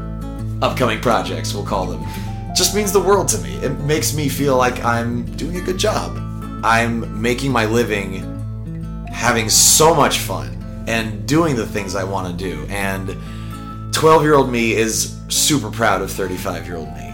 upcoming 0.62 1.02
projects, 1.02 1.56
we'll 1.56 1.66
call 1.66 1.88
them, 1.88 2.06
just 2.56 2.76
means 2.76 2.92
the 2.92 3.00
world 3.00 3.28
to 3.30 3.40
me. 3.40 3.56
It 3.56 3.80
makes 3.80 4.16
me 4.16 4.30
feel 4.30 4.58
like 4.58 4.84
I'm 4.86 5.26
doing 5.38 5.58
a 5.58 5.62
good 5.62 5.80
job. 5.80 6.16
I'm 6.64 7.20
making 7.20 7.52
my 7.52 7.66
living 7.66 8.32
having 9.12 9.50
so 9.50 9.96
much 9.96 10.20
fun 10.20 10.56
and 10.88 11.28
doing 11.28 11.56
the 11.56 11.66
things 11.66 11.96
I 11.96 12.04
want 12.04 12.28
to 12.28 12.34
do. 12.52 12.64
And 12.70 13.16
12 13.92 14.22
year 14.22 14.36
old 14.36 14.52
me 14.52 14.74
is 14.74 15.20
super 15.30 15.72
proud 15.72 16.04
of 16.04 16.12
35 16.12 16.68
year 16.68 16.76
old 16.76 16.90
me. 16.90 17.05